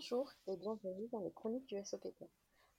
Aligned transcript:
Bonjour 0.00 0.32
et 0.46 0.56
bienvenue 0.56 1.08
dans 1.08 1.18
les 1.18 1.32
chroniques 1.32 1.66
du 1.66 1.84
SOPK. 1.84 2.22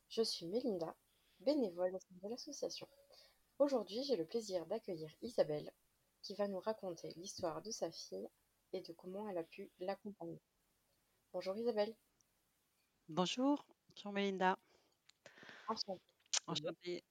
Je 0.08 0.22
suis 0.22 0.46
Mélinda, 0.46 0.96
bénévole 1.42 1.94
au 1.94 2.00
sein 2.00 2.16
de 2.24 2.30
l'association. 2.30 2.88
Aujourd'hui, 3.58 4.02
j'ai 4.06 4.16
le 4.16 4.26
plaisir 4.26 4.66
d'accueillir 4.68 5.14
Isabelle 5.22 5.70
qui 6.22 6.34
va 6.36 6.48
nous 6.48 6.62
raconter 6.62 7.10
l'histoire 7.18 7.62
de 7.62 7.72
sa 7.72 7.92
fille 7.92 8.30
et 8.72 8.80
de 8.80 8.94
comment 8.94 9.28
elle 9.28 9.38
a 9.38 9.44
pu 9.44 9.70
l'accompagner. 9.82 10.40
Bonjour 11.34 11.58
Isabelle. 11.58 11.94
Bonjour, 13.10 13.66
bonjour 13.90 14.14
Mélinda. 14.14 14.58
Enchantée. 15.68 16.02
Enchantée. 16.48 17.04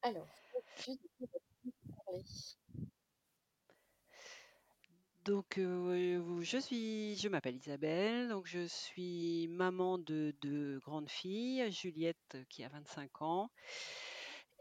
Alors, 0.00 0.28
tu 0.78 0.92
parler 2.06 2.24
Donc, 5.24 5.54
je 5.56 6.58
suis, 6.60 7.16
je 7.16 7.28
m'appelle 7.28 7.56
Isabelle, 7.56 8.28
donc 8.28 8.46
je 8.46 8.66
suis 8.66 9.48
maman 9.48 9.96
de 9.96 10.34
deux 10.42 10.80
grandes 10.80 11.08
filles, 11.08 11.70
Juliette 11.72 12.36
qui 12.50 12.62
a 12.62 12.68
25 12.68 13.22
ans 13.22 13.50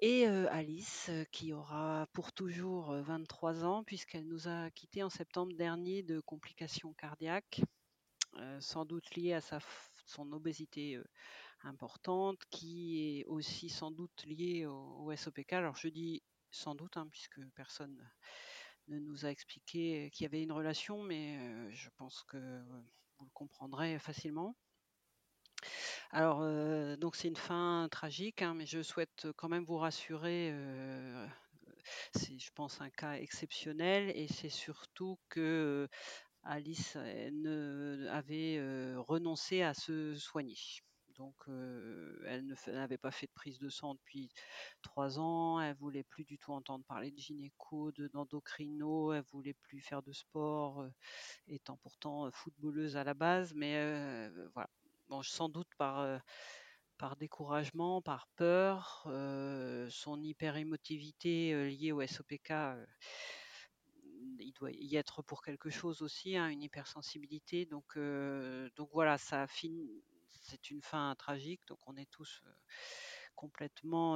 et 0.02 0.26
Alice 0.26 1.12
qui 1.31 1.52
aura 1.52 2.08
pour 2.13 2.31
toujours 2.31 2.94
23 2.94 3.66
ans 3.66 3.84
puisqu'elle 3.84 4.26
nous 4.26 4.48
a 4.48 4.70
quittés 4.72 5.03
en 5.03 5.09
septembre 5.09 5.53
dernier 5.53 6.02
de 6.02 6.22
complications 6.22 6.94
cardiaques, 6.94 7.61
sans 8.59 8.86
doute 8.86 9.16
liées 9.16 9.34
à 9.34 9.41
sa, 9.41 9.59
son 10.05 10.31
obésité 10.31 10.98
importante, 11.64 12.39
qui 12.50 13.20
est 13.20 13.25
aussi 13.25 13.67
sans 13.70 13.91
doute 13.91 14.23
liée 14.25 14.66
au, 14.66 15.14
SOPK. 15.14 15.53
Alors 15.53 15.75
je 15.75 15.89
dis 15.89 16.23
sans 16.52 16.75
doute, 16.75 16.95
hein, 16.95 17.08
puisque 17.11 17.39
personne 17.55 17.95
ne 17.95 18.03
nous 18.87 19.25
a 19.25 19.29
expliqué 19.29 20.09
qu'il 20.11 20.23
y 20.23 20.27
avait 20.27 20.44
une 20.44 20.52
relation, 20.52 21.03
mais 21.03 21.38
euh, 21.38 21.71
je 21.71 21.89
pense 21.97 22.23
que 22.23 22.38
vous 23.17 23.25
le 23.25 23.31
comprendrez 23.33 23.99
facilement. 23.99 24.55
Alors, 26.11 26.41
euh, 26.41 26.95
donc 26.97 27.16
c'est 27.16 27.27
une 27.27 27.35
fin 27.35 27.88
tragique, 27.89 28.41
hein, 28.41 28.53
mais 28.53 28.66
je 28.66 28.81
souhaite 28.81 29.27
quand 29.38 29.49
même 29.49 29.66
vous 29.66 29.77
rassurer. 29.77 30.49
Euh, 30.52 31.27
c'est, 32.16 32.38
je 32.38 32.52
pense, 32.53 32.81
un 32.81 32.89
cas 32.89 33.13
exceptionnel, 33.13 34.11
et 34.16 34.27
c'est 34.27 34.49
surtout 34.49 35.19
que 35.30 35.88
Alice 36.43 36.95
ne, 36.95 38.08
avait 38.09 38.61
renoncé 38.97 39.61
à 39.63 39.73
se 39.73 40.15
soigner. 40.15 40.58
Donc, 41.16 41.36
euh, 41.47 42.19
elle 42.25 42.56
n'avait 42.67 42.97
pas 42.97 43.11
fait 43.11 43.28
de 43.28 43.31
prise 43.33 43.59
de 43.59 43.69
sang 43.69 43.95
depuis 43.95 44.30
trois 44.81 45.20
ans. 45.20 45.59
Elle 45.59 45.75
voulait 45.75 46.03
plus 46.03 46.23
du 46.23 46.38
tout 46.38 46.52
entendre 46.53 46.83
parler 46.86 47.11
de 47.11 47.17
gynéco, 47.17 47.92
d'endocrino. 47.92 49.14
Elle 49.14 49.23
voulait 49.31 49.53
plus 49.53 49.81
faire 49.81 50.02
de 50.02 50.11
sport, 50.11 50.81
euh, 50.81 50.89
étant 51.47 51.78
pourtant 51.78 52.30
footballeuse 52.31 52.97
à 52.97 53.03
la 53.03 53.14
base. 53.14 53.53
Mais 53.53 53.75
euh, 53.78 54.50
voilà, 54.53 54.70
bon, 55.09 55.22
sans 55.23 55.50
doute 55.50 55.70
par 55.78 56.22
par 56.97 57.17
découragement, 57.17 58.02
par 58.02 58.27
peur, 58.36 59.08
son 59.89 60.22
hyper-émotivité 60.22 61.70
liée 61.70 61.92
au 61.92 62.05
SOPK 62.05 62.53
il 64.39 64.53
doit 64.53 64.72
y 64.72 64.95
être 64.95 65.22
pour 65.22 65.44
quelque 65.44 65.70
chose 65.70 66.02
aussi, 66.02 66.38
hein, 66.38 66.50
une 66.50 66.64
hypersensibilité. 66.64 67.66
Donc, 67.66 67.98
donc 68.75 68.89
voilà, 68.94 69.17
ça 69.17 69.48
fini, 69.48 70.03
c'est 70.44 70.69
une 70.69 70.81
fin 70.81 71.16
tragique, 71.17 71.61
donc 71.67 71.80
on 71.88 71.95
est 71.95 72.09
tous 72.11 72.41
complètement 73.36 74.13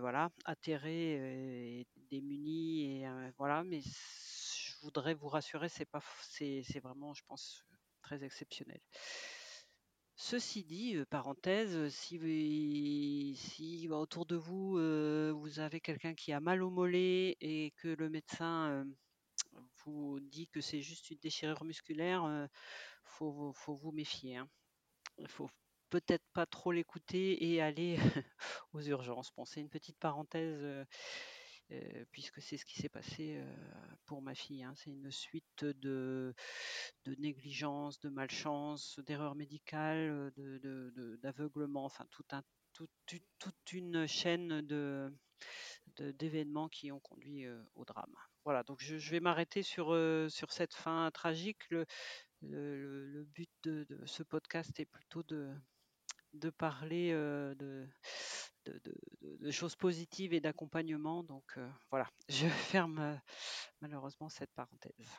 voilà 0.00 0.30
atterrés 0.44 1.80
et 1.80 1.86
démunis 2.10 3.02
et 3.02 3.08
voilà. 3.38 3.62
Mais 3.64 3.80
je 3.80 4.76
voudrais 4.82 5.14
vous 5.14 5.28
rassurer, 5.28 5.68
c'est 5.68 5.84
pas, 5.84 6.02
c'est, 6.22 6.80
vraiment, 6.82 7.14
je 7.14 7.22
pense, 7.26 7.64
très 8.02 8.24
exceptionnel. 8.24 8.80
Ceci 10.16 10.64
dit, 10.64 10.96
parenthèse, 11.08 11.88
si, 11.88 13.34
si 13.38 13.88
autour 13.90 14.26
de 14.26 14.36
vous, 14.36 14.72
vous 15.38 15.60
avez 15.60 15.80
quelqu'un 15.80 16.14
qui 16.14 16.32
a 16.32 16.40
mal 16.40 16.62
au 16.62 16.70
mollet 16.70 17.36
et 17.40 17.72
que 17.76 17.88
le 17.88 18.10
médecin 18.10 18.84
vous 19.84 20.20
dit 20.20 20.48
que 20.48 20.60
c'est 20.60 20.82
juste 20.82 21.10
une 21.10 21.18
déchirure 21.18 21.64
musculaire, 21.64 22.22
il 22.26 22.48
faut, 23.04 23.52
faut, 23.54 23.74
vous 23.74 23.92
méfier. 23.92 24.36
Hein. 24.36 24.48
Il 25.20 25.28
faut 25.28 25.50
peut-être 25.90 26.24
pas 26.32 26.46
trop 26.46 26.72
l'écouter 26.72 27.52
et 27.52 27.60
aller 27.60 27.96
aux 28.72 28.82
urgences. 28.82 29.32
C'est 29.44 29.60
une 29.60 29.68
petite 29.70 29.98
parenthèse. 29.98 30.86
Euh, 31.72 32.04
puisque 32.10 32.42
c'est 32.42 32.56
ce 32.56 32.64
qui 32.64 32.80
s'est 32.80 32.88
passé 32.88 33.36
euh, 33.36 33.54
pour 34.06 34.22
ma 34.22 34.34
fille. 34.34 34.64
Hein. 34.64 34.74
C'est 34.76 34.90
une 34.90 35.10
suite 35.12 35.64
de, 35.64 36.34
de 37.04 37.14
négligence, 37.16 38.00
de 38.00 38.08
malchance, 38.08 38.98
d'erreurs 39.06 39.36
médicales, 39.36 40.32
d'aveuglement, 41.22 41.84
enfin 41.84 42.06
tout 42.10 42.24
un, 42.32 42.42
toute 42.72 43.72
une 43.72 44.06
chaîne 44.06 44.62
de 44.62 45.12
d'événements 45.96 46.68
qui 46.68 46.92
ont 46.92 47.00
conduit 47.00 47.46
euh, 47.46 47.62
au 47.74 47.84
drame. 47.84 48.14
Voilà, 48.44 48.62
donc 48.62 48.80
je, 48.80 48.96
vais 49.10 49.20
m'arrêter 49.20 49.62
sur, 49.62 49.88
sur 50.30 50.52
cette 50.52 50.74
fin 50.74 51.10
tragique. 51.12 51.68
Le, 51.70 51.84
le, 52.42 53.24
but 53.24 53.50
de, 53.64 53.86
ce 54.06 54.22
podcast 54.22 54.80
est 54.80 54.86
plutôt 54.86 55.22
de, 55.24 55.52
de 56.32 56.48
parler 56.48 57.12
de, 57.12 57.86
de, 58.64 59.50
choses 59.50 59.76
positives 59.76 60.32
et 60.32 60.40
d'accompagnement. 60.40 61.22
Donc 61.22 61.58
voilà, 61.90 62.08
je 62.30 62.48
ferme 62.48 63.20
malheureusement 63.82 64.30
cette 64.30 64.52
parenthèse. 64.52 65.10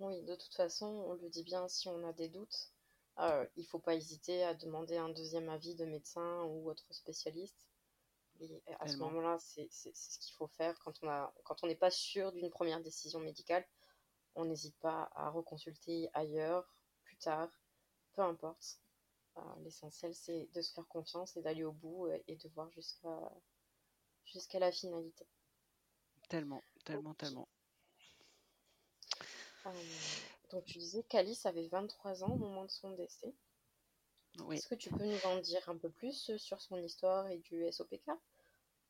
Oui, 0.00 0.22
de 0.22 0.34
toute 0.34 0.54
façon, 0.54 0.86
on 0.86 1.12
le 1.12 1.28
dit 1.28 1.44
bien, 1.44 1.68
si 1.68 1.86
on 1.86 2.08
a 2.08 2.12
des 2.14 2.28
doutes, 2.28 2.72
euh, 3.18 3.46
il 3.56 3.64
ne 3.64 3.66
faut 3.66 3.78
pas 3.78 3.94
hésiter 3.94 4.42
à 4.44 4.54
demander 4.54 4.96
un 4.96 5.10
deuxième 5.10 5.50
avis 5.50 5.74
de 5.74 5.84
médecin 5.84 6.42
ou 6.44 6.70
autre 6.70 6.86
spécialiste. 6.90 7.69
Et 8.40 8.74
à 8.78 8.86
ce 8.86 8.96
moment-là, 8.98 9.38
c'est 9.38 9.68
ce 9.70 10.18
qu'il 10.18 10.34
faut 10.34 10.48
faire. 10.48 10.78
Quand 10.80 11.62
on 11.62 11.66
n'est 11.66 11.74
pas 11.74 11.90
sûr 11.90 12.32
d'une 12.32 12.50
première 12.50 12.80
décision 12.80 13.20
médicale, 13.20 13.66
on 14.34 14.44
n'hésite 14.44 14.78
pas 14.78 15.10
à 15.14 15.30
reconsulter 15.30 16.08
ailleurs, 16.14 16.66
plus 17.04 17.16
tard, 17.16 17.50
peu 18.12 18.22
importe. 18.22 18.80
L'essentiel, 19.62 20.14
c'est 20.14 20.48
de 20.52 20.60
se 20.60 20.72
faire 20.72 20.86
confiance 20.88 21.36
et 21.36 21.42
d'aller 21.42 21.64
au 21.64 21.72
bout 21.72 22.08
et 22.26 22.36
de 22.36 22.48
voir 22.48 22.70
jusqu'à 22.72 23.32
jusqu'à 24.24 24.58
la 24.58 24.70
finalité. 24.70 25.26
Tellement, 26.28 26.62
tellement, 26.84 27.14
tellement. 27.14 27.48
Euh, 29.66 29.72
donc 30.50 30.64
tu 30.64 30.78
disais 30.78 31.02
qu'Alice 31.02 31.44
avait 31.46 31.68
23 31.68 32.24
ans 32.24 32.32
au 32.32 32.38
moment 32.38 32.64
de 32.64 32.70
son 32.70 32.90
décès. 32.92 33.34
Oui. 34.38 34.56
Est-ce 34.56 34.68
que 34.68 34.74
tu 34.74 34.90
peux 34.90 35.04
nous 35.04 35.26
en 35.26 35.38
dire 35.40 35.68
un 35.68 35.76
peu 35.76 35.90
plus 35.90 36.36
sur 36.36 36.60
son 36.60 36.76
histoire 36.78 37.28
et 37.28 37.38
du 37.38 37.70
SOPK 37.70 38.10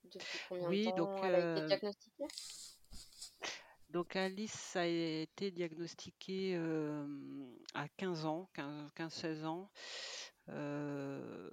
Depuis 0.05 0.39
combien 0.49 0.69
de 0.69 0.91
temps 0.91 0.97
donc, 0.97 1.21
elle 1.25 1.35
a 1.35 1.39
été 1.39 1.63
euh, 1.63 1.67
diagnostiquée? 1.67 2.27
donc 3.89 4.15
Alice 4.15 4.77
a 4.77 4.87
été 4.87 5.51
diagnostiquée 5.51 6.57
à 7.75 7.89
15 7.97 8.27
ans, 8.27 8.49
15-16 8.97 9.45
ans. 9.47 9.71
Euh, 10.49 11.51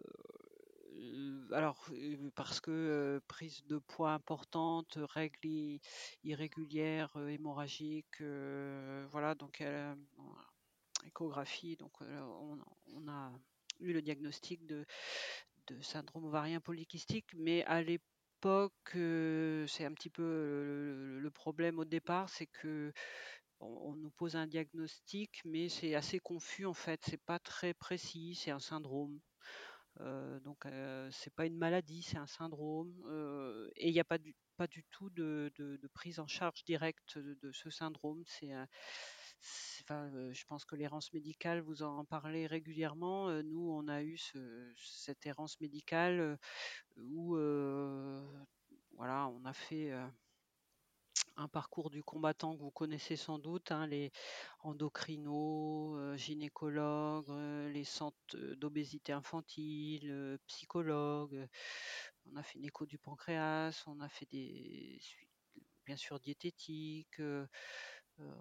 alors, 1.52 1.86
parce 2.36 2.60
que 2.60 3.22
prise 3.28 3.66
de 3.66 3.78
poids 3.78 4.12
importante, 4.12 4.98
règles 4.98 5.80
irrégulières, 6.24 7.16
hémorragiques, 7.28 8.22
voilà, 9.12 9.34
donc 9.36 9.64
échographie, 11.06 11.76
donc 11.78 11.94
on, 12.02 13.08
a 13.08 13.32
eu 13.80 13.94
le 13.94 14.02
diagnostic 14.02 14.66
de, 14.66 14.86
syndrome 15.82 16.26
ovarien 16.26 16.60
polykystique, 16.60 17.28
mais 17.36 17.64
à 17.66 17.82
l'époque, 17.82 18.74
c'est 18.94 19.86
un 19.86 19.94
petit 19.94 20.10
peu 20.10 21.20
le, 21.22 21.32
problème 21.32 21.80
au 21.80 21.86
départ, 21.86 22.30
c'est 22.30 22.48
que 22.48 22.94
on, 23.60 23.96
nous 23.96 24.12
pose 24.12 24.36
un 24.36 24.48
diagnostic, 24.48 25.42
mais 25.46 25.70
c'est 25.70 25.96
assez 25.96 26.20
confus 26.20 26.66
en 26.66 26.74
fait. 26.74 27.02
C'est 27.06 27.22
pas 27.22 27.40
très 27.40 27.74
précis. 27.74 28.36
C'est 28.36 28.52
un 28.52 28.60
syndrome. 28.60 29.20
Euh, 30.02 30.40
donc 30.42 30.66
euh, 30.66 31.10
c'est 31.12 31.34
pas 31.34 31.46
une 31.46 31.58
maladie, 31.58 32.04
c'est 32.04 32.18
un 32.18 32.28
syndrome. 32.28 32.94
Euh, 33.08 33.70
et 33.76 33.88
il 33.88 33.94
n'y 33.94 34.00
a 34.00 34.04
pas 34.04 34.18
du, 34.18 34.36
pas 34.58 34.68
du 34.68 34.84
tout 34.92 35.10
de, 35.10 35.52
prise 35.94 36.20
en 36.20 36.28
charge 36.28 36.64
directe 36.66 37.18
de, 37.18 37.52
ce 37.52 37.70
syndrome. 37.70 38.24
C'est 38.26 38.52
Enfin, 39.82 40.12
je 40.32 40.46
pense 40.46 40.66
que 40.66 40.76
l'errance 40.76 41.14
médicale, 41.14 41.62
vous 41.62 41.84
en 41.84 42.04
parlez 42.06 42.48
régulièrement. 42.48 43.32
nous, 43.44 43.72
on 43.72 43.88
a 43.88 44.04
eu 44.04 44.18
cette 44.76 45.26
errance 45.26 45.60
médicale 45.62 46.38
où, 46.98 47.36
voilà, 48.96 49.28
on 49.30 49.46
a 49.46 49.54
fait 49.54 49.94
un 51.38 51.48
parcours 51.48 51.90
du 51.90 52.04
combattant 52.04 52.56
que 52.56 52.62
vous 52.62 52.72
connaissez 52.72 53.16
sans 53.16 53.38
doute, 53.40 53.72
hein, 53.72 53.86
les 53.88 54.12
endocrinos, 54.62 55.96
euh, 55.98 56.18
gynécologues, 56.18 57.30
euh, 57.30 57.70
les 57.70 57.84
centres 57.84 58.38
d'obésité 58.56 59.14
infantile, 59.14 60.40
psychologues. 60.48 61.48
On 62.32 62.36
a 62.36 62.44
fait 62.44 62.58
une 62.58 62.66
écho 62.66 62.86
du 62.86 62.98
pancréas, 62.98 63.84
on 63.88 64.00
a 64.02 64.10
fait 64.10 64.26
des 64.26 65.00
bien 65.86 65.96
sûr 65.96 66.20
diététiques, 66.20 67.22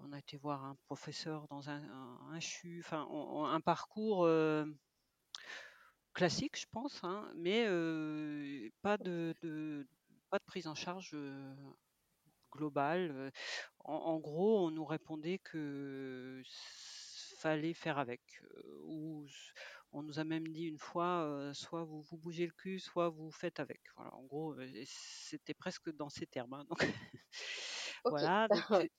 on 0.05 0.13
a 0.13 0.19
été 0.19 0.37
voir 0.37 0.65
un 0.65 0.77
professeur 0.87 1.47
dans 1.49 1.69
un, 1.69 1.83
un, 2.31 2.41
CHU, 2.41 2.83
enfin 2.85 3.07
un 3.51 3.61
parcours 3.61 4.29
classique, 6.15 6.59
je 6.59 6.67
pense, 6.71 7.03
hein, 7.05 7.31
mais 7.37 7.65
pas 8.83 8.97
de, 8.97 9.35
pas 10.31 10.39
de 10.39 10.45
prise 10.45 10.67
en 10.67 10.75
charge 10.75 11.17
globale. 12.51 13.33
En, 13.81 14.19
gros, 14.19 14.67
on 14.67 14.71
nous 14.71 14.85
répondait 14.85 15.39
que 15.39 16.43
fallait 17.39 17.75
faire 17.75 17.99
avec, 17.99 18.23
ou 18.85 19.27
on 19.93 20.03
nous 20.03 20.19
a 20.19 20.25
même 20.25 20.49
dit 20.49 20.65
une 20.65 20.79
fois, 20.79 21.51
soit 21.55 21.85
vous 21.85 22.03
vous 22.03 22.17
bougez 22.17 22.47
le 22.47 22.53
cul, 22.53 22.79
soit 22.79 23.09
vous 23.09 23.31
faites 23.31 23.61
avec. 23.61 23.81
Voilà, 23.97 24.15
en 24.15 24.25
gros, 24.25 24.55
c'était 24.85 25.55
presque 25.55 25.95
dans 25.95 26.09
ces 26.09 26.27
termes. 26.27 26.55
Hein, 26.55 26.67
voilà, 28.09 28.49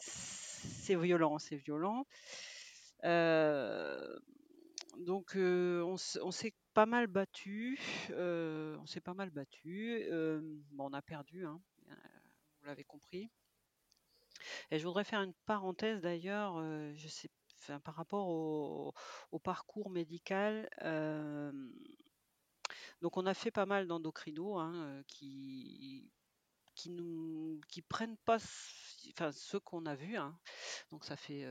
c'est 0.00 0.96
violent, 0.96 1.38
c'est 1.38 1.56
violent. 1.56 2.06
donc 4.98 5.36
on, 5.36 5.96
s'est 5.96 6.54
pas 6.72 6.86
mal 6.86 7.06
battu, 7.06 7.78
on 8.10 8.86
s'est 8.86 9.00
pas 9.00 9.14
mal 9.14 9.30
battu. 9.30 10.06
bon, 10.72 10.90
on 10.90 10.92
a 10.92 11.02
perdu, 11.02 11.46
hein, 11.46 11.60
vous 12.60 12.66
l'avez 12.66 12.84
compris. 12.84 13.30
Et 14.70 14.78
je 14.78 14.86
voudrais 14.86 15.04
faire 15.04 15.22
une 15.22 15.34
parenthèse 15.46 16.00
d'ailleurs, 16.00 16.60
je 16.94 17.08
sais, 17.08 17.30
par 17.84 17.94
rapport 17.94 18.28
au, 18.28 19.38
parcours 19.42 19.90
médical. 19.90 20.68
donc 23.00 23.16
on 23.16 23.26
a 23.26 23.34
fait 23.34 23.50
pas 23.50 23.66
mal 23.66 23.86
d'endocrino 23.86 24.58
hein, 24.58 25.02
qui 25.06 26.10
qui 26.74 26.90
nous 26.90 27.60
prennent 27.88 28.16
pas 28.24 28.38
enfin 29.10 29.32
ceux 29.32 29.60
qu'on 29.60 29.86
a 29.86 29.94
vus 29.94 30.16
hein. 30.16 30.38
donc 30.90 31.04
ça 31.04 31.16
fait 31.16 31.46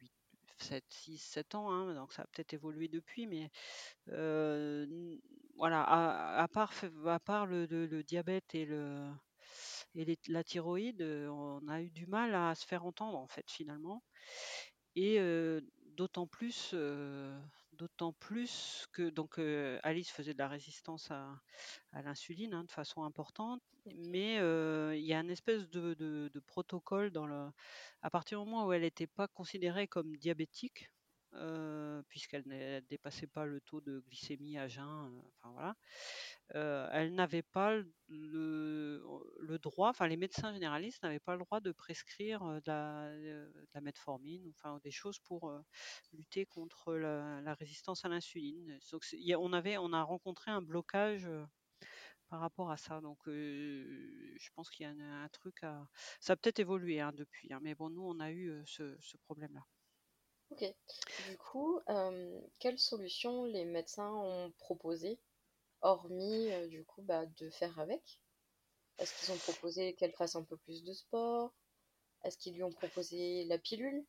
8 0.00 0.12
7 0.58 0.84
6 0.88 1.18
7 1.18 1.54
ans 1.54 1.70
hein, 1.70 1.94
donc 1.94 2.12
ça 2.12 2.22
a 2.22 2.26
peut-être 2.26 2.54
évolué 2.54 2.88
depuis 2.88 3.26
mais 3.26 3.50
voilà 5.56 5.82
à, 5.82 6.48
part 6.48 6.72
à 7.06 7.20
part 7.20 7.46
le, 7.46 7.66
le, 7.66 8.02
diabète 8.02 8.54
et 8.54 8.64
le 8.64 9.10
et 9.94 10.18
la 10.28 10.44
thyroïde 10.44 11.02
on 11.02 11.66
a 11.68 11.82
eu 11.82 11.90
du 11.90 12.06
mal 12.06 12.34
à 12.34 12.54
se 12.54 12.66
faire 12.66 12.84
entendre 12.84 13.18
en 13.18 13.28
fait 13.28 13.50
finalement 13.50 14.02
et 14.96 15.18
d'autant 15.96 16.26
plus 16.26 16.74
d'autant 17.74 18.12
plus 18.12 18.86
que 18.92 19.10
donc 19.10 19.38
Alice 19.82 20.10
faisait 20.10 20.32
de 20.32 20.38
la 20.38 20.48
résistance 20.48 21.10
à, 21.10 21.40
l'insuline 22.02 22.54
hein, 22.54 22.64
de 22.64 22.70
façon 22.70 23.04
importante, 23.04 23.62
mais 23.96 24.36
il 24.96 25.04
y 25.04 25.12
a 25.12 25.20
une 25.20 25.30
espèce 25.30 25.68
de, 25.70 26.30
protocole 26.46 27.10
dans 27.10 27.26
le, 27.26 27.50
à 28.02 28.10
partir 28.10 28.38
du 28.38 28.46
moment 28.46 28.66
où 28.66 28.72
elle 28.72 28.82
n'était 28.82 29.06
pas 29.06 29.28
considérée 29.28 29.86
comme 29.86 30.16
diabétique, 30.16 30.90
puisqu'elle 32.08 32.46
ne 32.46 32.80
dépassait 32.80 33.26
pas 33.26 33.44
le 33.44 33.60
taux 33.60 33.80
de 33.80 34.00
glycémie 34.00 34.58
à 34.58 34.68
jeun, 34.68 35.22
enfin 35.42 35.52
voilà, 35.52 35.76
elle 36.92 37.14
n'avait 37.14 37.42
pas 37.42 37.74
le, 38.08 39.58
droit, 39.62 39.90
enfin 39.90 40.06
les 40.06 40.16
médecins 40.16 40.52
généralistes 40.52 41.02
n'avaient 41.02 41.18
pas 41.18 41.32
le 41.32 41.44
droit 41.44 41.60
de 41.60 41.72
prescrire 41.72 42.42
de 42.44 42.62
la, 42.66 43.80
metformine, 43.80 44.52
enfin 44.56 44.78
des 44.84 44.90
choses 44.90 45.18
pour 45.18 45.52
lutter 46.12 46.46
contre 46.46 46.94
la, 46.94 47.54
résistance 47.54 48.04
à 48.04 48.08
l'insuline. 48.08 48.78
on 49.38 49.52
on 49.52 49.92
a 49.92 50.02
rencontré 50.02 50.50
un 50.50 50.62
blocage 50.62 51.28
par 52.28 52.40
rapport 52.40 52.70
à 52.70 52.76
ça. 52.76 53.00
Donc, 53.00 53.18
je 53.26 54.50
pense 54.54 54.70
qu'il 54.70 54.84
y 54.84 54.88
a 54.88 54.92
un, 54.92 55.28
truc 55.28 55.62
à. 55.62 55.86
Ça 56.20 56.34
a 56.34 56.36
peut-être 56.36 56.58
évolué 56.60 57.00
hein, 57.00 57.12
depuis, 57.12 57.52
hein, 57.52 57.60
mais 57.62 57.74
bon, 57.74 57.90
nous, 57.90 58.02
on 58.02 58.20
a 58.20 58.30
eu 58.32 58.62
ce 58.66 59.16
problème-là. 59.24 59.64
Ok. 60.54 60.72
Du 61.28 61.36
coup, 61.36 61.80
quelles 62.60 62.78
solutions 62.78 63.44
les 63.44 63.64
médecins 63.64 64.12
ont 64.12 64.52
proposées 64.58 65.18
hormis 65.82 66.52
euh, 66.52 66.68
du 66.68 66.84
coup 66.84 67.02
bah, 67.02 67.26
de 67.26 67.50
faire 67.50 67.76
avec? 67.80 68.20
Est-ce 68.98 69.18
qu'ils 69.18 69.34
ont 69.34 69.38
proposé 69.38 69.94
qu'elle 69.94 70.12
fasse 70.12 70.36
un 70.36 70.44
peu 70.44 70.56
plus 70.56 70.84
de 70.84 70.92
sport? 70.92 71.52
Est-ce 72.22 72.38
qu'ils 72.38 72.54
lui 72.54 72.62
ont 72.62 72.70
proposé 72.70 73.44
la 73.46 73.58
pilule? 73.58 74.04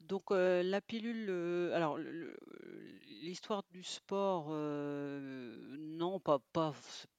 Donc 0.00 0.30
euh, 0.30 0.62
la 0.62 0.80
pilule, 0.80 1.26
euh, 1.28 1.74
alors 1.74 1.98
l'histoire 1.98 3.62
du 3.70 3.82
sport, 3.82 4.48
non, 4.48 6.18
pas, 6.18 6.38
pas, 6.54 6.74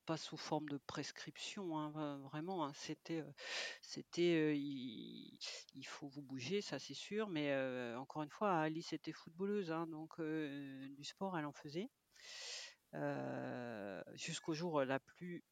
pas 0.10 0.18
sous 0.18 0.38
forme 0.38 0.68
de 0.70 0.80
prescription, 0.88 1.78
hein, 1.78 2.18
vraiment. 2.24 2.66
Hein. 2.66 2.72
c'était, 2.74 3.24
c'était, 3.84 4.58
il, 4.58 5.86
faut 5.86 6.08
vous 6.08 6.24
bouger, 6.24 6.62
ça 6.62 6.80
c'est 6.80 6.96
sûr. 6.96 7.30
Mais 7.30 7.56
encore 7.96 8.24
une 8.24 8.32
fois, 8.32 8.60
Alice 8.60 8.92
était 8.92 9.12
footballeuse, 9.12 9.72
hein, 9.72 9.86
donc 9.86 10.20
du 10.20 11.04
sport, 11.04 11.38
elle 11.38 11.46
en 11.46 11.54
faisait. 11.54 11.92
Jusqu'au 14.16 14.56
jour 14.56 14.84
la 14.84 15.00
plus, 15.00 15.44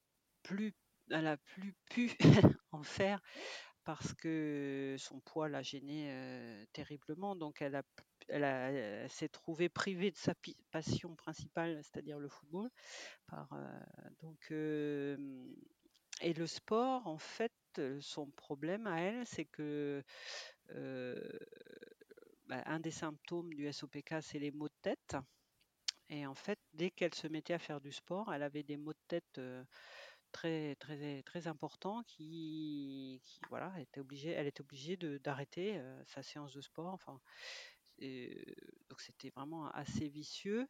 plus, 0.42 0.74
elle 1.12 1.28
a 1.28 1.38
plus 1.38 1.76
pu 1.92 2.18
en 2.72 2.82
faire 2.82 3.22
parce 3.84 4.14
que 4.16 4.96
son 4.98 5.20
poids 5.20 5.50
l'a 5.50 5.62
gêné 5.62 6.08
euh, 6.10 6.66
terriblement. 6.74 7.36
Donc 7.36 7.62
elle 7.62 7.76
a, 7.76 7.84
elle, 8.30 9.10
s'est 9.10 9.30
trouvée 9.30 9.70
privée 9.70 10.12
de 10.12 10.18
sa 10.18 10.34
passion 10.72 11.16
principale, 11.16 11.82
c'est-à-dire 11.84 12.20
le 12.20 12.30
football. 12.30 12.70
Euh, 13.34 13.46
donc 14.22 14.52
et 16.22 16.34
le 16.34 16.48
sport, 16.48 17.06
en 17.08 17.18
fait, 17.18 17.54
son 18.00 18.28
problème 18.32 18.88
à 18.88 19.00
elle, 19.02 19.26
c'est 19.26 19.46
que 19.46 20.04
bah, 22.48 22.64
un 22.66 22.80
des 22.80 22.92
symptômes 22.92 23.54
du 23.54 23.72
SOPK, 23.72 24.16
c'est 24.22 24.40
les 24.40 24.52
maux 24.52 24.70
de 24.70 24.74
tête. 24.82 25.16
Et 26.10 26.26
en 26.26 26.36
fait, 26.36 26.60
dès 26.74 26.90
qu'elle 26.92 27.14
se 27.14 27.28
mettait 27.28 27.54
à 27.54 27.60
faire 27.60 27.82
du 27.82 27.92
sport, 27.92 28.34
elle 28.34 28.44
avait 28.44 28.64
des 28.64 28.78
maux 28.78 28.94
de 28.94 29.00
tête 29.08 29.42
très, 30.32 30.76
très, 30.76 31.48
importants 31.48 32.04
qui, 32.04 33.22
voilà, 33.50 33.72
elle 33.76 33.84
était 33.84 34.00
obligée, 34.00 34.32
elle 34.32 34.48
était 34.48 34.62
obligée 34.62 34.98
d'arrêter 34.98 35.82
sa 36.06 36.24
séance 36.24 36.54
de 36.54 36.62
sport. 36.62 37.00
Donc 38.90 39.02
c'était 39.02 39.30
vraiment 39.30 39.70
assez 39.72 40.08
vicieux. 40.10 40.68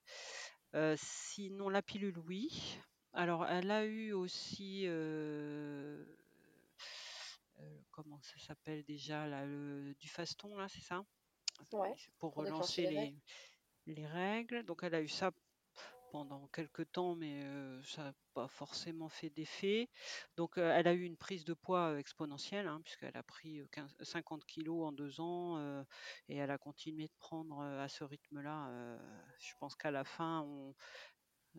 sinon, 0.95 1.69
la 1.69 1.81
pilule, 1.81 2.17
oui. 2.19 2.79
Alors, 3.13 3.45
elle 3.45 3.71
a 3.71 3.85
eu 3.85 4.13
aussi 4.13 4.87
comment 7.91 8.19
ça 8.21 8.37
s'appelle 8.39 8.83
déjà 8.83 9.27
là, 9.27 9.45
le, 9.45 9.95
du 9.99 10.07
faston 10.07 10.55
là, 10.55 10.67
c'est 10.69 10.81
ça? 10.81 11.03
Ouais, 11.73 11.95
Pour 12.19 12.35
relancer 12.35 12.85
les, 12.85 13.15
les 13.87 14.05
règles. 14.05 14.63
Donc 14.63 14.83
elle 14.83 14.95
a 14.95 15.01
eu 15.01 15.07
ça 15.07 15.31
pendant 16.11 16.47
quelques 16.47 16.91
temps, 16.91 17.15
mais 17.15 17.41
ça 17.83 18.03
n'a 18.03 18.13
pas 18.33 18.47
forcément 18.47 19.09
fait 19.09 19.29
d'effet. 19.29 19.89
Donc 20.35 20.57
elle 20.57 20.87
a 20.87 20.93
eu 20.93 21.03
une 21.03 21.17
prise 21.17 21.45
de 21.45 21.53
poids 21.53 21.99
exponentielle, 21.99 22.67
hein, 22.67 22.81
puisqu'elle 22.83 23.17
a 23.17 23.23
pris 23.23 23.61
50 24.01 24.45
kilos 24.45 24.87
en 24.87 24.91
deux 24.91 25.19
ans, 25.19 25.83
et 26.29 26.35
elle 26.35 26.51
a 26.51 26.57
continué 26.57 27.07
de 27.07 27.15
prendre 27.19 27.61
à 27.61 27.87
ce 27.87 28.03
rythme-là. 28.03 28.97
je 29.39 29.53
pense 29.59 29.75
qu'à 29.75 29.91
la 29.91 30.03
fin, 30.03 30.41
on, 30.41 30.73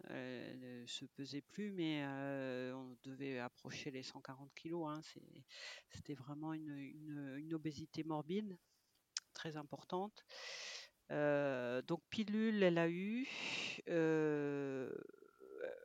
elle 0.09 0.61
ne 0.61 0.87
se 0.87 1.05
pesait 1.07 1.43
plus, 1.43 1.71
mais 1.73 2.05
on 2.75 2.97
devait 3.05 3.38
approcher 3.38 3.90
les 3.90 4.02
140 4.02 4.52
kilos. 4.55 4.88
Hein. 4.88 5.00
C'était 5.90 6.14
vraiment 6.14 6.52
une, 6.52 7.52
obésité 7.52 8.05
morbide 8.05 8.57
très 9.35 9.57
importante. 9.57 10.25
Euh, 11.11 11.81
donc 11.83 12.03
pilule, 12.11 12.62
elle 12.62 12.79
a 12.79 12.88
eu, 12.88 13.27
euh, 13.88 14.91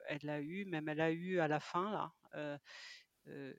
elle 0.08 0.30
a 0.30 0.42
eu, 0.42 0.66
même 0.66 0.90
elle 0.90 1.02
a 1.02 1.12
eu 1.12 1.40
à 1.40 1.48
la 1.48 1.60
fin 1.60 1.92
là. 1.92 2.12
Euh, 2.36 3.54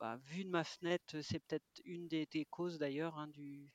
bah, 0.00 0.18
vu 0.24 0.44
de 0.44 0.50
ma 0.50 0.64
fenêtre, 0.64 1.20
c'est 1.20 1.38
peut-être 1.40 1.80
une 1.84 2.08
des, 2.08 2.46
causes 2.50 2.78
d'ailleurs 2.78 3.16
hein, 3.18 3.28
du, 3.28 3.70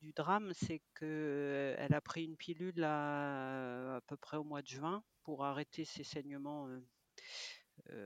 du 0.00 0.12
drame, 0.12 0.52
c'est 0.54 0.82
qu'elle 0.98 1.94
a 1.94 2.00
pris 2.00 2.24
une 2.24 2.36
pilule 2.36 2.82
à, 2.84 4.00
peu 4.06 4.16
près 4.16 4.36
au 4.36 4.44
mois 4.44 4.62
de 4.62 4.68
juin 4.68 5.04
pour 5.22 5.44
arrêter 5.44 5.84
ses 5.84 6.04
saignements 6.04 6.68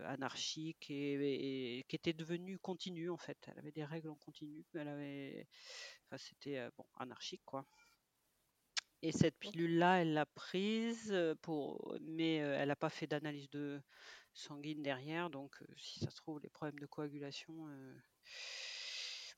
anarchiques 0.06 0.90
et, 0.90 1.78
et, 1.78 1.82
qui 1.84 1.96
étaient 1.96 2.12
devenus 2.12 2.58
continus 2.62 3.10
en 3.10 3.16
fait. 3.16 3.38
Elle 3.46 3.58
avait 3.58 3.72
des 3.72 3.84
règles 3.84 4.08
en 4.08 4.14
continu, 4.14 4.64
elle 4.74 4.88
avait 4.88 5.46
c'était 6.18 6.58
euh, 6.58 6.70
bon, 6.76 6.84
anarchique, 6.98 7.42
quoi. 7.44 7.66
Et 9.02 9.12
cette 9.12 9.38
pilule-là, 9.38 10.00
elle 10.00 10.14
l'a 10.14 10.24
prise, 10.24 11.14
pour, 11.42 11.94
mais 12.00 12.36
elle 12.36 12.68
n'a 12.68 12.76
pas 12.76 12.88
fait 12.88 13.06
d'analyse 13.06 13.50
de 13.50 13.82
sanguine 14.32 14.82
derrière. 14.82 15.28
Donc, 15.28 15.62
si 15.76 16.00
ça 16.00 16.10
se 16.10 16.16
trouve, 16.16 16.40
les 16.40 16.48
problèmes 16.48 16.78
de 16.78 16.86
coagulation, 16.86 17.68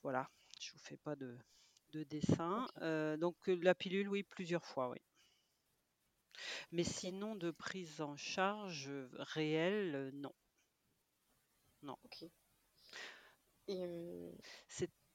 voilà, 0.02 0.30
je 0.60 0.70
vous 0.70 0.78
fais 0.78 0.96
pas 0.96 1.16
de, 1.16 1.36
de 1.90 2.04
dessin. 2.04 2.68
donc, 3.18 3.34
la 3.48 3.74
pilule, 3.74 4.08
oui, 4.08 4.22
plusieurs 4.22 4.64
fois, 4.64 4.88
oui. 4.88 4.98
Mais 6.72 6.84
sinon, 6.84 7.34
de 7.36 7.50
prise 7.50 8.00
en 8.00 8.16
charge 8.16 8.90
réelle, 9.18 10.10
non. 10.14 10.32
Non. 11.82 11.96
Et 13.68 13.86
mmh, 13.86 14.32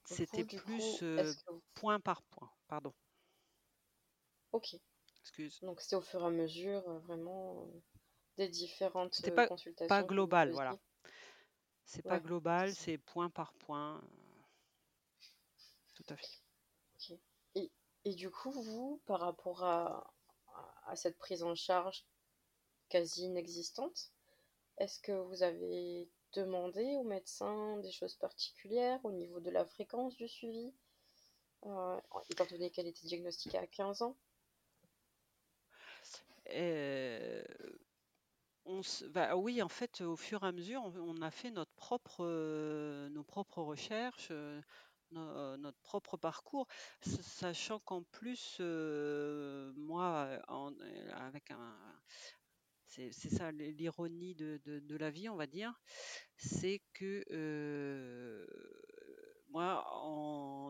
C'était 0.05 0.43
vous, 0.43 0.45
du 0.45 0.59
plus 0.59 0.61
coup, 0.61 0.99
euh, 1.01 1.21
est-ce 1.21 1.37
que... 1.45 1.51
point 1.73 1.99
par 1.99 2.21
point. 2.23 2.51
Pardon. 2.67 2.93
Ok. 4.53 4.75
Excuse. 5.21 5.61
Donc 5.61 5.81
c'était 5.81 5.95
au 5.97 6.01
fur 6.01 6.21
et 6.23 6.27
à 6.27 6.29
mesure, 6.29 6.87
euh, 6.89 6.99
vraiment, 6.99 7.63
euh, 7.63 7.81
des 8.37 8.49
différentes 8.49 9.21
C'était 9.21 9.31
euh, 9.31 9.35
pas, 9.35 9.47
consultations 9.47 9.87
pas 9.87 10.03
que 10.03 10.21
vous 10.21 10.33
global, 10.33 10.51
faisiez. 10.51 10.53
voilà. 10.53 10.77
C'est 11.85 12.01
pas 12.01 12.17
Ouais, 12.17 12.19
global, 12.19 12.73
c'est- 12.73 12.75
c'est 12.75 12.97
point 12.97 13.29
par 13.29 13.53
point. 13.53 14.01
Tout 15.93 16.03
à 16.09 16.15
fait. 16.17 16.41
ok. 16.95 17.17
Et, 17.55 17.71
et 18.05 18.15
du 18.15 18.29
coup, 18.29 18.51
vous, 18.51 19.01
par 19.05 19.19
rapport 19.19 19.63
à, 19.63 20.13
à, 20.91 20.95
cette 20.95 21.17
prise 21.17 21.43
en 21.43 21.55
charge 21.55 22.05
quasi 22.89 23.25
inexistante, 23.25 24.11
est-ce 24.77 24.99
que 24.99 25.11
vous 25.11 25.43
avez 25.43 26.09
demandé 26.33 26.95
au 26.97 27.03
médecin 27.03 27.77
des 27.77 27.91
choses 27.91 28.15
particulières 28.15 28.99
au 29.03 29.11
niveau 29.11 29.39
de 29.39 29.49
la 29.49 29.65
fréquence 29.65 30.15
du 30.17 30.27
suivi, 30.27 30.73
euh, 31.65 31.99
étant 32.29 32.45
donné 32.45 32.69
qu'elle 32.69 32.87
était 32.87 33.07
diagnostiquée 33.07 33.57
à 33.57 33.67
15 33.67 34.01
ans? 34.01 34.17
Euh, 36.49 37.43
bah 39.09 39.35
oui, 39.35 39.61
en 39.61 39.69
fait, 39.69 40.01
au 40.01 40.15
fur 40.15 40.43
et 40.43 40.47
à 40.47 40.51
mesure, 40.51 40.83
on, 40.83 41.21
a 41.21 41.31
fait 41.31 41.51
notre 41.51 41.71
propre, 41.73 42.17
euh, 42.21 43.09
nos 43.09 43.23
propres 43.23 43.61
recherches, 43.61 44.31
no- 45.11 45.57
notre 45.57 45.79
propre 45.81 46.17
parcours, 46.17 46.67
sachant 47.01 47.79
qu'en 47.79 48.03
plus, 48.03 48.59
moi, 49.75 50.39
avec 51.15 51.51
un, 51.51 51.75
c'est 52.87 53.11
ça 53.11 53.51
l'ironie 53.51 54.35
de, 54.35 54.59
de- 54.65 54.97
la 54.97 55.09
vie, 55.09 55.29
on 55.29 55.35
va 55.35 55.47
dire, 55.47 55.73
c'est 56.37 56.81
que 56.93 57.23
moi, 59.49 59.83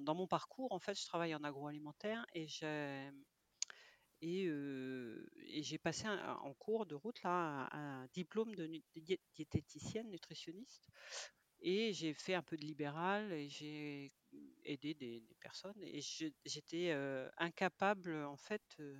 dans 0.03 0.15
mon 0.15 0.27
parcours, 0.27 0.71
en 0.71 0.79
fait, 0.79 0.99
je 0.99 1.05
travaille 1.05 1.35
en 1.35 1.43
agroalimentaire 1.43 2.25
et 2.33 2.47
j'ai 5.63 5.77
passé 5.77 6.07
en 6.07 6.53
cours 6.53 6.85
de 6.85 6.95
route 6.95 7.21
là 7.23 7.69
un, 7.71 8.07
diplôme 8.13 8.53
de, 8.55 8.69
diététicienne 9.35 10.09
nutritionniste 10.09 10.87
et 11.61 11.93
j'ai 11.93 12.13
fait 12.13 12.33
un 12.35 12.41
peu 12.43 12.57
de 12.57 12.65
libéral 12.65 13.31
et 13.33 13.49
j'ai 13.49 14.11
aidé 14.63 14.93
des, 14.93 15.23
personnes 15.39 15.81
et 15.83 16.01
j'étais 16.45 16.91
euh, 16.91 17.29
incapable 17.37 18.15
en 18.25 18.37
fait 18.37 18.61
euh, 18.79 18.99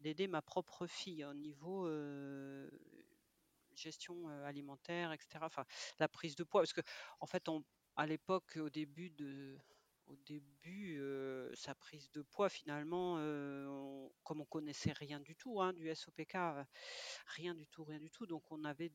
d'aider 0.00 0.26
ma 0.26 0.42
propre 0.42 0.86
fille 0.86 1.24
au 1.24 1.34
niveau 1.34 1.86
euh, 1.86 2.70
gestion 3.74 4.28
alimentaire, 4.44 5.12
etc. 5.12 5.40
Enfin, 5.42 5.64
la 5.98 6.08
prise 6.08 6.36
de 6.36 6.44
poids, 6.44 6.62
parce 6.62 6.72
que 6.72 6.80
en 7.20 7.26
fait, 7.26 7.48
on, 7.48 7.64
à 7.96 8.06
l'époque, 8.06 8.56
au 8.56 8.70
début 8.70 9.10
de, 9.10 9.58
au 10.06 10.16
début, 10.16 11.02
sa 11.54 11.74
prise 11.74 12.08
de 12.12 12.22
poids, 12.22 12.48
finalement, 12.48 13.16
comme 14.22 14.40
on 14.40 14.44
connaissait 14.44 14.92
rien 14.92 15.18
du 15.18 15.34
tout 15.34 15.60
hein, 15.60 15.72
du 15.72 15.92
SOPK, 15.92 16.36
rien 17.26 17.54
du 17.54 17.66
tout, 17.66 17.82
rien 17.82 17.98
du 17.98 18.10
tout, 18.10 18.26
donc 18.26 18.44
on 18.52 18.62
avait, 18.62 18.92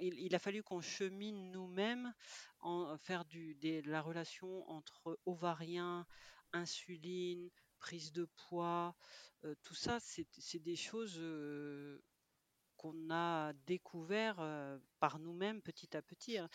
il, 0.00 0.34
a 0.34 0.38
fallu 0.38 0.62
qu'on 0.62 0.80
chemine 0.80 1.50
nous-mêmes, 1.50 2.12
en 2.60 2.96
faire 2.98 3.24
du, 3.24 3.56
la 3.84 4.02
relation 4.02 4.68
entre 4.70 5.18
ovarien, 5.26 6.06
insuline, 6.52 7.50
prise 7.78 8.12
de 8.12 8.24
poids, 8.48 8.96
euh, 9.44 9.54
tout 9.62 9.74
ça, 9.74 9.98
c'est 10.00 10.58
des 10.62 10.76
choses 10.76 11.16
euh, 11.18 12.02
qu'on 12.76 13.10
a 13.10 13.52
découvert 13.66 14.36
euh, 14.40 14.78
par 15.00 15.18
nous-mêmes 15.18 15.62
petit 15.62 15.96
à 15.96 16.02
petit. 16.02 16.38
hein. 16.38 16.48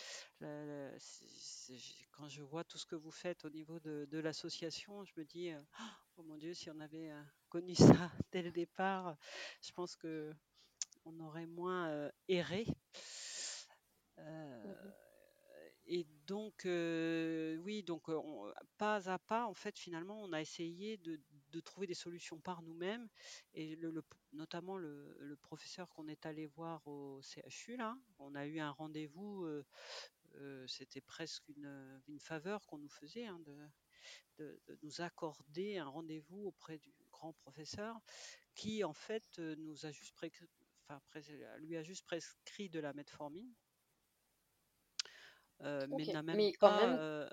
Quand 2.11 2.27
je 2.27 2.43
vois 2.43 2.63
tout 2.63 2.77
ce 2.77 2.85
que 2.85 2.95
vous 2.95 3.11
faites 3.11 3.45
au 3.45 3.49
niveau 3.49 3.79
de, 3.79 4.07
de 4.09 4.19
l'association, 4.19 5.03
je 5.05 5.13
me 5.17 5.25
dis, 5.25 5.49
euh, 5.51 5.61
oh 6.17 6.23
mon 6.23 6.37
Dieu, 6.37 6.53
si 6.53 6.69
on 6.69 6.79
avait 6.79 7.11
euh, 7.11 7.21
connu 7.49 7.75
ça 8.09 8.11
dès 8.31 8.41
le 8.41 8.51
départ, 8.51 9.17
je 9.61 9.71
pense 9.71 9.95
que 9.95 10.33
on 11.05 11.19
aurait 11.19 11.47
moins 11.47 11.87
euh, 11.89 12.11
erré. 12.27 12.65
Euh, 14.21 14.91
et 15.85 16.05
donc, 16.25 16.65
euh, 16.65 17.57
oui, 17.57 17.83
donc 17.83 18.09
euh, 18.09 18.53
pas 18.77 19.09
à 19.09 19.19
pas, 19.19 19.45
en 19.45 19.53
fait, 19.53 19.77
finalement, 19.77 20.21
on 20.23 20.31
a 20.33 20.41
essayé 20.41 20.97
de, 20.97 21.19
trouver 21.61 21.85
des 21.85 21.93
solutions 21.93 22.39
par 22.39 22.61
nous-mêmes. 22.61 23.09
Et 23.53 23.77
notamment 24.31 24.77
le, 24.77 25.37
professeur 25.41 25.89
qu'on 25.89 26.07
est 26.07 26.25
allé 26.25 26.47
voir 26.47 26.85
au 26.87 27.21
CHU, 27.21 27.75
là, 27.75 27.97
on 28.19 28.35
a 28.35 28.45
eu 28.45 28.59
un 28.59 28.71
rendez-vous, 28.71 29.47
c'était 30.67 31.01
presque 31.01 31.47
une, 31.49 32.19
faveur 32.19 32.65
qu'on 32.67 32.77
nous 32.77 32.89
faisait, 32.89 33.25
hein, 33.25 33.41
de, 34.37 34.59
nous 34.81 35.01
accorder 35.01 35.77
un 35.77 35.87
rendez-vous 35.87 36.45
auprès 36.47 36.77
du 36.77 36.93
grand 37.11 37.33
professeur 37.33 37.99
qui, 38.55 38.83
en 38.83 38.93
fait, 38.93 39.39
nous 39.39 39.85
a 39.85 39.91
juste 39.91 40.15
lui 41.59 41.77
a 41.77 41.83
juste 41.83 42.05
prescrit 42.05 42.69
de 42.69 42.79
la 42.79 42.93
metformine 42.93 43.53
euh, 45.63 45.87
mais 45.89 46.07
n'a 46.07 46.23
même 46.23 46.47
mais 46.47 46.53
quand 46.53 46.71
pas 46.71 46.71
même, 46.71 46.99
euh, 46.99 47.27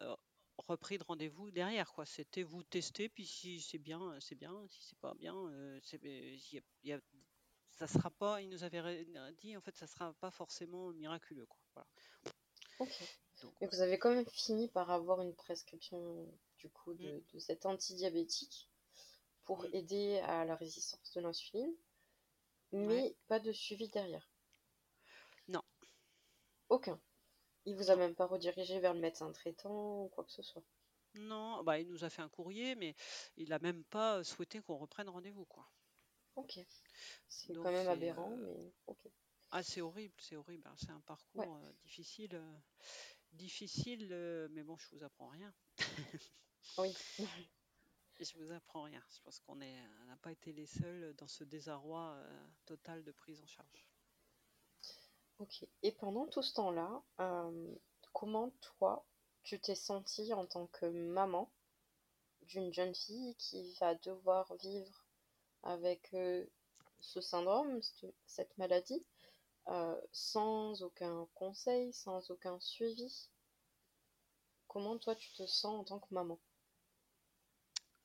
repris 0.58 0.99
de 0.99 1.04
rendez-vous 1.04 1.50
derrière, 1.50 1.92
quoi. 1.92 2.06
C'était 2.06 2.42
vous 2.42 2.62
tester, 2.64 3.08
puis 3.08 3.26
si 3.26 3.61
c'est 3.61 3.78
bien, 3.78 4.00
euh, 4.12 4.20
c'est 4.20 4.35
bien, 4.37 4.54
si 4.68 4.82
c'est 4.82 4.99
pas 4.99 5.14
bien, 5.14 5.35
euh, 5.37 5.78
c'est, 5.82 6.04
euh, 6.04 6.37
y 6.52 6.58
a- 6.58 6.62
y 6.85 6.92
a- 6.92 7.00
ça 7.70 7.87
sera 7.87 8.11
pas, 8.11 8.42
il 8.42 8.49
nous 8.50 8.64
avait 8.64 8.80
ré- 8.80 9.06
dit, 9.40 9.56
en 9.56 9.61
fait, 9.61 9.76
ça 9.76 9.87
sera 9.87 10.14
pas 10.14 10.30
forcément 10.30 10.92
miraculeux, 10.92 11.47
quoi. 11.47 11.61
Voilà. 11.75 11.88
Donc, 13.42 13.54
Mais 13.61 13.68
vous 13.68 13.80
avez 13.82 14.00
quand 14.00 14.11
même 14.12 14.26
fini 14.26 14.68
par 14.68 14.90
avoir 14.90 15.20
une 15.23 15.35
prescription 15.35 16.26
du 16.58 16.68
coup 16.70 16.94
Mm, 17.02 17.11
de, 17.11 17.23
de 17.32 17.38
cet 17.38 17.66
antidiabétique 17.66 18.68
pour 19.44 19.66
aider 19.73 20.18
à 20.20 20.44
la 20.44 20.56
résistance 20.56 21.12
de 21.14 21.20
l'insuline, 21.20 21.75
Ouais. 22.82 23.02
mais 23.02 23.16
pas 23.28 23.40
de 23.40 23.52
suivi 23.52 23.88
derrière? 23.90 24.30
Non, 25.49 25.62
Aucun? 26.70 26.99
Il 27.69 27.77
vous 27.77 27.93
a 27.93 27.95
même 27.95 28.17
pas 28.17 28.27
redirigé 28.27 28.81
vers 28.81 28.95
le 28.95 29.01
médecin 29.01 29.31
traitant 29.31 30.03
ou 30.03 30.09
quoi 30.09 30.25
que 30.25 30.33
ce 30.33 30.43
soit. 30.43 30.65
non, 31.17 31.63
bah, 31.65 31.79
il 31.79 31.87
nous 31.89 32.05
a 32.05 32.09
fait 32.11 32.23
un 32.23 32.29
courrier, 32.31 32.75
mais 32.75 32.95
il 33.37 33.53
a 33.53 33.59
même 33.59 33.85
pas 33.85 34.25
souhaité 34.25 34.61
qu'on 34.63 34.77
reprenne 34.79 35.09
rendez-vous, 35.11 35.45
quoi. 35.45 35.71
Ok. 36.37 36.59
C'est 37.29 37.57
quand 37.57 37.73
même 37.73 37.89
aberrant, 37.89 38.31
euh, 38.31 38.39
mais 38.39 38.73
ok. 38.87 39.09
ah, 39.51 39.63
c'est 39.63 39.81
horrible, 39.81 40.15
c'est 40.21 40.37
horrible. 40.37 40.67
hein. 40.69 40.75
C'est 40.79 40.91
un 40.91 41.01
Ouais. 41.35 41.49
parcours 41.49 41.57
euh, 41.57 41.73
difficile, 41.83 42.35
euh, 42.35 42.59
difficile, 43.33 44.09
euh, 44.13 44.49
mais 44.53 44.63
bon, 44.65 44.77
je 44.79 44.89
vous 44.93 45.05
apprends 45.05 45.29
rien. 45.29 45.55
Oui. 46.79 46.97
Je 48.21 48.37
vous 48.37 48.53
apprends 48.53 48.83
rien. 48.83 49.03
Je 49.11 49.21
pense 49.23 49.41
qu'on 49.41 49.57
n'a 49.57 50.17
pas 50.23 50.31
été 50.31 50.53
les 50.53 50.67
seuls 50.67 51.15
dans 51.17 51.27
ce 51.27 51.43
désarroi 51.43 52.13
euh, 52.19 52.47
total 52.67 53.03
de 53.03 53.11
prise 53.13 53.41
en 53.41 53.47
charge. 53.47 53.88
Ok. 55.38 55.64
Et 55.83 55.92
pendant 55.92 56.26
tout 56.26 56.42
ce 56.42 56.54
temps-là, 56.54 57.02
euh, 57.21 57.75
comment 58.12 58.50
toi, 58.61 59.07
tu 59.45 59.61
t'es 59.61 59.76
sentie 59.76 60.33
en 60.35 60.47
tant 60.47 60.66
que 60.66 60.87
maman 60.87 61.50
d'une 62.42 62.73
jeune 62.73 62.95
fille 62.95 63.37
qui 63.37 63.75
va 63.75 63.95
devoir 63.97 64.52
vivre 64.57 65.04
avec 65.62 66.12
euh, 66.14 66.45
ce 67.00 67.21
syndrome, 67.21 67.80
cette, 68.26 68.59
maladie, 68.59 69.04
euh, 69.68 70.00
sans 70.12 70.83
aucun 70.83 71.28
conseil, 71.35 71.92
sans 71.92 72.30
aucun 72.33 72.59
suivi? 72.59 73.28
Comment 74.66 74.99
toi 74.99 75.14
tu 75.14 75.33
te 75.35 75.47
sens 75.47 75.80
en 75.80 75.85
tant 75.85 76.00
que 76.00 76.12
maman? 76.12 76.38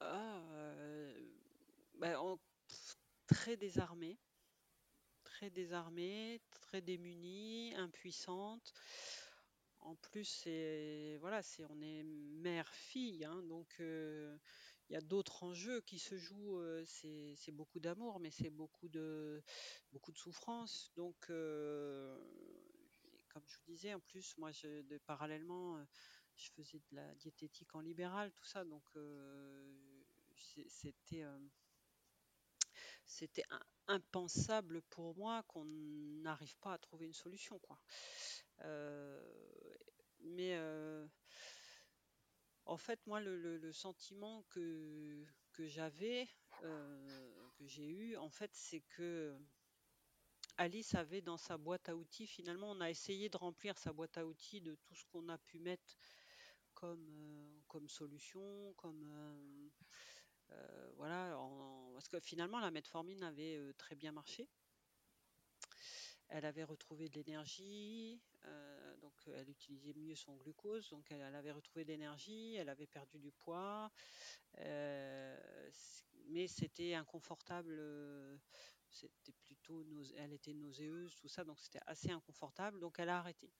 Ah, 0.02 0.40
pff, 2.68 2.98
très 3.28 3.58
désarmée, 3.58 4.20
désarmée, 5.50 6.42
très 6.52 6.82
démunie, 6.82 7.74
impuissante. 7.76 8.74
En 9.80 9.96
plus, 9.96 10.26
c'est 10.26 11.18
voilà, 11.20 11.42
c'est 11.44 11.66
on 11.66 11.82
est 11.82 12.04
mère-fille, 12.04 13.26
hein, 13.26 13.44
donc 13.44 13.76
euh, 13.80 14.38
il 14.90 14.94
y 14.94 14.96
a 14.96 15.02
d'autres 15.02 15.44
enjeux 15.44 15.82
qui 15.82 16.00
se 16.00 16.18
jouent. 16.18 16.58
euh, 16.58 16.84
c'est 16.86 17.34
c'est 17.36 17.52
beaucoup 17.52 17.80
d'amour, 17.80 18.20
mais 18.20 18.32
c'est 18.32 18.50
beaucoup 18.50 18.88
de 18.88 19.44
beaucoup 19.92 20.12
de 20.12 20.18
souffrance. 20.18 20.92
Donc, 20.96 21.30
euh, 21.30 22.18
comme 23.30 23.44
je 23.48 23.58
vous 23.58 23.66
disais, 23.66 23.94
en 23.94 24.00
plus, 24.00 24.38
moi, 24.38 24.52
de, 24.64 24.98
parallèlement, 25.00 25.84
je 26.36 26.50
faisais 26.52 26.80
de 26.80 26.96
la 26.96 27.16
diététique 27.16 27.76
en 27.76 27.82
libéral, 27.82 28.32
tout 28.32 28.46
ça, 28.46 28.64
donc 28.64 28.84
c'était 30.68 31.26
c'était 33.06 33.44
impensable 33.88 34.82
pour 34.84 35.16
moi 35.18 35.44
qu'on 35.48 35.66
n'arrive 35.66 36.58
pas 36.60 36.74
à 36.74 36.78
trouver 36.78 37.06
une 37.06 37.14
solution, 37.14 37.60
quoi. 37.60 37.80
Euh, 38.64 39.22
mais 40.22 40.56
euh, 40.56 41.06
en 42.66 42.78
fait, 42.78 43.00
moi, 43.08 43.20
le, 43.22 43.38
le- 43.58 43.72
sentiment 43.74 44.44
que, 44.50 45.26
que 45.54 45.66
j'avais, 45.68 46.28
euh, 46.64 47.50
que 47.58 47.66
j'ai 47.66 47.88
eu, 47.88 48.18
en 48.18 48.30
fait, 48.30 48.52
c'est 48.54 48.82
que 48.82 49.36
Alice 50.58 50.96
avait 50.96 51.22
dans 51.22 51.38
sa 51.38 51.58
boîte 51.60 51.90
à 51.90 51.96
outils, 51.96 52.26
finalement, 52.26 52.72
on 52.72 52.82
a 52.82 52.90
essayé 52.90 53.30
de 53.30 53.38
remplir 53.38 53.78
sa 53.78 53.94
boîte 53.94 54.18
à 54.18 54.26
outils 54.26 54.62
de 54.62 54.74
tout 54.76 54.96
ce 54.96 55.06
qu'on 55.06 55.30
a 55.30 55.38
pu 55.38 55.60
mettre 55.60 55.96
comme, 56.74 57.62
comme 57.68 57.88
solution, 57.90 58.74
comme 58.78 59.04
euh, 60.54 60.84
euh, 60.84 60.92
voilà, 60.98 61.38
parce 61.94 62.08
que 62.08 62.20
finalement 62.20 62.60
la 62.60 62.72
metformine 62.72 63.24
avait 63.24 63.60
très 63.78 63.96
bien 63.96 64.12
marché. 64.12 64.48
Elle 66.30 66.46
avait 66.46 66.64
retrouvé 66.64 67.10
de 67.10 67.16
l'énergie, 67.16 68.20
donc 69.02 69.14
elle 69.28 69.50
utilisait 69.50 69.94
mieux 69.94 70.16
son 70.16 70.36
glucose, 70.36 70.90
donc 70.90 71.12
elle, 71.12 71.22
avait 71.36 71.52
retrouvé 71.52 71.84
de 71.84 71.90
l'énergie, 71.90 72.56
elle 72.56 72.70
avait 72.70 72.88
perdu 72.88 73.20
du 73.20 73.32
poids, 73.32 73.92
mais 74.58 76.48
c'était 76.48 76.96
inconfortable 76.96 77.80
c'était 78.90 79.34
plutôt 79.44 79.86
elle 80.18 80.34
était 80.34 80.54
nauséeuse 80.54 81.16
tout 81.16 81.28
ça 81.28 81.44
donc 81.44 81.60
c'était 81.60 81.82
assez 81.88 82.12
inconfortable 82.12 82.80
donc 82.80 83.00
elle 83.00 83.10
a 83.10 83.18
arrêté 83.18 83.52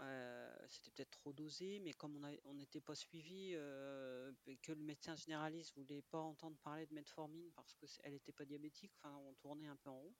euh, 0.00 0.56
c'était 0.68 0.90
peut-être 0.90 1.10
trop 1.10 1.32
dosé, 1.32 1.80
mais 1.80 1.92
comme 1.92 2.18
on 2.44 2.54
n'était 2.54 2.80
pas 2.80 2.94
suivi, 2.94 3.52
euh, 3.54 4.32
que 4.62 4.72
le 4.72 4.82
médecin 4.82 5.16
généraliste 5.16 5.74
voulait 5.76 6.02
pas 6.02 6.20
entendre 6.20 6.56
parler 6.58 6.86
de 6.86 6.94
metformine 6.94 7.50
parce 7.52 7.74
qu'elle 7.74 8.12
n'était 8.12 8.32
pas 8.32 8.44
diabétique, 8.44 8.92
enfin 8.96 9.14
on 9.16 9.34
tournait 9.34 9.66
un 9.66 9.76
peu 9.76 9.90
en 9.90 9.98
rond. 9.98 10.14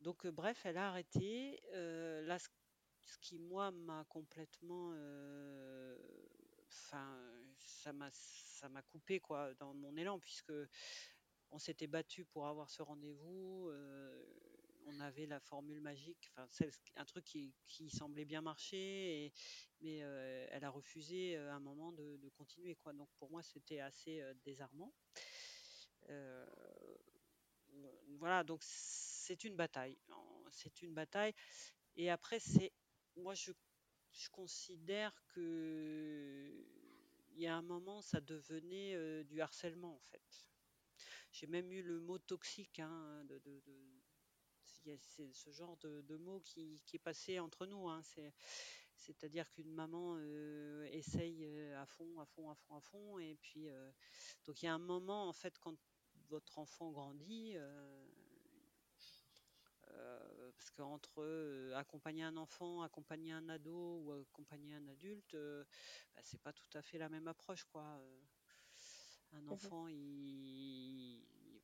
Donc 0.00 0.26
euh, 0.26 0.30
bref, 0.30 0.60
elle 0.64 0.76
a 0.76 0.88
arrêté. 0.88 1.60
là, 1.72 2.38
ce 2.38 3.18
qui 3.20 3.38
moi 3.38 3.70
m'a 3.70 4.04
complètement, 4.08 4.90
enfin 6.68 7.42
ça 7.58 7.92
m'a 7.92 8.10
ça 8.12 8.68
m'a 8.68 8.82
coupé 8.82 9.20
quoi 9.20 9.54
dans 9.54 9.74
mon 9.74 9.96
élan 9.96 10.18
puisque 10.18 10.52
on 11.50 11.58
s'était 11.58 11.86
battu 11.86 12.24
pour 12.24 12.46
avoir 12.46 12.70
ce 12.70 12.82
rendez-vous 12.82 13.70
on 14.90 15.00
avait 15.00 15.26
la 15.26 15.40
formule 15.40 15.80
magique, 15.80 16.30
enfin 16.30 16.48
un 16.96 17.04
truc 17.04 17.24
qui, 17.24 17.54
semblait 17.90 18.24
bien 18.24 18.40
marcher, 18.40 19.32
mais 19.80 20.02
euh, 20.02 20.46
elle 20.50 20.64
a 20.64 20.70
refusé 20.70 21.36
euh, 21.36 21.50
à 21.50 21.54
un 21.54 21.60
moment 21.60 21.92
de, 21.92 22.28
continuer 22.36 22.74
quoi. 22.76 22.92
Donc 22.92 23.08
pour 23.18 23.30
moi 23.30 23.42
c'était 23.42 23.80
assez 23.80 24.20
euh, 24.20 24.34
désarmant. 24.44 24.92
voilà, 28.18 28.44
donc 28.44 28.60
c'est 28.62 29.44
une 29.44 29.56
bataille, 29.56 29.96
c'est 30.50 30.82
une 30.82 30.94
bataille. 30.94 31.34
Et 31.96 32.10
après 32.10 32.40
c'est, 32.40 32.72
moi 33.16 33.34
je, 33.34 33.52
considère 34.32 35.14
que 35.28 36.66
il 37.32 37.40
y 37.40 37.46
a 37.46 37.56
un 37.56 37.62
moment 37.62 38.02
ça 38.02 38.20
devenait 38.20 39.24
du 39.24 39.40
harcèlement 39.40 39.94
en 39.94 40.00
fait. 40.00 40.50
J'ai 41.32 41.46
même 41.46 41.70
eu 41.72 41.82
le 41.82 42.00
mot 42.00 42.18
toxique 42.18 42.80
hein, 42.80 43.24
c'est 44.84 45.32
ce 45.32 45.50
genre 45.50 45.76
de, 45.78 46.02
de 46.02 46.16
mot 46.16 46.40
qui, 46.40 46.80
est 46.92 46.98
passé 46.98 47.38
entre 47.38 47.66
nous. 47.66 47.88
Hein. 47.88 48.02
C'est, 48.02 49.24
à 49.24 49.28
dire 49.28 49.48
qu'une 49.50 49.72
maman 49.72 50.16
euh, 50.18 50.88
essaye 50.92 51.44
euh, 51.44 51.82
à 51.82 51.86
fond, 51.86 52.20
à 52.20 52.26
fond, 52.26 52.50
à 52.50 52.54
fond, 52.54 52.76
à 52.76 52.80
fond, 52.80 53.18
et 53.18 53.34
puis 53.34 53.68
euh, 53.68 53.90
donc 54.46 54.62
il 54.62 54.66
y 54.66 54.68
a 54.68 54.74
un 54.74 54.78
moment 54.78 55.28
en 55.28 55.32
fait 55.32 55.58
quand 55.58 55.74
votre 56.28 56.58
enfant 56.58 56.92
grandit. 56.92 57.56
parce 60.56 60.70
qu'entre 60.70 61.72
accompagner 61.74 62.22
un 62.22 62.36
enfant, 62.36 62.82
accompagner 62.82 63.32
un 63.32 63.48
ado 63.48 64.00
ou 64.02 64.12
accompagner 64.12 64.74
un 64.74 64.86
adulte, 64.86 65.34
bah, 66.14 66.20
c'est 66.22 66.40
pas 66.40 66.52
tout 66.52 66.70
à 66.74 66.82
fait 66.82 66.98
la 66.98 67.08
même 67.08 67.26
approche, 67.26 67.64
quoi. 67.64 68.00
Un 69.32 69.42
mmh 69.42 69.52
enfant, 69.52 69.88
il, 69.88 71.09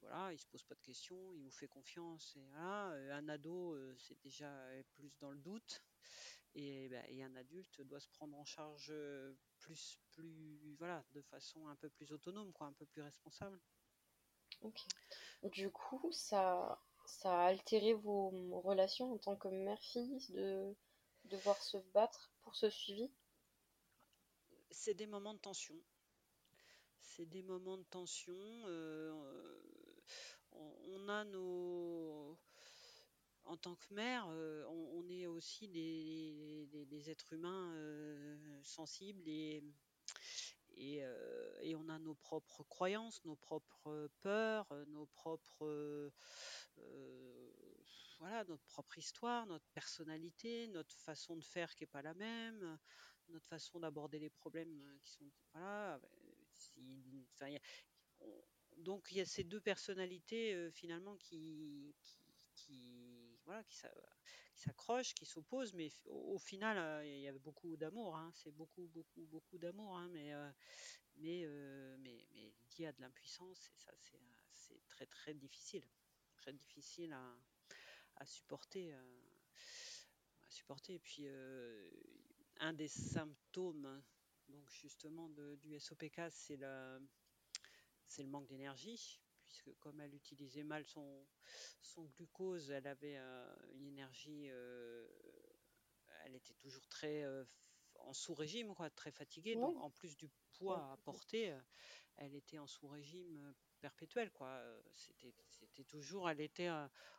voilà, 0.08 0.32
il 0.32 0.38
se 0.38 0.46
pose 0.46 0.62
pas 0.64 0.74
de 0.74 0.80
questions, 0.80 1.32
il 1.32 1.42
vous 1.42 1.50
fait 1.50 1.68
confiance. 1.68 2.36
Et 2.36 2.54
euh, 2.58 3.16
Un 3.16 3.28
ado, 3.28 3.74
euh, 3.74 3.94
c'est 3.98 4.20
déjà 4.22 4.50
plus 4.92 5.16
dans 5.18 5.30
le 5.30 5.38
doute. 5.38 5.82
Et, 6.54 6.88
bah, 6.88 7.02
et, 7.08 7.22
un 7.22 7.36
adulte 7.36 7.82
doit 7.82 8.00
se 8.00 8.08
prendre 8.08 8.36
en 8.36 8.44
charge 8.44 8.88
euh, 8.90 9.34
plus, 9.58 9.98
plus, 10.12 10.74
voilà, 10.78 11.04
de 11.12 11.20
façon 11.22 11.66
un 11.68 11.76
peu 11.76 11.90
plus 11.90 12.12
autonome, 12.12 12.52
quoi, 12.52 12.66
un 12.66 12.72
peu 12.72 12.86
plus 12.86 13.02
responsable. 13.02 13.60
Ok. 14.62 14.80
Du 15.42 15.70
coup, 15.70 16.10
ça, 16.12 16.80
ça 17.04 17.42
a 17.42 17.46
altéré 17.48 17.92
vos 17.92 18.30
relations 18.60 19.12
en 19.12 19.18
tant 19.18 19.36
que 19.36 19.48
mère-fille 19.48 20.26
de 20.30 20.74
devoir 21.24 21.62
se 21.62 21.76
battre 21.92 22.32
pour 22.40 22.56
ce 22.56 22.70
suivi? 22.70 23.10
C'est 24.70 24.94
des 24.94 25.06
moments 25.06 25.34
de 25.34 25.40
tension. 25.40 25.76
C'est 27.00 27.26
des 27.26 27.42
moments 27.42 27.78
de 27.78 27.84
tension 27.84 28.36
on, 30.96 31.08
a 31.08 31.24
nos. 31.24 32.38
En 33.44 33.56
tant 33.56 33.76
que 33.76 33.94
mère, 33.94 34.26
euh, 34.30 34.64
on, 34.66 35.08
est 35.08 35.26
aussi 35.26 35.68
des, 35.68 37.10
êtres 37.10 37.32
humains 37.32 37.72
euh, 37.74 38.60
sensibles 38.64 39.28
et, 39.28 39.62
euh, 40.80 41.58
et, 41.60 41.76
on 41.76 41.88
a 41.88 41.98
nos 41.98 42.14
propres 42.14 42.64
croyances, 42.64 43.24
nos 43.24 43.36
propres 43.36 44.10
peurs, 44.20 44.66
nos 44.88 45.06
propres. 45.06 46.12
voilà, 48.18 48.44
notre 48.44 48.64
propre 48.64 48.98
histoire, 48.98 49.46
notre 49.46 49.68
personnalité, 49.68 50.66
notre 50.68 50.96
façon 50.96 51.36
de 51.36 51.44
faire 51.44 51.74
qui 51.74 51.84
n'est 51.84 51.88
pas 51.88 52.02
la 52.02 52.14
même, 52.14 52.78
notre 53.28 53.46
façon 53.46 53.78
d'aborder 53.78 54.18
les 54.18 54.30
problèmes 54.30 54.98
qui 55.04 55.12
sont. 55.12 55.30
Voilà. 55.52 56.00
Donc 58.76 59.08
il 59.10 59.18
y 59.18 59.20
a 59.20 59.24
ces 59.24 59.44
deux 59.44 59.60
personnalités 59.60 60.54
euh, 60.54 60.70
finalement 60.70 61.16
qui, 61.16 61.94
voilà, 63.44 63.64
qui, 63.64 63.76
s'accrochent, 64.54 65.14
qui 65.14 65.26
s'opposent, 65.26 65.72
mais 65.74 65.90
au, 66.06 66.38
final 66.38 66.78
euh, 66.78 67.06
il 67.06 67.20
y 67.20 67.28
a 67.28 67.32
beaucoup 67.32 67.76
d'amour. 67.76 68.16
Hein. 68.16 68.30
c'est 68.34 68.52
beaucoup, 68.52 68.86
beaucoup, 68.88 69.24
beaucoup 69.26 69.58
d'amour, 69.58 69.96
hein. 69.96 70.08
mais, 70.12 70.32
euh, 70.32 70.50
mais, 71.16 71.46
mais, 71.98 72.26
mais 72.34 72.52
il 72.78 72.82
y 72.82 72.86
a 72.86 72.92
de 72.92 73.00
l'impuissance 73.00 73.70
et 73.70 73.76
ça 73.76 73.92
c'est, 74.52 74.86
très 74.88 75.06
très 75.06 75.34
difficile, 75.34 75.84
très 76.36 76.52
difficile 76.52 77.12
à, 78.16 78.26
supporter, 78.26 78.92
à 78.92 80.50
supporter. 80.50 80.94
Et 80.94 80.98
puis 80.98 81.26
un 82.58 82.72
des 82.72 82.88
symptômes 82.88 84.02
donc 84.48 84.70
justement 84.70 85.28
du 85.28 85.78
SOPK, 85.78 86.20
c'est 86.30 86.56
la 86.56 86.98
c'est 88.06 88.22
le 88.22 88.28
manque 88.28 88.46
d'énergie, 88.46 89.20
puisque 89.44 89.72
comme 89.78 90.00
elle 90.00 90.14
utilisait 90.14 90.64
mal 90.64 90.84
son, 90.84 91.26
son 91.80 92.04
glucose, 92.04 92.70
elle 92.70 92.86
avait 92.86 93.16
euh, 93.16 93.56
une 93.72 93.86
énergie, 93.86 94.48
euh, 94.50 95.06
elle 96.24 96.34
était 96.34 96.54
toujours 96.54 96.86
très 96.88 97.22
euh, 97.24 97.44
en 97.96 98.12
sous-régime, 98.12 98.74
quoi, 98.74 98.90
très 98.90 99.10
fatiguée. 99.10 99.54
Donc 99.54 99.76
en 99.80 99.90
plus 99.90 100.16
du 100.16 100.28
poids 100.52 100.92
à 100.92 100.96
porter, 100.98 101.56
elle 102.16 102.34
était 102.34 102.58
en 102.58 102.66
sous-régime 102.66 103.54
perpétuel, 103.80 104.30
quoi. 104.32 104.62
C'était, 104.94 105.34
c'était 105.50 105.84
toujours, 105.84 106.28
elle 106.28 106.40
était 106.40 106.70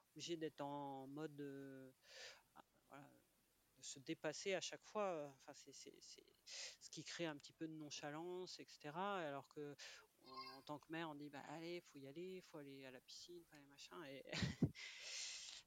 obligée 0.09 0.37
d'être 0.37 0.61
en 0.61 1.07
mode 1.07 1.41
voilà, 2.89 3.09
se 3.81 3.99
dépasser 3.99 4.53
à 4.53 4.61
chaque 4.61 4.83
fois. 4.83 5.33
Enfin, 5.33 5.53
c'est, 5.53 5.93
ce 6.79 6.89
qui 6.89 7.03
crée 7.03 7.25
un 7.25 7.37
petit 7.37 7.53
peu 7.53 7.67
de 7.67 7.73
nonchalance, 7.73 8.59
etc. 8.59 8.91
Alors 8.95 9.47
que 9.49 9.75
tant 10.67 10.79
que 10.79 10.91
mère, 10.91 11.09
on 11.09 11.15
dit 11.15 11.29
bah 11.29 11.43
allez, 11.55 11.79
faut 11.79 11.97
y 11.97 12.07
aller, 12.07 12.41
faut 12.41 12.57
aller 12.57 12.85
à 12.85 12.91
la 12.91 12.99
piscine, 12.99 13.41
faut 13.45 13.55
aller 13.55 13.65
machin. 13.67 14.03
Et 14.05 14.23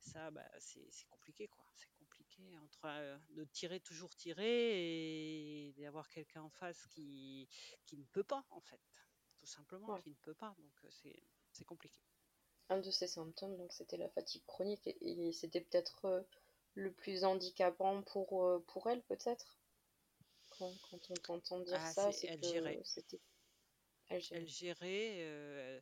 ça, 0.00 0.30
bah, 0.30 0.46
c'est 0.58 1.08
compliqué 1.08 1.48
quoi. 1.48 1.64
C'est 1.74 1.90
compliqué 1.98 2.42
entre 2.58 2.84
euh, 2.84 3.18
de 3.30 3.44
tirer 3.44 3.80
toujours 3.80 4.14
tirer 4.14 5.68
et 5.68 5.72
d'avoir 5.78 6.08
quelqu'un 6.10 6.42
en 6.42 6.50
face 6.50 6.86
qui 6.88 7.48
qui 7.86 7.96
ne 7.96 8.04
peut 8.04 8.24
pas 8.24 8.44
en 8.50 8.60
fait, 8.60 8.80
tout 9.38 9.46
simplement, 9.46 9.98
qui 10.02 10.10
ne 10.10 10.16
peut 10.16 10.34
pas. 10.34 10.54
Donc 10.58 10.84
euh, 10.84 11.10
c'est 11.52 11.64
compliqué. 11.64 12.00
Un 12.68 12.78
de 12.78 12.90
ces 12.90 13.08
symptômes, 13.08 13.56
donc 13.56 13.72
c'était 13.72 13.96
la 13.96 14.08
fatigue 14.10 14.44
chronique 14.44 14.86
et, 14.86 15.32
c'était 15.32 15.62
peut-être 15.62 16.04
euh, 16.04 16.22
le 16.74 16.92
plus 16.92 17.24
handicapant 17.24 18.02
pour 18.02 18.62
pour 18.66 18.90
elle 18.90 19.02
peut-être? 19.04 19.56
Quand, 20.58 20.74
on 20.92 21.14
t'entend 21.14 21.60
dire 21.60 21.80
ah, 21.80 21.90
ça, 21.90 22.12
c'est 22.12 22.38
que 22.38 22.84
c'était 22.84 23.18
elle 24.10 24.48
gérait, 24.48 25.18
euh, 25.20 25.80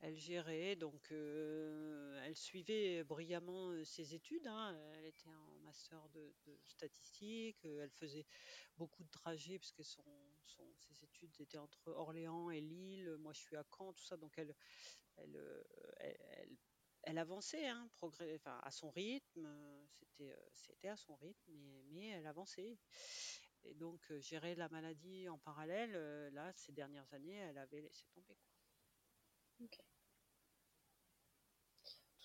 elle 0.00 0.16
gérait, 0.16 0.76
donc 0.76 1.10
euh, 1.10 2.22
elle 2.24 2.36
suivait 2.36 3.02
brillamment 3.02 3.84
ses 3.84 4.14
études. 4.14 4.46
Hein. 4.46 4.78
Elle 4.94 5.06
était 5.06 5.28
en 5.28 5.58
master 5.64 6.08
de, 6.10 6.32
statistique. 6.64 7.64
Elle 7.64 7.90
faisait 7.90 8.26
beaucoup 8.76 9.02
de 9.02 9.10
trajets 9.10 9.58
parce 9.58 9.72
que 9.72 9.82
son, 9.82 10.04
ses 10.78 11.04
études 11.04 11.34
étaient 11.40 11.58
entre 11.58 11.88
Orléans 11.88 12.50
et 12.50 12.60
Lille. 12.60 13.16
Moi, 13.18 13.32
je 13.32 13.40
suis 13.40 13.56
à 13.56 13.64
Caen, 13.76 13.92
tout 13.92 14.04
ça. 14.04 14.16
Donc 14.16 14.38
elle, 14.38 14.54
elle, 15.16 16.56
elle, 17.02 17.18
avançait, 17.18 17.66
hein, 17.66 17.88
progrès, 17.94 18.40
à 18.44 18.70
son 18.70 18.90
rythme. 18.90 19.48
C'était, 19.88 20.36
c'était 20.52 20.88
à 20.88 20.96
son 20.96 21.16
rythme, 21.16 21.52
mais 21.88 22.10
elle 22.10 22.26
avançait. 22.26 22.78
Et 23.68 23.74
donc, 23.74 24.00
gérer 24.20 24.54
la 24.54 24.68
maladie 24.68 25.28
en 25.28 25.38
parallèle, 25.38 25.92
là, 26.32 26.52
ces 26.54 26.72
dernières 26.72 27.12
années, 27.12 27.36
elle 27.36 27.58
avait 27.58 27.80
laissé 27.80 28.06
tomber. 28.14 28.36
Tout 29.58 29.68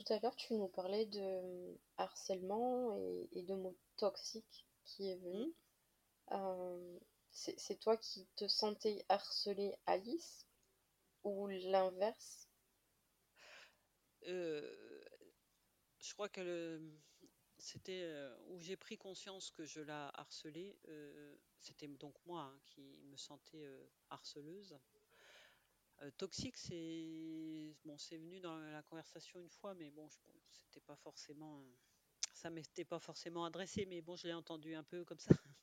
tout 0.01 0.13
à 0.13 0.19
l'heure, 0.19 0.35
tu 0.35 0.55
nous 0.55 0.67
parlais 0.67 1.05
de 1.05 1.77
harcèlement 1.97 2.95
et, 3.31 3.43
de 3.43 3.53
mots 3.53 3.77
toxiques 3.97 4.65
qui 4.83 5.09
est 5.09 5.17
venu. 5.17 5.45
Mm. 5.45 5.53
Euh, 6.31 6.99
c'est 7.29 7.79
toi 7.79 7.97
qui 7.97 8.27
te 8.35 8.47
sentais 8.47 9.05
harcelé 9.09 9.75
Alice 9.85 10.47
ou 11.23 11.47
l'inverse? 11.47 12.49
Euh, 14.27 15.03
Je 15.99 16.13
crois 16.13 16.29
que 16.29 16.81
c'était 17.61 18.01
euh, 18.03 18.35
où 18.47 18.59
j'ai 18.59 18.75
pris 18.75 18.97
conscience 18.97 19.51
que 19.51 19.65
je 19.65 19.81
la 19.81 20.09
harcelais. 20.15 20.75
c'était 21.59 21.87
donc 21.87 22.15
moi 22.25 22.41
hein, 22.41 22.59
qui 22.65 22.81
me 22.81 23.15
sentais 23.15 23.63
harceleuse. 24.09 24.75
toxique, 26.17 26.57
c'est 26.57 27.75
bon, 27.85 27.97
c'est 27.97 28.17
venu 28.17 28.39
dans 28.39 28.57
la 28.57 28.81
conversation 28.83 29.39
une 29.39 29.49
fois, 29.49 29.75
mais 29.75 29.91
bon, 29.91 30.09
c'était 30.51 30.81
pas 30.81 30.95
forcément, 30.95 31.63
ça 32.33 32.49
m'était 32.49 32.85
pas 32.85 32.99
forcément 32.99 33.45
adressé, 33.45 33.85
mais 33.85 34.01
bon, 34.01 34.15
je 34.15 34.27
l'ai 34.27 34.33
entendu 34.33 34.73
un 34.73 34.83
peu 34.83 35.05
comme 35.05 35.19
ça. 35.19 35.35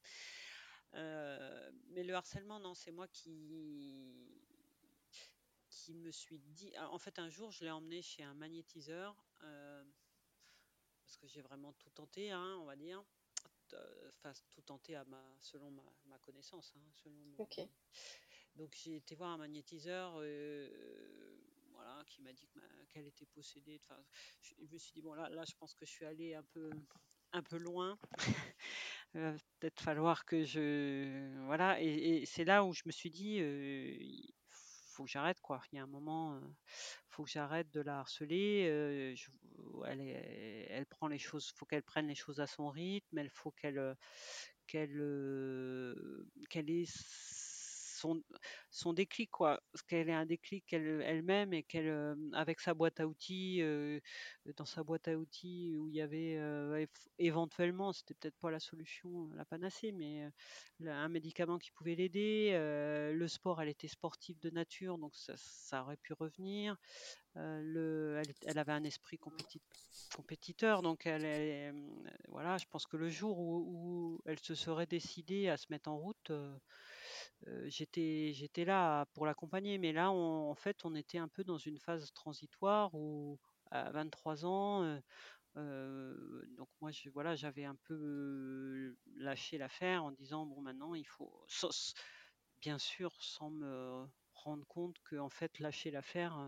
Euh, 0.94 1.70
mais 1.90 2.02
le 2.02 2.14
harcèlement, 2.14 2.58
non, 2.60 2.74
c'est 2.74 2.90
moi 2.90 3.06
qui 3.08 4.38
qui 5.68 5.94
me 5.94 6.10
suis 6.10 6.38
dit. 6.38 6.72
En 6.78 6.98
fait, 6.98 7.18
un 7.18 7.28
jour, 7.28 7.50
je 7.50 7.64
l'ai 7.64 7.70
emmené 7.70 8.02
chez 8.02 8.22
un 8.22 8.34
magnétiseur 8.34 9.14
euh, 9.42 9.84
parce 11.08 11.16
que 11.16 11.26
j'ai 11.26 11.40
vraiment 11.40 11.72
tout 11.78 11.88
tenté, 11.88 12.30
hein, 12.30 12.58
on 12.60 12.66
va 12.66 12.76
dire. 12.76 13.02
Euh, 13.72 14.10
enfin, 14.18 14.32
tout 14.50 14.60
tenté 14.60 14.94
à 14.94 15.04
ma, 15.04 15.22
selon 15.40 15.70
ma, 15.70 16.18
connaissance. 16.18 16.74
Hein, 16.76 16.90
selon 16.92 17.16
Donc, 18.56 18.74
j'ai 18.74 18.96
été 18.96 19.14
voir 19.14 19.30
un 19.30 19.38
magnétiseur. 19.38 20.12
voilà, 21.72 22.04
qui 22.06 22.20
m'a 22.20 22.32
dit 22.34 22.46
qu'elle 22.90 23.06
était 23.06 23.24
possédée. 23.24 23.80
Enfin, 23.82 23.98
je, 24.42 24.52
je, 24.66 24.70
me 24.70 24.78
suis 24.78 24.92
dit 24.92 25.00
bon 25.00 25.14
là, 25.14 25.30
là, 25.30 25.44
je 25.46 25.54
pense 25.54 25.74
que 25.74 25.86
je 25.86 25.90
suis 25.90 26.04
allée 26.04 26.34
un 26.34 26.44
peu, 26.44 26.70
un 27.32 27.42
peu 27.42 27.56
loin. 27.56 27.98
peut-être 29.12 29.80
falloir 29.80 30.26
que 30.26 30.44
je 30.44 31.42
voilà 31.46 31.80
et, 31.80 32.26
c'est 32.26 32.44
là 32.44 32.62
où 32.62 32.74
je 32.74 32.82
me 32.84 32.92
suis 32.92 33.08
dit 33.08 33.36
il 33.38 34.34
faut 34.92 35.04
que 35.04 35.10
j'arrête 35.10 35.40
quoi 35.40 35.62
il 35.72 35.76
y 35.76 35.78
a 35.78 35.82
un 35.82 35.86
moment 35.86 36.38
faut 37.08 37.24
que 37.24 37.30
j'arrête 37.30 37.70
de 37.70 37.80
la 37.80 38.00
harceler 38.00 39.14
elle, 39.86 40.86
prend 40.86 41.08
les 41.08 41.18
choses 41.18 41.52
faut 41.56 41.66
qu'elle 41.66 41.82
prenne 41.82 42.06
les 42.06 42.14
choses 42.14 42.40
à 42.40 42.46
son 42.46 42.68
rythme 42.68 43.18
elle 43.18 43.30
faut 43.30 43.50
qu'elle 43.50 43.96
qu'elle 44.66 45.94
qu'elle 46.48 46.70
ait 46.70 46.84
son, 47.98 48.22
son 48.70 48.92
déclic, 48.92 49.30
quoi. 49.30 49.60
Parce 49.72 49.82
qu'elle 49.82 50.08
est 50.08 50.14
un 50.14 50.26
déclic 50.26 50.72
elle-même 50.72 51.52
et 51.52 51.62
qu'elle, 51.62 51.88
euh, 51.88 52.14
avec 52.32 52.60
sa 52.60 52.74
boîte 52.74 53.00
à 53.00 53.06
outils, 53.06 53.60
euh, 53.62 54.00
dans 54.56 54.64
sa 54.64 54.82
boîte 54.82 55.08
à 55.08 55.16
outils 55.16 55.76
où 55.76 55.88
il 55.88 55.94
y 55.94 56.00
avait 56.00 56.36
euh, 56.38 56.86
éventuellement, 57.18 57.92
c'était 57.92 58.14
peut-être 58.14 58.38
pas 58.38 58.50
la 58.50 58.60
solution, 58.60 59.28
la 59.34 59.44
panacée, 59.44 59.92
mais 59.92 60.28
un 60.86 61.08
médicament 61.08 61.58
qui 61.58 61.70
pouvait 61.72 61.94
l'aider. 61.94 62.52
le 62.52 63.28
sport, 63.28 63.60
elle 63.60 63.68
était 63.68 63.88
sportive 63.88 64.38
de 64.40 64.50
nature, 64.50 64.98
donc 64.98 65.14
ça, 65.14 65.82
aurait 65.82 65.96
pu 65.96 66.12
revenir. 66.12 66.76
le, 67.34 68.22
elle, 68.46 68.58
avait 68.58 68.72
un 68.72 68.84
esprit 68.84 69.18
compétiteur, 69.18 70.82
donc 70.82 71.06
elle, 71.06 71.74
voilà, 72.28 72.58
je 72.58 72.66
pense 72.70 72.86
que 72.86 72.96
le 72.96 73.08
jour 73.08 73.38
où, 73.38 73.64
où, 73.66 74.20
elle 74.26 74.38
se 74.38 74.54
serait 74.54 74.86
décidée 74.86 75.48
à 75.48 75.56
se 75.56 75.66
mettre 75.70 75.90
en 75.90 75.98
route, 75.98 76.32
j'étais 77.66 78.32
j'étais 78.34 78.64
là 78.64 79.06
pour 79.14 79.26
l'accompagner, 79.26 79.78
mais 79.78 79.92
là, 79.92 80.10
en 80.10 80.54
fait, 80.54 80.84
on 80.84 80.94
était 80.94 81.18
un 81.18 81.28
peu 81.28 81.44
dans 81.44 81.58
une 81.58 81.78
phase 81.78 82.12
transitoire 82.12 82.94
où 82.94 83.38
à 83.70 83.90
23 83.90 84.44
ans, 84.46 85.00
donc 85.54 86.68
moi, 86.80 86.90
je, 86.90 87.10
voilà, 87.10 87.34
j'avais 87.34 87.64
un 87.64 87.76
peu 87.84 88.96
lâché 89.16 89.58
l'affaire 89.58 90.04
en 90.04 90.12
disant 90.12 90.46
bon, 90.46 90.60
maintenant, 90.60 90.94
il 90.94 91.06
faut, 91.06 91.44
bien 92.60 92.78
sûr, 92.78 93.16
sans 93.22 93.50
me 93.50 94.06
rendre 94.34 94.66
compte 94.66 94.96
que 95.04 95.16
en 95.16 95.30
fait, 95.30 95.58
lâcher 95.58 95.90
l'affaire, 95.90 96.38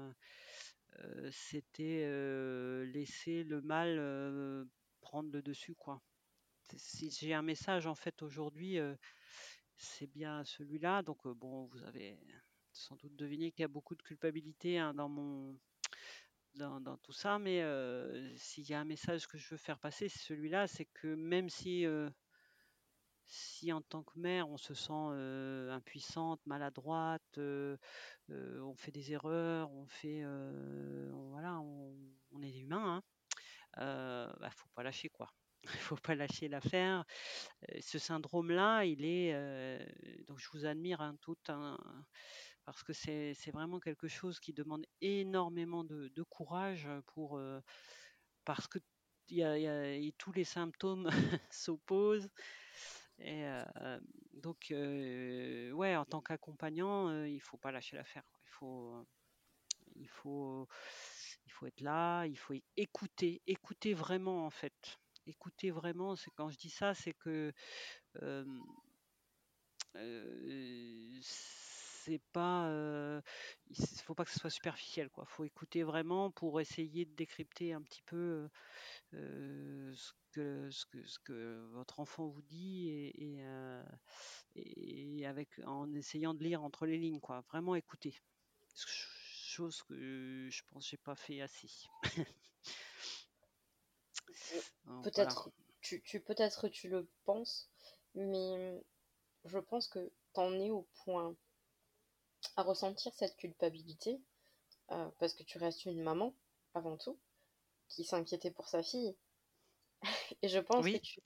c'était 1.30 2.06
laisser 2.86 3.44
le 3.44 3.60
mal 3.62 4.66
prendre 5.00 5.30
le 5.32 5.42
dessus, 5.42 5.74
quoi. 5.74 6.00
Si 6.76 7.10
j'ai 7.10 7.34
un 7.34 7.42
message 7.42 7.86
en 7.86 7.96
fait 7.96 8.22
aujourd'hui 8.22 8.78
c'est 9.80 10.06
bien 10.06 10.44
celui-là. 10.44 11.02
Donc, 11.02 11.26
bon, 11.26 11.64
vous 11.66 11.82
avez 11.84 12.18
sans 12.72 12.96
doute 12.96 13.16
deviné 13.16 13.50
qu'il 13.50 13.62
y 13.62 13.64
a 13.64 13.68
beaucoup 13.68 13.96
de 13.96 14.02
culpabilité 14.02 14.78
hein, 14.78 14.94
dans 14.94 15.56
tout 17.02 17.12
ça, 17.12 17.38
mais 17.38 17.62
s'il 18.36 18.68
y 18.68 18.74
a 18.74 18.80
un 18.80 18.84
message 18.84 19.26
que 19.26 19.38
je 19.38 19.48
veux 19.50 19.56
faire 19.56 19.78
passer, 19.78 20.08
c'est 20.08 20.20
celui-là, 20.20 20.66
c'est 20.66 20.86
que 20.86 21.14
même 21.14 21.48
si 21.48 21.86
si 23.26 23.72
en 23.72 23.80
tant 23.80 24.02
que 24.02 24.18
mère 24.18 24.48
on 24.48 24.56
se 24.56 24.74
sent 24.74 24.92
impuissante, 25.72 26.40
maladroite, 26.46 27.38
on 27.38 28.74
fait 28.76 28.92
des 28.92 29.12
erreurs, 29.12 29.70
on 29.72 29.86
fait 29.86 30.22
voilà, 31.10 31.60
on, 31.60 32.42
est 32.42 32.58
humain, 32.58 33.02
hein, 33.76 34.32
bah, 34.40 34.50
faut 34.50 34.68
pas 34.74 34.82
lâcher 34.82 35.08
quoi. 35.08 35.32
Il 35.64 35.70
faut 35.70 35.96
pas 35.96 36.14
lâcher 36.14 36.48
l'affaire. 36.48 37.04
ce 37.80 37.98
syndrome-là, 37.98 38.84
il 38.84 39.04
est 39.04 39.34
donc 40.26 40.38
je 40.38 40.48
vous 40.52 40.66
admire 40.66 41.00
hein, 41.00 41.16
tout 41.20 41.36
parce 42.64 42.82
que 42.82 42.92
c'est 42.92 43.50
vraiment 43.52 43.80
quelque 43.80 44.08
chose 44.08 44.40
qui 44.40 44.52
demande 44.52 44.86
énormément 45.00 45.84
de, 45.84 46.22
courage 46.22 46.88
pour 47.06 47.40
parce 48.44 48.66
que 48.68 48.78
y 49.28 49.42
a, 49.42 50.12
tous 50.18 50.32
les 50.32 50.44
symptômes 50.44 51.08
s'opposent. 51.50 52.30
Et 53.18 53.44
donc, 54.32 54.68
ouais, 54.70 55.96
en 55.96 56.04
tant 56.06 56.20
qu'accompagnant, 56.20 57.24
il 57.24 57.40
faut 57.40 57.58
pas 57.58 57.70
lâcher 57.70 57.96
l'affaire. 57.96 58.24
Il 58.44 58.48
faut, 58.48 59.06
il 59.96 60.08
faut, 60.08 60.68
il 61.46 61.52
faut 61.52 61.66
être 61.66 61.80
là, 61.80 62.24
il 62.26 62.38
faut 62.38 62.54
écouter, 62.76 63.42
écouter 63.46 63.94
vraiment 63.94 64.46
en 64.46 64.50
fait 64.50 64.98
écouter 65.30 65.70
vraiment, 65.70 66.16
c'est 66.16 66.30
quand 66.30 66.50
je 66.50 66.58
dis 66.58 66.70
ça, 66.70 66.94
c'est 66.94 67.14
que 67.14 67.52
c'est 71.22 72.20
pas, 72.32 73.22
il 73.70 74.00
faut 74.04 74.14
pas 74.14 74.24
que 74.24 74.30
ce 74.30 74.38
soit 74.38 74.50
superficiel, 74.50 75.10
quoi. 75.10 75.24
Faut 75.26 75.44
écouter 75.44 75.82
vraiment 75.82 76.30
pour 76.30 76.60
essayer 76.60 77.04
de 77.04 77.14
décrypter 77.14 77.72
un 77.72 77.82
petit 77.82 78.02
peu 78.02 78.48
ce 79.12 80.12
que, 80.32 81.68
votre 81.72 82.00
enfant 82.00 82.28
vous 82.28 82.42
dit 82.42 82.88
et, 82.88 83.42
et, 84.54 85.26
avec 85.26 85.48
en 85.66 85.92
essayant 85.94 86.34
de 86.34 86.42
lire 86.42 86.62
entre 86.62 86.86
les 86.86 86.98
lignes, 86.98 87.20
quoi. 87.20 87.40
Vraiment 87.48 87.74
écouter. 87.74 88.14
Chose 88.74 89.82
que 89.82 90.48
je 90.50 90.62
pense 90.68 90.88
j'ai 90.88 90.96
pas 90.96 91.16
fait 91.16 91.40
assez. 91.40 91.68
Peut-être, 95.02 95.50
tu, 95.80 96.20
peut-être 96.20 96.68
tu 96.68 96.88
le 96.88 97.08
penses, 97.24 97.70
mais 98.14 98.82
je 99.44 99.58
pense 99.58 99.88
que 99.88 100.12
t'en 100.32 100.52
es 100.54 100.70
au 100.70 100.86
point 101.04 101.34
à 102.56 102.62
ressentir 102.62 103.12
cette 103.14 103.36
culpabilité, 103.36 104.20
euh, 104.90 105.10
parce 105.18 105.34
que 105.34 105.42
tu 105.42 105.58
restes 105.58 105.84
une 105.84 106.02
maman, 106.02 106.34
avant 106.74 106.96
tout, 106.96 107.18
qui 107.88 108.04
s'inquiétait 108.04 108.50
pour 108.50 108.68
sa 108.68 108.82
fille. 108.82 109.16
Et 110.42 110.48
je 110.48 110.58
pense 110.58 110.84
que 110.84 110.96
tu, 110.98 111.20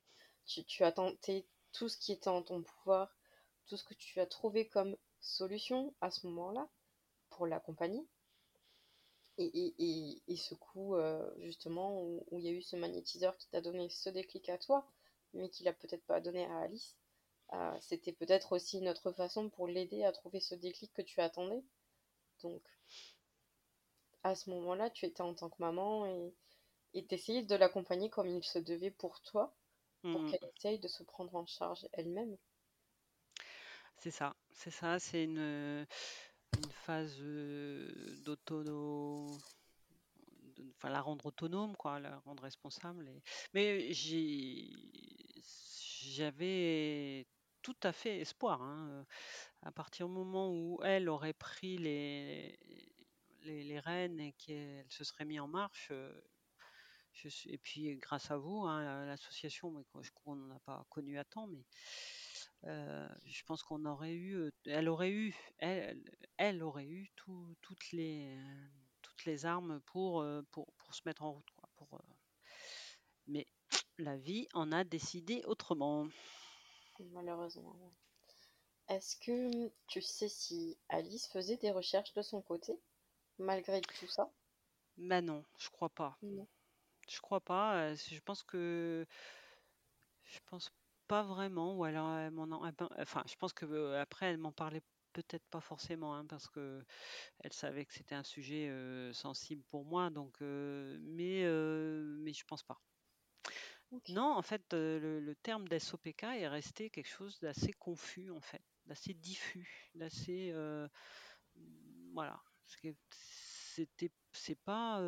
tu, 0.46 0.64
tu, 0.64 0.84
as 0.84 0.92
tenté 0.92 1.46
tout 1.72 1.88
ce 1.88 1.96
qui 1.96 2.12
était 2.12 2.28
en 2.28 2.42
ton 2.42 2.62
pouvoir, 2.62 3.16
tout 3.66 3.76
ce 3.76 3.84
que 3.84 3.94
tu 3.94 4.20
as 4.20 4.26
trouvé 4.26 4.68
comme 4.68 4.96
solution 5.20 5.94
à 6.00 6.10
ce 6.10 6.26
moment-là 6.26 6.68
pour 7.30 7.46
l'accompagner. 7.46 8.06
Et, 9.36 10.22
et, 10.28 10.36
ce 10.36 10.54
coup, 10.54 10.94
euh, 10.94 11.28
justement, 11.40 12.00
où, 12.02 12.38
il 12.38 12.44
y 12.44 12.48
a 12.48 12.52
eu 12.52 12.62
ce 12.62 12.76
magnétiseur 12.76 13.36
qui 13.36 13.48
t'a 13.48 13.60
donné 13.60 13.88
ce 13.88 14.08
déclic 14.10 14.48
à 14.48 14.58
toi, 14.58 14.86
mais 15.32 15.48
qui 15.48 15.64
l'a 15.64 15.72
peut-être 15.72 16.04
pas 16.06 16.20
donné 16.20 16.44
à 16.46 16.58
Alice, 16.58 16.96
euh, 17.52 17.76
c'était 17.80 18.12
peut-être 18.12 18.52
aussi 18.52 18.80
notre 18.80 19.10
façon 19.12 19.50
pour 19.50 19.66
l'aider 19.66 20.04
à 20.04 20.12
trouver 20.12 20.38
ce 20.40 20.54
déclic 20.54 20.92
que 20.94 21.02
tu 21.02 21.20
attendais. 21.20 21.64
Donc, 22.42 22.62
à 24.22 24.34
ce 24.36 24.50
moment-là, 24.50 24.88
tu 24.90 25.04
étais 25.04 25.22
en 25.22 25.34
tant 25.34 25.50
que 25.50 25.60
maman 25.60 26.06
et 26.06 26.32
et 26.94 27.04
t'essayais 27.04 27.42
de 27.42 27.54
l'accompagner 27.56 28.08
comme 28.08 28.28
il 28.28 28.44
se 28.44 28.58
devait 28.58 28.90
pour 28.90 29.20
toi, 29.20 29.54
pour 30.02 30.22
mmh. 30.22 30.30
qu'elle 30.30 30.50
essaye 30.56 30.78
de 30.78 30.88
se 30.88 31.02
prendre 31.02 31.34
en 31.34 31.44
charge 31.44 31.86
elle-même. 31.92 32.36
C'est 33.98 34.12
ça, 34.12 34.36
c'est 34.52 34.70
ça, 34.70 34.98
c'est 34.98 35.24
une 35.24 35.86
phase 36.84 37.18
d'autonomie, 38.24 39.38
enfin 40.76 40.90
la 40.90 41.00
rendre 41.00 41.26
autonome, 41.26 41.76
quoi, 41.76 41.98
la 41.98 42.18
rendre 42.20 42.42
responsable. 42.42 43.10
Mais 43.54 43.92
j'avais 46.02 47.26
tout 47.62 47.76
à 47.82 47.92
fait 47.92 48.20
espoir. 48.20 48.62
Hein, 48.62 49.06
à 49.62 49.72
partir 49.72 50.06
du 50.08 50.12
moment 50.12 50.50
où 50.50 50.78
elle 50.84 51.08
aurait 51.08 51.32
pris 51.32 51.78
les, 51.78 52.58
les, 53.42 53.80
rênes 53.80 54.20
et 54.20 54.32
qu'elle 54.32 54.86
se 54.90 55.04
serait 55.04 55.24
mis 55.24 55.40
en 55.40 55.48
marche, 55.48 55.90
je 57.12 57.28
suis, 57.28 57.50
et 57.50 57.58
puis 57.58 57.96
grâce 57.96 58.30
à 58.30 58.36
vous, 58.36 58.64
hein, 58.64 59.06
l'association, 59.06 59.70
mais 59.70 59.82
je 60.02 60.10
qu'on 60.12 60.36
n'en 60.36 60.54
a 60.54 60.58
pas 60.60 60.84
connu 60.90 61.18
à 61.18 61.24
temps, 61.24 61.46
mais 61.46 61.64
je 62.64 63.42
pense 63.44 63.62
qu'on 63.62 63.84
aurait 63.84 64.14
eu, 64.14 64.50
elle 64.66 64.88
aurait 64.88 65.10
eu, 65.10 65.34
elle, 65.58 66.02
elle 66.36 66.62
aurait 66.62 66.86
eu 66.86 67.10
toutes 67.14 67.92
les 67.92 68.36
toutes 69.02 69.24
les 69.26 69.44
armes 69.46 69.80
pour, 69.82 70.24
pour, 70.50 70.72
pour 70.72 70.94
se 70.94 71.02
mettre 71.04 71.22
en 71.22 71.32
route, 71.32 71.50
quoi, 71.56 71.68
pour, 71.76 72.00
mais 73.26 73.46
la 73.98 74.16
vie 74.16 74.48
en 74.54 74.72
a 74.72 74.84
décidé 74.84 75.42
autrement. 75.46 76.08
Malheureusement. 77.12 77.76
Est-ce 78.88 79.16
que 79.16 79.70
tu 79.86 80.02
sais 80.02 80.28
si 80.28 80.76
Alice 80.88 81.26
faisait 81.28 81.56
des 81.56 81.70
recherches 81.70 82.12
de 82.14 82.22
son 82.22 82.42
côté, 82.42 82.78
malgré 83.38 83.80
tout 83.80 84.06
ça? 84.06 84.30
Ben 84.96 85.24
non, 85.24 85.42
je 85.58 85.70
crois 85.70 85.88
pas. 85.88 86.18
Je 87.08 87.20
crois 87.20 87.40
pas. 87.40 87.94
Je 87.94 88.20
pense 88.20 88.42
que 88.42 89.06
je 90.24 90.38
pense 90.46 90.70
pas 91.14 91.22
vraiment. 91.22 91.76
Ou 91.76 91.84
alors, 91.84 92.12
elle 92.18 92.32
m'en 92.32 92.48
enfin, 92.98 93.22
je 93.28 93.36
pense 93.36 93.52
que 93.52 93.94
après, 93.94 94.26
elle 94.26 94.38
m'en 94.38 94.50
parlait 94.50 94.82
peut-être 95.12 95.46
pas 95.48 95.60
forcément, 95.60 96.12
hein, 96.16 96.26
parce 96.26 96.48
que 96.48 96.84
elle 97.38 97.52
savait 97.52 97.84
que 97.84 97.94
c'était 97.94 98.16
un 98.16 98.24
sujet 98.24 98.68
sensible 99.12 99.62
pour 99.68 99.84
moi. 99.84 100.10
Donc, 100.10 100.40
mais 100.40 101.44
mais 102.24 102.32
je 102.32 102.44
pense 102.46 102.64
pas. 102.64 102.80
Non, 104.08 104.32
en 104.32 104.42
fait, 104.42 104.64
le, 104.72 105.34
terme 105.44 105.68
d'SOPK 105.68 106.24
est 106.24 106.48
resté 106.48 106.90
quelque 106.90 107.08
chose 107.08 107.38
d'assez 107.38 107.72
confus, 107.74 108.32
en 108.32 108.40
fait, 108.40 108.62
d'assez 108.86 109.14
diffus, 109.14 109.92
d'assez 109.94 110.52
voilà. 112.12 112.42
C'était, 113.76 114.10
c'est 114.32 114.58
pas 114.64 114.98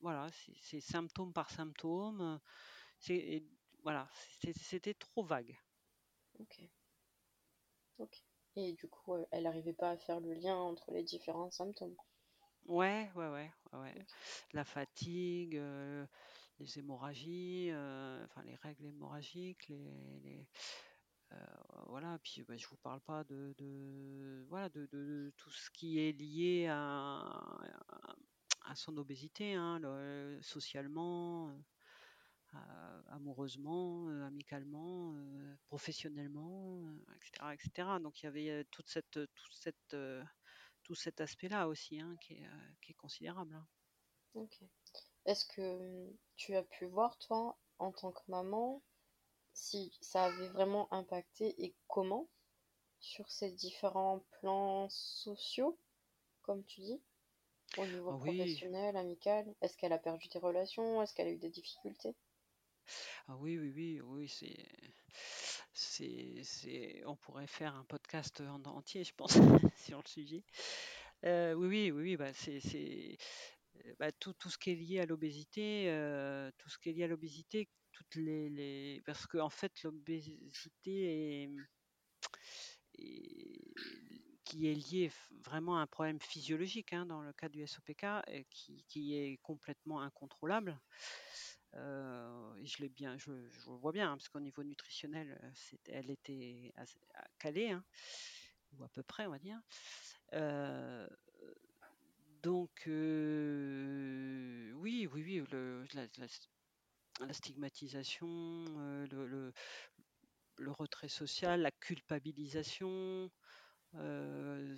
voilà, 0.00 0.28
c'est 0.62 0.80
symptôme 0.80 1.34
par 1.34 1.50
symptôme. 1.50 2.40
C'est 3.00 3.44
voilà, 3.84 4.08
c'était 4.40 4.94
trop 4.94 5.22
vague. 5.22 5.56
Ok. 6.40 6.60
Ok. 7.98 8.24
Et 8.56 8.72
du 8.72 8.88
coup, 8.88 9.14
elle 9.30 9.44
n'arrivait 9.44 9.72
pas 9.72 9.90
à 9.90 9.96
faire 9.96 10.20
le 10.20 10.34
lien 10.34 10.56
entre 10.56 10.90
les 10.90 11.02
différents 11.02 11.50
symptômes. 11.50 11.96
Ouais, 12.66 13.10
ouais, 13.14 13.28
ouais, 13.28 13.50
ouais. 13.72 14.06
La 14.52 14.64
fatigue, 14.64 15.60
les 16.58 16.78
hémorragies, 16.78 17.68
euh, 17.70 18.24
enfin 18.24 18.42
les 18.44 18.56
règles 18.56 18.86
hémorragiques, 18.86 19.68
les, 19.68 20.46
euh, 21.32 21.36
voilà. 21.88 22.18
Puis 22.22 22.42
bah, 22.42 22.56
je 22.56 22.66
vous 22.66 22.76
parle 22.76 23.00
pas 23.00 23.24
de, 23.24 24.44
voilà 24.48 24.68
de, 24.68 25.32
tout 25.36 25.50
ce 25.50 25.70
qui 25.70 25.98
est 25.98 26.12
lié 26.12 26.68
à, 26.70 27.22
à, 28.62 28.74
son 28.74 28.96
obésité, 28.96 29.54
hein, 29.54 29.80
socialement, 30.40 31.48
euh, 31.48 31.52
amoureusement, 33.08 34.08
amicalement, 34.26 35.14
professionnellement, 35.66 36.82
etc., 37.16 37.52
etc. 37.52 37.88
Donc 38.00 38.22
il 38.22 38.26
y 38.26 38.28
avait 38.28 38.64
toute 38.70 38.88
cette, 38.88 39.12
toute 39.12 39.54
cette, 39.54 39.96
tout 40.82 40.94
cet 40.94 41.20
aspect-là 41.20 41.68
aussi 41.68 42.00
hein, 42.00 42.16
qui, 42.20 42.34
est, 42.34 42.48
qui, 42.82 42.92
est, 42.92 42.96
considérable. 42.96 43.54
Hein. 43.54 43.66
Ok. 44.34 44.60
Est-ce 45.26 45.46
que 45.46 46.12
tu 46.36 46.54
as 46.54 46.62
pu 46.62 46.86
voir, 46.86 47.16
toi, 47.18 47.58
en 47.78 47.92
tant 47.92 48.12
que 48.12 48.22
maman, 48.28 48.82
si 49.54 49.96
ça 50.00 50.24
avait 50.24 50.48
vraiment 50.48 50.92
impacté 50.92 51.54
et 51.64 51.74
comment 51.86 52.28
sur 53.00 53.30
ces 53.30 53.52
différents 53.52 54.24
plans 54.40 54.88
sociaux, 54.90 55.78
comme 56.42 56.64
tu 56.64 56.80
dis, 56.80 57.02
au 57.78 57.86
niveau 57.86 58.18
professionnel, 58.18 58.96
amical? 58.96 59.54
Est-ce 59.60 59.76
qu'elle 59.76 59.92
a 59.92 59.98
perdu 59.98 60.28
des 60.28 60.38
relations? 60.38 61.02
Est-ce 61.02 61.14
qu'elle 61.14 61.28
a 61.28 61.32
eu 61.32 61.38
des 61.38 61.50
difficultés? 61.50 62.14
Ah 63.28 63.36
oui, 63.38 63.58
oui, 63.58 63.72
oui, 63.74 64.00
oui, 64.02 64.28
c'est, 64.28 64.66
c'est, 65.72 66.40
c'est, 66.42 67.02
on 67.06 67.16
pourrait 67.16 67.46
faire 67.46 67.74
un 67.74 67.84
podcast 67.84 68.40
en 68.40 68.62
entier, 68.64 69.04
je 69.04 69.12
pense, 69.14 69.32
sur 69.76 69.98
le 69.98 70.08
sujet. 70.08 70.44
Euh, 71.24 71.54
oui, 71.54 71.68
oui, 71.68 71.90
oui, 71.90 72.02
oui, 72.02 72.16
bah 72.16 72.32
c'est, 72.32 72.60
c'est, 72.60 73.16
bah, 73.98 74.12
tout, 74.12 74.32
tout, 74.34 74.50
ce 74.50 74.58
qui 74.58 74.70
est 74.70 74.74
lié 74.74 75.00
à 75.00 75.06
l'obésité, 75.06 75.86
euh, 75.88 76.50
tout 76.58 76.68
ce 76.68 76.78
qui 76.78 76.90
est 76.90 76.92
lié 76.92 77.04
à 77.04 77.08
l'obésité, 77.08 77.68
toutes 77.92 78.14
les, 78.16 78.48
les... 78.50 79.02
parce 79.06 79.26
qu'en 79.26 79.46
en 79.46 79.50
fait 79.50 79.82
l'obésité 79.82 81.42
est, 81.42 81.50
qui 84.44 84.68
est 84.68 84.74
lié 84.74 85.10
vraiment 85.44 85.78
à 85.78 85.82
un 85.82 85.86
problème 85.86 86.20
physiologique 86.20 86.92
hein, 86.92 87.06
dans 87.06 87.22
le 87.22 87.32
cas 87.32 87.48
du 87.48 87.66
SOPK, 87.66 88.04
et 88.28 88.44
qui, 88.50 88.84
qui, 88.88 89.16
est 89.16 89.38
complètement 89.42 90.00
incontrôlable. 90.00 90.78
Je 91.74 92.78
l'ai 92.78 92.88
vois 93.66 93.92
bien, 93.92 94.12
hein, 94.12 94.16
parce 94.16 94.28
qu'au 94.28 94.40
niveau 94.40 94.62
nutritionnel, 94.62 95.38
elle 95.86 96.10
était 96.10 96.72
calée, 97.38 97.70
hein, 97.70 97.84
ou 98.72 98.84
à 98.84 98.88
peu 98.88 99.02
près, 99.02 99.26
on 99.26 99.30
va 99.30 99.38
dire. 99.38 99.60
Donc, 102.42 102.82
oui, 102.86 102.92
oui, 105.06 105.06
oui, 105.06 105.44
le, 105.50 105.84
la, 107.20 107.32
stigmatisation, 107.32 108.64
le, 109.10 109.52
le, 110.58 110.70
retrait 110.70 111.08
social, 111.08 111.62
la 111.62 111.70
culpabilisation, 111.70 113.30
euh, 113.96 114.76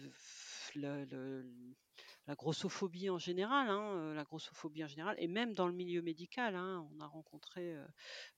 la 2.26 2.34
grossophobie 2.34 3.08
en 3.08 3.18
général, 3.18 3.70
hein, 3.70 4.12
la 4.14 4.24
grossophobie 4.24 4.82
en 4.82 4.88
général, 4.88 5.14
et 5.18 5.28
même 5.28 5.54
dans 5.54 5.68
le 5.68 5.72
milieu 5.72 6.02
médical, 6.02 6.56
hein, 6.56 6.88
on 6.92 7.00
a 7.00 7.06
rencontré 7.06 7.76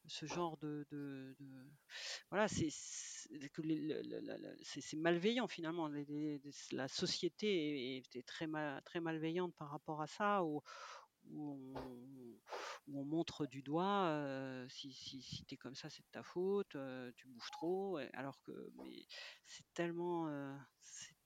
ce 0.07 0.27
genre 0.27 0.59
de, 0.59 0.87
voilà, 2.31 2.49
c'est 2.49 2.69
malveillant 4.97 5.49
finalement. 5.49 5.91
la 6.73 6.89
société 6.89 7.97
est, 7.97 8.27
très 8.27 8.47
très 8.85 9.01
malveillante 9.01 9.55
par 9.57 9.71
rapport 9.71 10.03
à 10.03 10.07
ça, 10.07 10.45
où, 10.45 10.63
on, 11.35 11.75
montre 12.87 13.47
du 13.47 13.63
doigt 13.63 14.67
si, 14.69 14.93
si, 14.93 15.23
si 15.23 15.45
tu 15.47 15.55
es 15.55 15.57
comme 15.57 15.75
ça, 15.75 15.89
c'est 15.89 16.03
de 16.03 16.11
ta 16.13 16.23
faute, 16.23 16.77
tu 17.17 17.29
bouges 17.29 17.51
trop, 17.53 17.99
alors 18.13 18.39
que 18.43 18.53
c'est 19.47 19.65
tellement, 19.73 20.29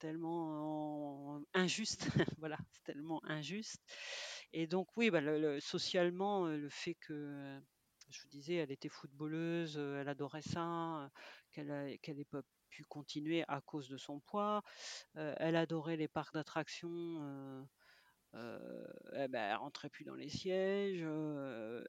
tellement 0.02 1.40
injuste, 1.54 2.08
voilà, 2.38 2.58
c'est 2.72 2.82
tellement 2.82 3.24
injuste. 3.24 3.80
Et 4.52 4.66
donc 4.66 4.88
oui, 4.96 5.10
bah, 5.10 5.20
le, 5.20 5.60
socialement, 5.60 6.46
le 6.46 6.68
fait 6.68 6.94
que 6.94 7.60
je 8.10 8.20
vous 8.20 8.28
disais, 8.28 8.56
elle 8.56 8.72
était 8.72 8.88
footballeuse, 8.88 9.78
elle 9.78 10.08
adorait 10.08 10.42
ça, 10.42 11.08
qu'elle 11.52 11.68
n'ait 11.68 12.24
pas 12.24 12.42
pu 12.68 12.82
continuer 12.84 13.44
à 13.46 13.60
cause 13.60 13.88
de 13.88 13.96
son 13.96 14.18
poids. 14.18 14.62
elle 15.14 15.54
adorait 15.56 15.96
les 15.96 16.08
parcs 16.08 16.34
d'attractions. 16.34 17.68
elle, 18.32 19.28
ben, 19.28 19.50
elle 19.50 19.56
rentrait 19.56 19.88
plus 19.88 20.04
dans 20.04 20.16
les 20.16 20.28
sièges. 20.28 21.06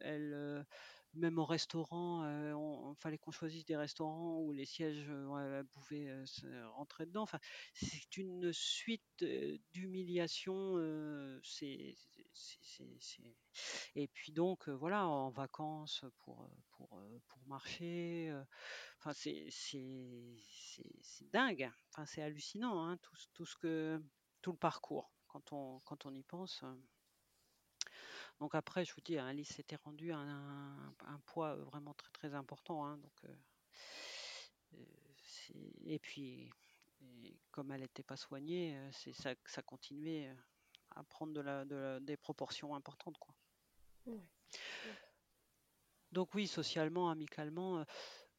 elle, 0.01 0.65
même 1.13 1.37
au 1.39 1.45
restaurant, 1.45 2.25
il 2.25 2.95
fallait 2.99 3.17
qu'on 3.17 3.31
choisisse 3.31 3.65
des 3.65 3.75
restaurants 3.75 4.39
où 4.39 4.51
les 4.51 4.65
sièges 4.65 5.11
pouvaient 5.71 6.23
rentrer 6.75 7.05
dedans. 7.05 7.23
Enfin, 7.23 7.39
c'est 7.73 8.17
une 8.17 8.51
suite 8.51 9.23
d'humiliations. 9.71 10.77
et 13.95 14.07
puis 14.07 14.31
donc 14.31 14.69
voilà, 14.69 15.07
en 15.07 15.29
vacances 15.29 16.05
pour 16.19 16.49
pour 16.71 17.01
pour 17.27 17.47
marcher. 17.47 18.33
Enfin, 18.99 19.13
c'est 19.13 19.47
c'est 19.49 20.35
c'est 21.01 21.31
dingue. 21.31 21.69
Enfin, 21.91 22.05
c'est 22.05 22.21
hallucinant, 22.21 22.85
hein, 22.87 22.97
tout, 22.97 23.15
tout 23.33 23.45
ce 23.45 23.55
que 23.55 24.01
tout 24.41 24.51
le 24.51 24.57
parcours 24.57 25.11
quand 25.27 25.53
on 25.53 25.79
quand 25.81 26.05
on 26.05 26.13
y 26.13 26.23
pense. 26.23 26.63
Donc 28.39 28.55
après, 28.55 28.83
je 28.85 28.93
vous 28.93 29.01
dis, 29.01 29.17
Alice 29.17 29.49
s'était 29.49 29.77
rendue 29.77 30.11
à 30.11 30.17
un, 30.17 31.19
poids 31.25 31.55
vraiment 31.55 31.93
très 31.93 32.11
très 32.11 32.33
important. 32.33 32.85
Hein, 32.85 32.97
donc, 32.97 33.21
et 35.85 35.99
puis, 35.99 36.49
comme 37.51 37.71
elle 37.71 37.81
n'était 37.81 38.03
pas 38.03 38.17
soignée, 38.17 38.77
c'est 38.91 39.13
ça, 39.13 39.33
ça 39.45 39.61
continuait 39.61 40.35
à 40.91 41.03
prendre 41.03 41.33
de 41.33 41.41
la, 41.41 41.99
des 41.99 42.17
proportions 42.17 42.75
importantes. 42.75 43.17
Quoi. 43.17 43.35
Donc 46.11 46.33
oui, 46.35 46.47
socialement, 46.47 47.09
amicalement. 47.09 47.85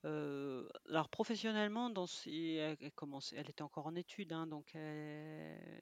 alors 0.02 1.09
professionnellement, 1.11 1.90
dans 1.90 2.07
elle, 2.26 2.76
elle, 3.33 3.50
était 3.50 3.62
encore 3.62 3.87
en 3.87 3.94
études, 3.94 4.33
hein, 4.33 4.46
donc 4.46 4.76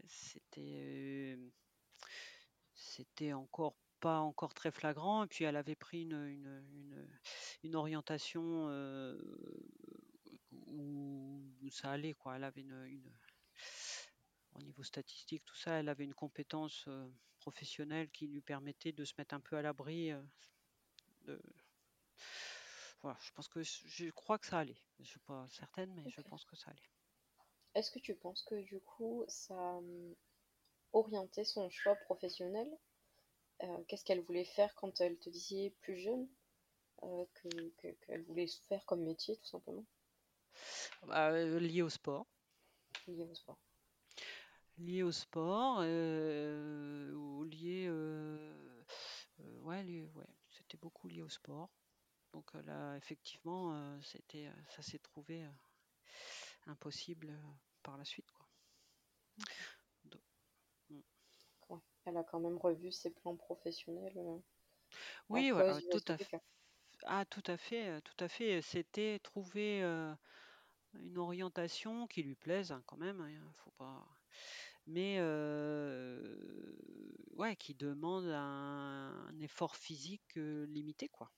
c'était 0.07 1.38
c'était 2.75 3.33
encore 3.33 3.77
pas 4.03 4.19
encore 4.19 4.53
très 4.53 4.73
flagrant. 4.73 5.25
Et 5.25 5.27
puis 5.29 5.45
elle 5.45 5.57
avait 5.57 5.77
pris 5.77 6.03
une, 6.03 6.27
une, 6.27 7.09
une, 7.62 7.77
orientation 7.77 8.69
euh, 8.69 9.17
où, 10.67 11.41
ça 11.71 11.93
allait, 11.93 12.15
quoi. 12.15 12.37
Elle 12.37 12.45
avait 12.45 12.62
une, 12.62 13.01
au 14.55 14.61
niveau 14.61 14.83
statistique, 14.83 15.45
tout 15.47 15.57
ça, 15.57 15.73
elle 15.81 15.88
avait 15.88 16.05
une 16.05 16.15
compétence 16.15 16.85
euh, 16.88 17.09
professionnel 17.38 18.11
qui 18.11 18.27
lui 18.27 18.43
permettait 18.43 18.93
de 18.93 19.05
se 19.05 19.15
mettre 19.17 19.35
un 19.35 19.41
peu 19.41 19.57
à 19.57 19.62
l'abri. 19.62 20.11
de... 21.23 21.41
Voilà, 23.01 23.19
je 23.23 23.33
pense 23.33 23.49
que 23.49 23.62
je 23.62 24.11
crois 24.11 24.38
que 24.38 24.47
ça 24.47 24.59
allait. 24.59 24.81
Je 24.99 25.05
suis 25.05 25.21
pas 25.21 25.47
certaine, 25.49 25.93
mais 25.95 26.11
je 26.11 26.21
pense 26.21 26.45
que 26.45 26.57
ça 26.57 26.71
allait. 26.71 26.91
Est-ce 27.75 27.91
que 27.91 27.99
tu 27.99 28.15
penses 28.15 28.43
que 28.43 28.57
du 28.62 28.81
coup, 28.81 29.25
ça 29.29 29.55
a 29.55 29.77
hum, 29.79 30.15
orienté 30.93 31.45
son 31.45 31.71
choix 31.71 31.97
professionnel? 31.97 32.69
Qu'est-ce 33.88 34.05
qu'elle 34.05 34.20
voulait 34.22 34.44
faire 34.44 34.75
quand 34.75 35.01
elle 35.01 35.16
te 35.18 35.31
disait 35.31 35.72
plus 35.83 35.98
jeune 35.98 36.27
qu'elle 38.07 38.22
voulait 38.22 38.46
faire 38.68 38.85
comme 38.87 39.03
métier, 39.03 39.37
tout 39.37 39.46
simplement? 39.46 39.85
Bah, 41.07 41.31
Lié 41.33 41.83
au 41.83 41.88
sport. 41.88 42.27
Lié 43.09 43.25
au 43.25 43.35
sport 43.35 43.59
lié 44.79 45.03
au 45.03 45.12
sport 45.12 45.79
euh, 45.83 47.12
ou 47.12 47.44
lié 47.44 47.87
euh, 47.88 48.83
euh, 49.40 49.61
ouais, 49.61 49.83
ouais 49.85 50.27
c'était 50.51 50.79
beaucoup 50.79 51.09
lié 51.09 51.22
au 51.22 51.29
sport 51.29 51.68
donc 52.33 52.53
là 52.66 52.96
effectivement 52.96 53.75
c'était 54.03 54.48
ça 54.75 54.83
s'est 54.83 54.98
trouvé 54.98 55.44
impossible 56.66 57.33
par 57.83 57.96
la 57.98 58.05
suite 58.05 58.31
quoi. 58.33 58.46
Elle 62.05 62.17
a 62.17 62.25
quand 62.25 62.41
même 62.41 62.59
revu 62.59 62.91
ses 62.93 63.11
plans 63.11 63.37
professionnels 63.37 64.41
oui 65.29 65.51
voilà, 65.51 65.81
tout 65.81 66.05
à 66.09 66.19
fait 66.19 66.41
ah 67.05 67.25
tout 67.25 67.43
à 67.47 67.57
fait 67.57 68.01
tout 68.03 68.25
à 68.25 68.29
fait 68.29 68.62
c'était 68.62 69.19
trouver 69.23 69.83
une 70.95 71.19
orientation 71.19 72.07
qui 72.07 72.23
lui 72.23 72.35
plaise 72.35 72.73
hein, 72.73 72.83
quand 72.87 72.99
même 72.99 73.21
hein, 73.21 73.53
faut 73.65 73.73
pas 73.73 74.07
mais 74.87 75.21
ouais, 77.37 77.57
qui 77.57 77.75
demande 77.75 78.27
un, 78.27 79.38
effort 79.41 79.77
physique 79.77 80.35
limité, 80.35 81.09
quoi. 81.09 81.31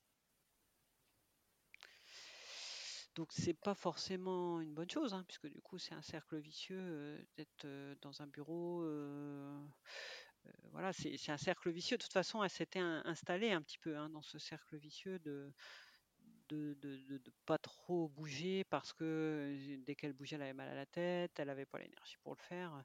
Donc 3.15 3.33
c'est 3.33 3.55
pas 3.55 3.75
forcément 3.75 4.61
une 4.61 4.75
bonne 4.75 4.91
chose, 4.91 5.15
hein, 5.15 5.25
puisque 5.29 5.47
du 5.47 5.61
coup 5.61 5.79
c'est 5.79 5.95
un 5.95 6.03
cercle 6.03 6.37
vicieux 6.39 7.25
d'être 7.37 7.67
dans 8.01 8.23
un 8.23 8.27
bureau. 8.27 8.85
Voilà, 10.73 10.93
c'est 10.93 11.31
un 11.31 11.37
cercle 11.37 11.71
vicieux. 11.71 11.97
De 11.97 12.03
toute 12.03 12.13
façon, 12.13 12.43
elle 12.43 12.51
s'était 12.51 12.81
installée 12.81 13.53
un 13.53 13.63
petit 13.63 13.79
peu 13.79 13.97
hein, 13.97 14.11
dans 14.11 14.23
ce 14.23 14.39
cercle 14.39 14.77
vicieux 14.77 15.19
de 15.21 15.53
de, 16.49 16.75
de, 16.83 17.33
pas 17.47 17.59
trop 17.59 18.09
bouger 18.09 18.65
parce 18.65 18.93
que 18.93 19.77
dès 19.87 19.95
qu'elle 19.95 20.13
bougeait, 20.13 20.37
elle 20.37 20.43
avait 20.43 20.53
mal 20.53 20.69
à 20.69 20.75
la 20.75 20.87
tête, 20.87 21.39
elle 21.39 21.51
avait 21.51 21.67
pas 21.67 21.79
l'énergie 21.79 22.17
pour 22.23 22.35
le 22.35 22.41
faire. 22.41 22.85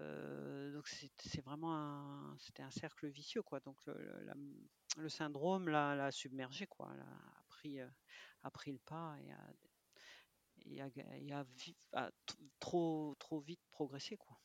Euh, 0.00 0.72
donc 0.72 0.88
c'est 0.88 1.44
vraiment 1.44 2.36
c'était 2.38 2.62
un 2.62 2.70
cercle 2.70 3.06
vicieux 3.08 3.42
quoi. 3.42 3.60
Donc 3.60 3.78
le, 3.86 5.08
syndrome 5.08 5.68
l'a 5.68 6.10
submergé 6.10 6.66
quoi, 6.66 6.90
elle 6.94 7.00
a 7.00 7.44
pris, 7.48 7.80
euh, 7.80 7.88
a 8.42 8.50
pris 8.50 8.72
le 8.72 8.78
pas 8.78 9.16
et 9.20 9.30
a, 10.82 10.88
et 10.88 11.32
a, 11.32 12.10
trop 12.58 13.14
trop 13.18 13.40
vite 13.40 13.62
progressé 13.70 14.16
quoi. 14.16 14.36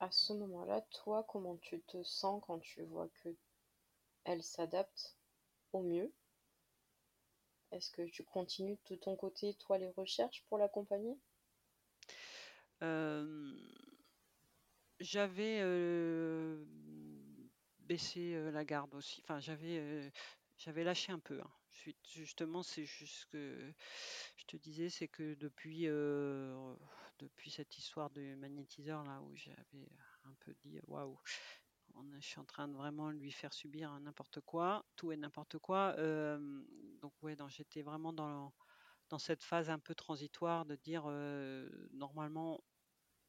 À 0.00 0.10
ce 0.10 0.32
moment-là, 0.32 0.80
toi, 0.90 1.24
comment 1.28 1.56
tu 1.58 1.80
te 1.82 2.02
sens 2.02 2.42
quand 2.46 2.58
tu 2.58 2.82
vois 2.84 3.08
que 3.22 3.36
elle 4.24 4.42
s'adapte 4.42 5.14
au 5.72 5.82
mieux? 5.82 6.12
Est-ce 7.70 7.90
que 7.90 8.02
tu 8.02 8.24
continues 8.24 8.78
de 8.88 8.96
ton 8.96 9.14
côté, 9.14 9.54
toi, 9.54 9.78
les 9.78 9.90
recherches 9.90 10.42
pour 10.48 10.58
l'accompagner? 10.58 11.16
J'avais 15.00 15.62
baissé 17.80 18.50
la 18.52 18.64
garde 18.64 18.94
aussi. 18.94 19.20
Enfin, 19.24 19.40
j'avais 19.40 20.10
j'avais 20.56 20.84
lâché 20.84 21.12
un 21.12 21.18
peu. 21.18 21.40
Hein. 21.40 21.50
Justement, 22.08 22.62
c'est 22.62 22.84
juste 22.84 23.26
que 23.26 23.72
je 24.36 24.44
te 24.46 24.56
disais, 24.56 24.90
c'est 24.90 25.08
que 25.08 25.34
depuis, 25.34 25.86
depuis 27.20 27.50
cette 27.50 27.76
histoire 27.78 28.10
de 28.10 28.34
magnétiseur 28.36 29.04
là 29.04 29.20
où 29.22 29.34
j'avais 29.36 29.88
un 30.24 30.34
peu 30.40 30.54
dit 30.64 30.80
waouh, 30.86 31.18
je 32.18 32.26
suis 32.26 32.40
en 32.40 32.44
train 32.44 32.68
de 32.68 32.74
vraiment 32.74 33.10
lui 33.10 33.30
faire 33.32 33.52
subir 33.52 33.98
n'importe 34.00 34.40
quoi, 34.40 34.84
tout 34.96 35.12
et 35.12 35.16
n'importe 35.16 35.58
quoi. 35.58 35.94
donc 37.00 37.12
ouais, 37.22 37.36
j'étais 37.48 37.82
vraiment 37.82 38.12
dans, 38.12 38.52
dans 39.08 39.18
cette 39.18 39.42
phase 39.42 39.70
un 39.70 39.78
peu 39.78 39.94
transitoire 39.94 40.64
de 40.64 40.76
dire 40.76 41.04
normalement 41.92 42.62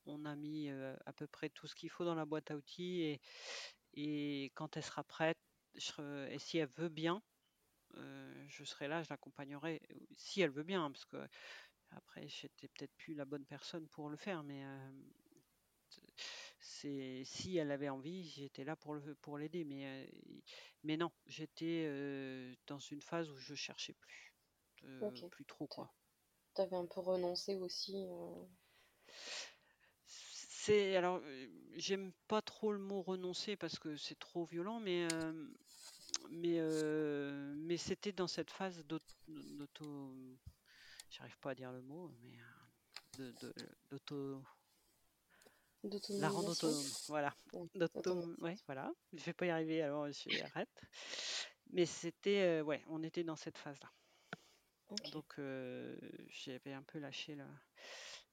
on 0.06 0.26
a 0.26 0.36
mis 0.36 0.70
à 0.70 1.14
peu 1.14 1.28
près 1.28 1.50
tout 1.50 1.68
ce 1.68 1.76
qu'il 1.76 1.90
faut 1.90 2.06
dans 2.06 2.16
la 2.16 2.26
boîte 2.26 2.52
à 2.52 2.56
outils 2.56 3.02
et, 3.02 3.22
et 3.94 4.52
quand 4.56 4.78
elle 4.78 4.84
sera 4.84 5.04
prête, 5.04 5.38
et 5.76 6.40
si 6.40 6.58
elle 6.58 6.70
veut 6.78 6.90
bien, 6.90 7.22
je 8.48 8.64
serai 8.64 8.88
là, 8.88 9.04
je 9.04 9.10
l'accompagnerai 9.10 9.82
si 10.16 10.42
elle 10.42 10.52
veut 10.52 10.64
bien, 10.64 10.90
parce 10.92 11.06
que 11.06 11.18
après 11.92 12.28
j'étais 12.28 12.68
peut-être 12.68 12.94
plus 12.98 13.14
la 13.14 13.26
bonne 13.26 13.46
personne 13.46 13.88
pour 13.88 14.10
le 14.10 14.18
faire, 14.18 14.44
mais 14.44 14.64
c'est 16.60 17.24
si 17.26 17.58
elle 17.58 17.72
avait 17.72 17.90
envie, 17.90 18.30
j'étais 18.30 18.64
là 18.64 18.76
pour 18.76 18.94
le 18.94 19.16
pour 19.16 19.38
l'aider, 19.38 19.64
mais 19.64 20.10
mais 20.84 20.98
non, 20.98 21.12
j'étais 21.26 21.88
dans 22.68 22.80
une 22.80 23.02
phase 23.02 23.30
où 23.30 23.38
je 23.38 23.56
cherchais 23.56 23.94
plus, 23.94 24.34
plus 25.30 25.46
trop 25.46 25.68
quoi. 25.68 25.92
T'avais 26.54 26.76
un 26.76 26.86
peu 26.86 27.00
renoncé 27.00 27.56
aussi. 27.56 28.06
C'est 30.06 30.96
alors 30.96 31.22
j'aime 31.76 32.12
pas 32.28 32.42
trop 32.42 32.72
le 32.72 32.80
mot 32.80 33.02
renoncer 33.02 33.56
parce 33.56 33.80
que 33.80 33.98
c'est 33.98 34.20
trop 34.20 34.46
violent, 34.46 34.80
mais 34.80 35.08
mais 36.30 36.60
mais 37.56 37.78
c'était 37.78 38.12
dans 38.12 38.28
cette 38.28 38.52
phase 38.52 38.86
d'auto, 38.86 40.14
j'arrive 41.12 41.38
pas 41.40 41.52
à 41.52 41.56
dire 41.56 41.72
le 41.72 41.82
mot, 41.82 42.12
mais 42.22 42.38
d'auto 43.90 44.44
la 46.10 46.30
rendre 46.30 46.52
autonome, 46.52 46.86
voilà. 47.08 47.36
Ouais, 48.40 48.56
voilà. 48.68 48.94
Je 49.14 49.24
vais 49.24 49.34
pas 49.34 49.48
y 49.48 49.50
arriver, 49.50 49.82
alors 49.82 50.08
j'arrête. 50.12 50.82
Mais 51.72 51.86
c'était, 51.86 52.42
euh, 52.42 52.64
ouais, 52.64 52.84
on 52.88 53.02
était 53.04 53.24
dans 53.24 53.36
cette 53.36 53.58
phase-là. 53.58 53.92
Donc 55.12 55.40
euh, 55.40 55.98
j'avais 56.28 56.74
un 56.74 56.84
peu 56.84 57.00
lâché 57.00 57.36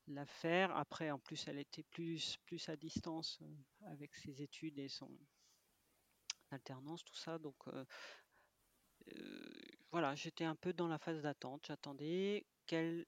l'affaire. 0.09 0.77
Après, 0.77 1.11
en 1.11 1.19
plus, 1.19 1.47
elle 1.47 1.59
était 1.59 1.85
plus, 1.85 2.37
plus 2.45 2.69
à 2.69 2.77
distance 2.77 3.39
euh, 3.43 3.93
avec 3.93 4.15
ses 4.15 4.43
études 4.43 4.79
et 4.79 4.89
son 4.89 5.11
alternance, 6.51 7.05
tout 7.05 7.17
ça. 7.17 7.39
Donc 7.39 7.57
voilà, 9.91 10.15
j'étais 10.17 10.45
un 10.45 10.57
peu 10.57 10.75
dans 10.75 10.89
la 10.89 10.99
phase 10.99 11.23
d'attente. 11.23 11.65
J'attendais 11.67 12.45
qu'elle 12.69 13.07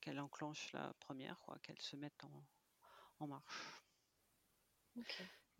qu'elle 0.00 0.20
enclenche 0.20 0.72
la 0.72 0.92
première, 1.00 1.40
quoi, 1.40 1.58
qu'elle 1.62 1.80
se 1.80 1.96
mette 1.96 2.22
en, 2.24 2.44
en 3.20 3.26
marche. 3.26 3.82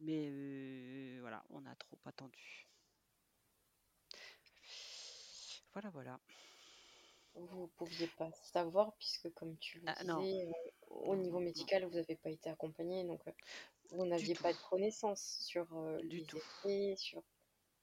Mais 0.01 0.29
euh, 0.31 1.19
voilà, 1.21 1.43
on 1.51 1.65
a 1.67 1.75
trop 1.77 1.99
attendu. 2.05 2.69
Voilà, 5.73 5.91
voilà. 5.91 6.21
Vous 7.35 7.63
ne 7.63 7.67
pouviez 7.67 8.07
pas 8.19 8.31
savoir, 8.53 8.93
puisque 8.95 9.33
comme 9.35 9.57
tu 9.59 9.81
le 9.81 9.87
ah, 9.89 10.05
disais, 10.05 10.47
euh, 10.47 10.53
au 10.91 11.17
niveau 11.17 11.41
médical, 11.41 11.85
vous 11.85 11.95
n'avez 11.95 12.15
pas 12.15 12.31
été 12.31 12.49
accompagné, 12.49 13.05
donc 13.05 13.27
euh, 13.27 13.33
vous 13.91 14.07
n'aviez 14.07 14.35
pas 14.35 14.53
de 14.53 14.59
connaissances 14.71 15.39
sur 15.41 15.67
les 16.03 16.23
effets, 16.23 16.95
sur 16.97 17.23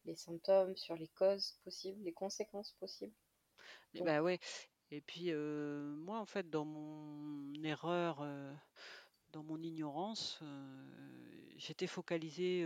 les 0.05 0.15
symptômes, 0.15 0.77
sur 0.77 0.95
les 0.95 1.09
causes 1.09 1.59
possibles, 1.63 2.01
les 2.03 2.13
conséquences 2.13 2.71
possibles. 2.79 3.13
Bah 3.95 4.21
ouais. 4.21 4.39
Et 4.91 5.01
puis 5.01 5.33
moi, 5.33 6.19
en 6.19 6.25
fait, 6.25 6.49
dans 6.49 6.65
mon 6.65 7.53
erreur 7.63 8.25
dans 9.31 9.43
mon 9.43 9.61
ignorance, 9.61 10.39
j'étais 11.57 11.87
focalisé 11.87 12.63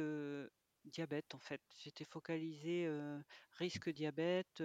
diabète 0.86 1.34
en 1.36 1.40
fait. 1.40 1.62
J'étais 1.84 2.06
focalisé 2.06 2.86
euh, 2.88 3.20
risque 3.54 3.90
diabète, 3.90 4.64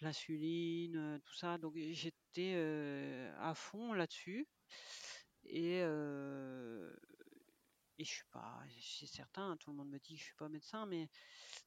l'insuline, 0.00 1.20
tout 1.24 1.34
ça. 1.34 1.58
Donc 1.58 1.74
j'étais 1.76 2.54
à 3.38 3.54
fond 3.54 3.92
là-dessus. 3.92 4.46
Et, 5.44 5.82
et 7.98 8.04
je 8.04 8.10
suis 8.10 8.26
pas, 8.30 8.62
c'est 8.80 9.06
certain, 9.06 9.56
tout 9.56 9.70
le 9.70 9.76
monde 9.76 9.88
me 9.88 9.98
dit 9.98 10.14
que 10.14 10.20
je 10.20 10.24
suis 10.24 10.34
pas 10.34 10.48
médecin, 10.48 10.86
mais, 10.86 11.08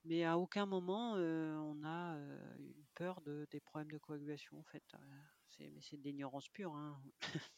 mais 0.06 0.24
à 0.24 0.38
aucun 0.38 0.66
moment 0.66 1.14
on 1.14 1.84
a 1.84 2.16
une 2.58 2.86
peur 2.96 3.22
de, 3.22 3.48
des 3.52 3.60
problèmes 3.60 3.92
de 3.92 3.98
coagulation 3.98 4.60
en 4.60 4.64
fait. 4.64 4.84
c'est, 5.50 5.70
mais 5.70 5.82
c'est 5.82 5.98
de 5.98 6.04
l'ignorance 6.04 6.48
pure. 6.50 6.76
Hein. 6.76 7.02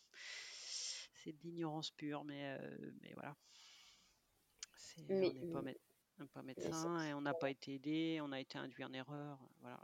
c'est 1.23 1.33
de 1.33 1.41
l'ignorance 1.43 1.91
pure, 1.91 2.23
mais, 2.23 2.57
euh, 2.59 2.91
mais 3.01 3.13
voilà. 3.13 3.35
on 5.09 6.23
n'est 6.23 6.27
pas, 6.27 6.41
médecin 6.41 7.03
et 7.03 7.13
on 7.13 7.21
n'a 7.21 7.33
pas 7.33 7.49
été 7.49 7.75
aidé, 7.75 8.19
on 8.21 8.31
a 8.31 8.39
été 8.39 8.57
induit 8.57 8.83
en 8.83 8.93
erreur. 8.93 9.39
Voilà. 9.59 9.79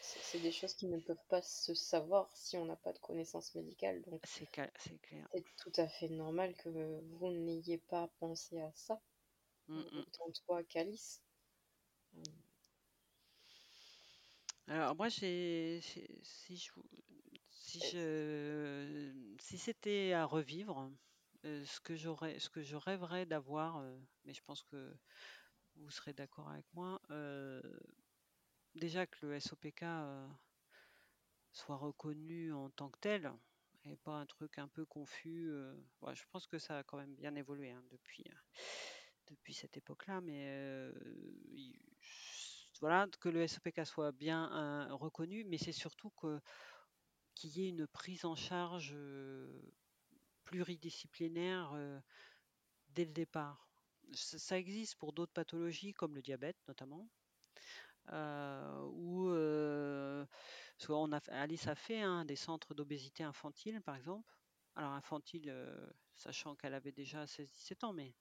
C'est 0.00 0.38
des 0.40 0.52
choses 0.52 0.74
qui 0.74 0.86
ne 0.86 0.98
peuvent 0.98 1.24
pas 1.28 1.42
se 1.42 1.74
savoir 1.74 2.30
si 2.34 2.56
on 2.56 2.64
n'a 2.64 2.76
pas 2.76 2.92
de 2.92 2.98
connaissances 2.98 3.54
médicales. 3.54 4.02
Donc, 4.02 4.20
c'est 4.24 4.50
clair. 4.50 4.70
C'est 4.78 5.44
tout 5.56 5.72
à 5.76 5.88
fait 5.88 6.08
normal 6.08 6.54
que 6.56 6.68
vous 6.68 7.30
n'ayez 7.30 7.78
pas 7.78 8.08
pensé 8.18 8.60
à 8.60 8.72
ça. 8.74 9.00
Mmh. 9.68 9.80
Autant 9.98 10.30
toi 10.46 10.62
qu'Alice. 10.64 11.22
Alors 14.68 14.94
moi, 14.94 15.08
j'ai, 15.08 15.80
si 16.22 16.56
je, 16.56 16.70
si 17.50 17.80
je, 17.90 19.12
si 19.38 19.58
c'était 19.58 20.12
à 20.12 20.24
revivre, 20.24 20.90
euh, 21.44 21.64
ce 21.64 21.80
que 21.80 21.96
j'aurais, 21.96 22.38
ce 22.38 22.48
que 22.48 22.62
je 22.62 22.76
rêverais 22.76 23.26
d'avoir, 23.26 23.78
euh, 23.78 23.98
mais 24.24 24.32
je 24.32 24.42
pense 24.42 24.62
que 24.62 24.94
vous 25.76 25.90
serez 25.90 26.12
d'accord 26.12 26.48
avec 26.48 26.66
moi, 26.74 27.00
euh, 27.10 27.60
déjà 28.74 29.06
que 29.06 29.26
le 29.26 29.40
SOPK 29.40 29.84
soit 31.52 31.76
reconnu 31.76 32.52
en 32.52 32.70
tant 32.70 32.90
que 32.90 32.98
tel 33.00 33.32
et 33.84 33.96
pas 33.96 34.12
un 34.12 34.26
truc 34.26 34.58
un 34.58 34.68
peu 34.68 34.84
confus. 34.84 35.50
je 36.12 36.22
pense 36.30 36.46
que 36.46 36.58
ça 36.58 36.78
a 36.78 36.82
quand 36.82 36.98
même 36.98 37.14
bien 37.14 37.34
évolué 37.34 37.70
hein, 37.70 37.84
depuis, 37.90 38.24
depuis 39.26 39.54
cette 39.54 39.76
époque-là, 39.76 40.20
mais 40.20 40.92
voilà, 42.80 43.06
que 43.20 43.28
le 43.28 43.46
SOPK 43.46 43.86
soit 43.86 44.12
bien 44.12 44.88
reconnu, 44.94 45.44
mais 45.44 45.58
c'est 45.58 45.72
surtout 45.72 46.10
qu'il 47.34 47.50
y 47.50 47.64
ait 47.64 47.68
une 47.68 47.86
prise 47.86 48.24
en 48.24 48.34
charge 48.34 48.96
pluridisciplinaire 50.44 51.76
dès 52.90 53.04
le 53.04 53.12
départ. 53.12 53.68
Ça, 54.14 54.58
existe 54.58 54.96
pour 54.96 55.12
d'autres 55.12 55.32
pathologies 55.32 55.94
comme 55.94 56.14
le 56.14 56.22
diabète 56.22 56.58
notamment, 56.68 57.08
où 58.10 59.30
soit 60.78 60.98
on 60.98 61.12
Alice 61.12 61.66
a 61.68 61.74
fait 61.74 62.00
hein, 62.00 62.24
des 62.24 62.36
centres 62.36 62.74
d'obésité 62.74 63.22
infantile 63.22 63.80
par 63.82 63.96
exemple. 63.96 64.32
Alors 64.74 64.92
infantile, 64.92 65.54
sachant 66.16 66.54
qu'elle 66.56 66.74
avait 66.74 66.92
déjà 66.92 67.26
16-17 67.26 67.84
ans, 67.84 67.92
mais 67.92 68.14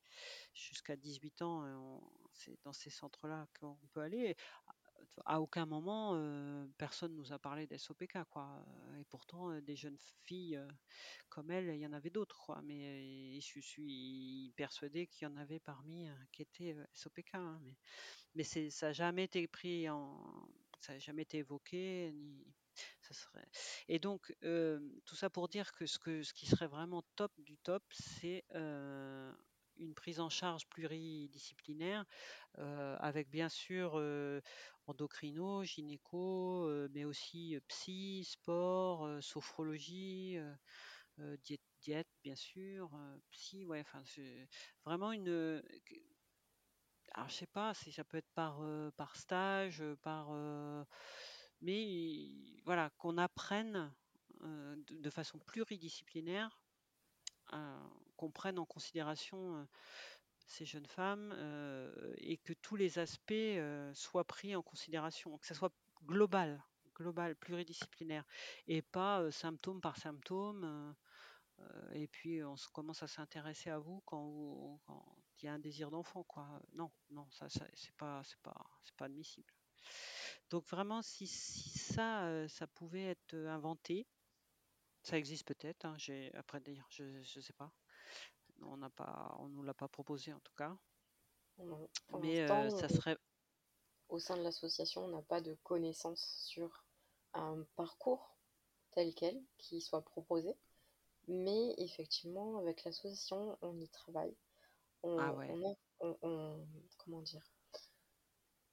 jusqu'à 0.53 0.95
18 0.95 1.41
ans, 1.43 2.01
c'est 2.33 2.61
dans 2.63 2.73
ces 2.73 2.89
centres-là 2.89 3.47
qu'on 3.59 3.77
peut 3.93 4.01
aller 4.01 4.35
à 5.25 5.41
aucun 5.41 5.65
moment, 5.65 6.15
personne 6.77 7.15
nous 7.15 7.31
a 7.33 7.39
parlé 7.39 7.67
d'SOPK, 7.67 8.23
quoi. 8.29 8.65
Et 8.99 9.03
pourtant, 9.05 9.59
des 9.61 9.75
jeunes 9.75 9.97
filles 10.23 10.59
comme 11.29 11.51
elle, 11.51 11.69
il 11.75 11.79
y 11.79 11.85
en 11.85 11.93
avait 11.93 12.09
d'autres, 12.09 12.39
quoi. 12.39 12.61
Mais 12.63 13.39
je 13.39 13.59
suis 13.59 14.53
persuadée 14.55 15.07
qu'il 15.07 15.27
y 15.27 15.31
en 15.31 15.37
avait 15.37 15.59
parmi 15.59 16.07
qui 16.31 16.41
étaient 16.41 16.75
SOPK. 16.93 17.35
Hein, 17.35 17.61
mais 18.35 18.43
ça 18.43 18.87
n'a 18.87 18.93
jamais 18.93 19.25
été 19.25 19.47
pris 19.47 19.89
en, 19.89 20.49
ça 20.79 20.97
jamais 20.97 21.23
été 21.23 21.39
évoqué, 21.39 22.11
ni 22.13 22.45
ça 23.01 23.13
serait. 23.13 23.49
Et 23.89 23.99
donc 23.99 24.33
tout 25.05 25.15
ça 25.15 25.29
pour 25.29 25.47
dire 25.49 25.73
que 25.73 25.85
ce 25.85 25.99
que 25.99 26.23
ce 26.23 26.33
qui 26.33 26.45
serait 26.45 26.67
vraiment 26.67 27.03
top 27.15 27.31
du 27.41 27.57
top, 27.57 27.83
c'est 27.91 28.45
une 29.81 29.93
prise 29.93 30.19
en 30.19 30.29
charge 30.29 30.67
pluridisciplinaire 30.67 32.05
avec 32.57 33.29
bien 33.29 33.49
sûr 33.49 34.01
endocrino, 34.87 35.63
gynéco, 35.63 36.69
mais 36.91 37.05
aussi 37.05 37.57
psy, 37.67 38.23
sport, 38.23 39.21
sophrologie, 39.21 40.37
diète, 41.81 42.07
bien 42.23 42.35
sûr, 42.35 42.89
psy, 43.31 43.65
ouais, 43.65 43.81
enfin, 43.81 44.03
vraiment 44.85 45.11
une. 45.11 45.61
Alors, 47.13 47.29
je 47.29 47.35
sais 47.35 47.47
pas 47.47 47.73
si 47.73 47.91
ça 47.91 48.03
peut 48.03 48.17
être 48.17 48.31
par, 48.33 48.61
par 48.95 49.15
stage, 49.15 49.83
par. 50.01 50.31
mais 51.61 52.31
voilà, 52.65 52.89
qu'on 52.97 53.17
apprenne 53.17 53.93
de, 54.41 55.09
façon 55.09 55.39
pluridisciplinaire, 55.39 56.61
qu'on 58.21 58.29
prenne 58.29 58.59
en 58.59 58.65
considération 58.65 59.67
ces 60.45 60.63
jeunes 60.65 60.85
femmes 60.85 61.33
euh, 61.37 62.13
et 62.17 62.37
que 62.37 62.53
tous 62.53 62.75
les 62.75 62.99
aspects 62.99 63.31
euh, 63.31 63.91
soient 63.95 64.25
pris 64.27 64.55
en 64.55 64.61
considération, 64.61 65.39
que 65.39 65.47
ça 65.47 65.55
soit 65.55 65.73
global, 66.05 66.63
global, 66.95 67.35
pluridisciplinaire 67.35 68.25
et 68.67 68.83
pas 68.83 69.21
euh, 69.21 69.31
symptôme 69.31 69.81
par 69.81 69.97
symptôme. 69.97 70.95
et 71.93 72.07
puis 72.07 72.43
on 72.43 72.55
commence 72.73 73.01
à 73.01 73.07
s'intéresser 73.07 73.71
à 73.71 73.79
vous 73.79 74.01
quand, 74.05 74.79
il 75.41 75.45
y 75.45 75.47
a 75.47 75.53
un 75.53 75.59
désir 75.59 75.89
d'enfant, 75.89 76.23
quoi. 76.23 76.61
Non, 76.73 76.91
non, 77.09 77.27
ça, 77.31 77.47
c'est 77.49 77.95
pas, 77.97 78.21
c'est 78.23 78.39
pas, 78.41 78.63
c'est 78.83 78.95
pas 78.95 79.05
admissible. 79.05 79.51
Donc 80.51 80.67
vraiment, 80.67 81.01
si, 81.01 81.25
ça, 81.27 82.47
ça 82.47 82.67
pouvait 82.67 83.05
être 83.05 83.35
inventé, 83.47 84.05
ça 85.03 85.17
existe 85.17 85.47
peut-être. 85.47 85.85
Hein, 85.85 85.95
j'ai 85.97 86.33
après 86.35 86.59
dire, 86.59 86.85
je, 86.89 87.03
ne 87.03 87.41
sais 87.41 87.53
pas. 87.53 87.71
On 88.63 88.77
n'a 88.77 88.89
pas, 88.89 89.35
on 89.39 89.47
nous 89.49 89.63
l'a 89.63 89.73
pas 89.73 89.87
proposé 89.87 90.33
en 90.33 90.39
tout 90.39 90.53
cas. 90.55 90.75
Mais 92.21 92.49
euh, 92.49 92.69
ça 92.69 92.89
serait. 92.89 93.17
Au 94.09 94.19
sein 94.19 94.35
de 94.37 94.41
l'association, 94.41 95.05
on 95.05 95.07
n'a 95.09 95.21
pas 95.21 95.41
de 95.41 95.55
connaissances 95.63 96.43
sur 96.45 96.85
un 97.33 97.63
parcours 97.75 98.35
tel 98.91 99.13
quel 99.15 99.41
qui 99.57 99.81
soit 99.81 100.03
proposé. 100.03 100.55
Mais 101.27 101.73
effectivement, 101.77 102.57
avec 102.57 102.83
l'association, 102.83 103.57
on 103.61 103.79
y 103.79 103.87
travaille. 103.89 104.35
On, 105.03 105.17
ah 105.17 105.33
on, 105.99 106.67
comment 106.97 107.21
dire 107.21 107.53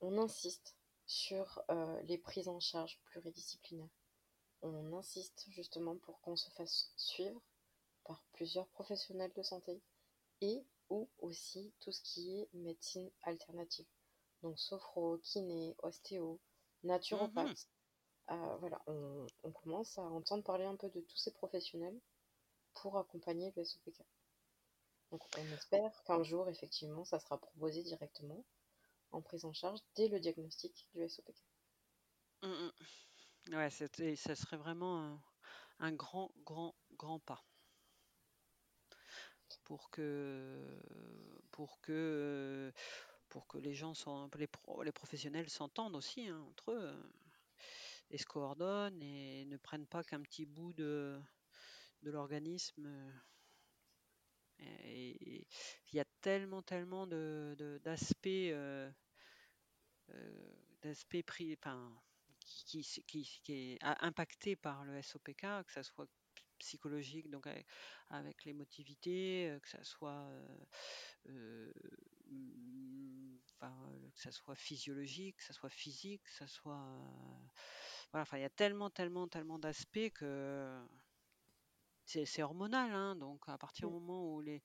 On 0.00 0.18
insiste 0.18 0.76
sur 1.06 1.62
euh, 1.70 2.00
les 2.02 2.18
prises 2.18 2.48
en 2.48 2.60
charge 2.60 3.00
pluridisciplinaires. 3.04 3.88
On 4.62 4.92
insiste 4.92 5.46
justement 5.48 5.96
pour 5.96 6.20
qu'on 6.20 6.36
se 6.36 6.50
fasse 6.50 6.92
suivre 6.96 7.40
par 8.08 8.24
plusieurs 8.32 8.66
professionnels 8.68 9.32
de 9.34 9.42
santé 9.42 9.80
et 10.40 10.64
ou 10.88 11.08
aussi 11.18 11.72
tout 11.80 11.92
ce 11.92 12.00
qui 12.00 12.40
est 12.40 12.48
médecine 12.54 13.10
alternative. 13.22 13.86
Donc 14.42 14.58
sophro, 14.58 15.18
kiné, 15.18 15.76
ostéo, 15.82 16.40
naturopathe. 16.82 17.68
Mhm. 18.28 18.36
Euh, 18.36 18.56
voilà, 18.56 18.82
on, 18.86 19.26
commence 19.52 19.98
à 19.98 20.02
entendre 20.02 20.44
parler 20.44 20.64
un 20.64 20.76
peu 20.76 20.88
de 20.90 21.00
tous 21.00 21.16
ces 21.16 21.32
professionnels 21.32 21.98
pour 22.74 22.98
accompagner 22.98 23.52
le 23.56 23.64
SOPK. 23.64 24.02
Donc 25.10 25.22
on 25.38 25.52
espère 25.52 26.02
qu'un 26.04 26.22
jour, 26.22 26.48
effectivement, 26.48 27.04
ça 27.04 27.20
sera 27.20 27.38
proposé 27.38 27.82
directement 27.82 28.44
en 29.10 29.22
prise 29.22 29.44
en 29.44 29.52
charge 29.52 29.80
dès 29.96 30.08
le 30.08 30.20
diagnostic 30.20 30.88
du 30.94 31.08
SOPK. 31.08 31.36
Mm, 32.42 32.70
mm. 33.48 33.54
Ouais, 33.54 33.70
ça 33.70 34.36
serait 34.36 34.58
vraiment 34.58 35.18
un 35.78 35.92
grand, 35.92 36.30
grand, 36.44 36.74
grand 36.96 37.18
pas 37.20 37.42
pour 39.68 39.90
que, 39.90 40.80
pour 41.50 41.78
que, 41.82 42.72
pour 43.28 43.46
que 43.46 43.58
les 43.58 43.74
gens 43.74 43.92
sont, 43.92 44.30
les, 44.36 44.48
les 44.82 44.92
professionnels 44.92 45.50
s'entendent 45.50 45.94
aussi 45.94 46.26
hein, 46.26 46.40
entre 46.48 46.72
eux 46.72 46.88
euh, 46.88 47.02
et 48.10 48.16
se 48.16 48.24
coordonnent 48.24 49.02
et 49.02 49.44
ne 49.44 49.58
prennent 49.58 49.86
pas 49.86 50.02
qu'un 50.02 50.22
petit 50.22 50.46
bout 50.46 50.72
de, 50.72 51.20
de 52.02 52.10
l'organisme. 52.10 52.86
Euh, 52.86 53.10
il 54.60 55.46
y 55.92 56.00
a 56.00 56.06
tellement, 56.22 56.62
tellement 56.62 57.06
de, 57.06 57.78
d'aspects, 57.84 58.26
euh, 58.26 58.90
d'aspects 60.80 61.22
pris, 61.26 61.54
enfin, 61.58 61.92
qui, 62.40 62.82
qui, 63.06 63.40
qui, 63.44 63.74
est 63.74 63.78
impacté 63.82 64.56
par 64.56 64.84
le 64.84 65.02
SOPK, 65.02 65.42
que 65.66 65.72
ça 65.72 65.82
soit 65.82 66.08
psychologique, 66.58 67.30
donc 67.30 67.46
avec, 68.10 68.44
l'émotivité, 68.44 69.50
euh, 69.50 69.58
que 69.60 69.68
ça 69.68 69.82
soit 69.82 70.28
euh, 70.30 70.56
euh, 71.28 71.72
que 73.60 74.20
ça 74.20 74.30
soit 74.30 74.54
physiologique, 74.54 75.36
que 75.36 75.44
ça 75.44 75.52
soit 75.52 75.70
physique, 75.70 76.22
que 76.22 76.32
ça 76.32 76.46
soit 76.46 76.86
voilà, 78.12 78.22
enfin 78.22 78.38
il 78.38 78.42
y 78.42 78.44
a 78.44 78.50
tellement, 78.50 78.90
tellement, 78.90 79.28
tellement 79.28 79.58
d'aspects 79.58 80.10
que 80.14 80.80
c'est 82.04 82.42
hormonal, 82.42 82.92
hein, 82.92 83.16
donc 83.16 83.42
à 83.48 83.58
partir 83.58 83.88
du 83.88 83.94
moment 83.94 84.34
où 84.34 84.40
les 84.40 84.62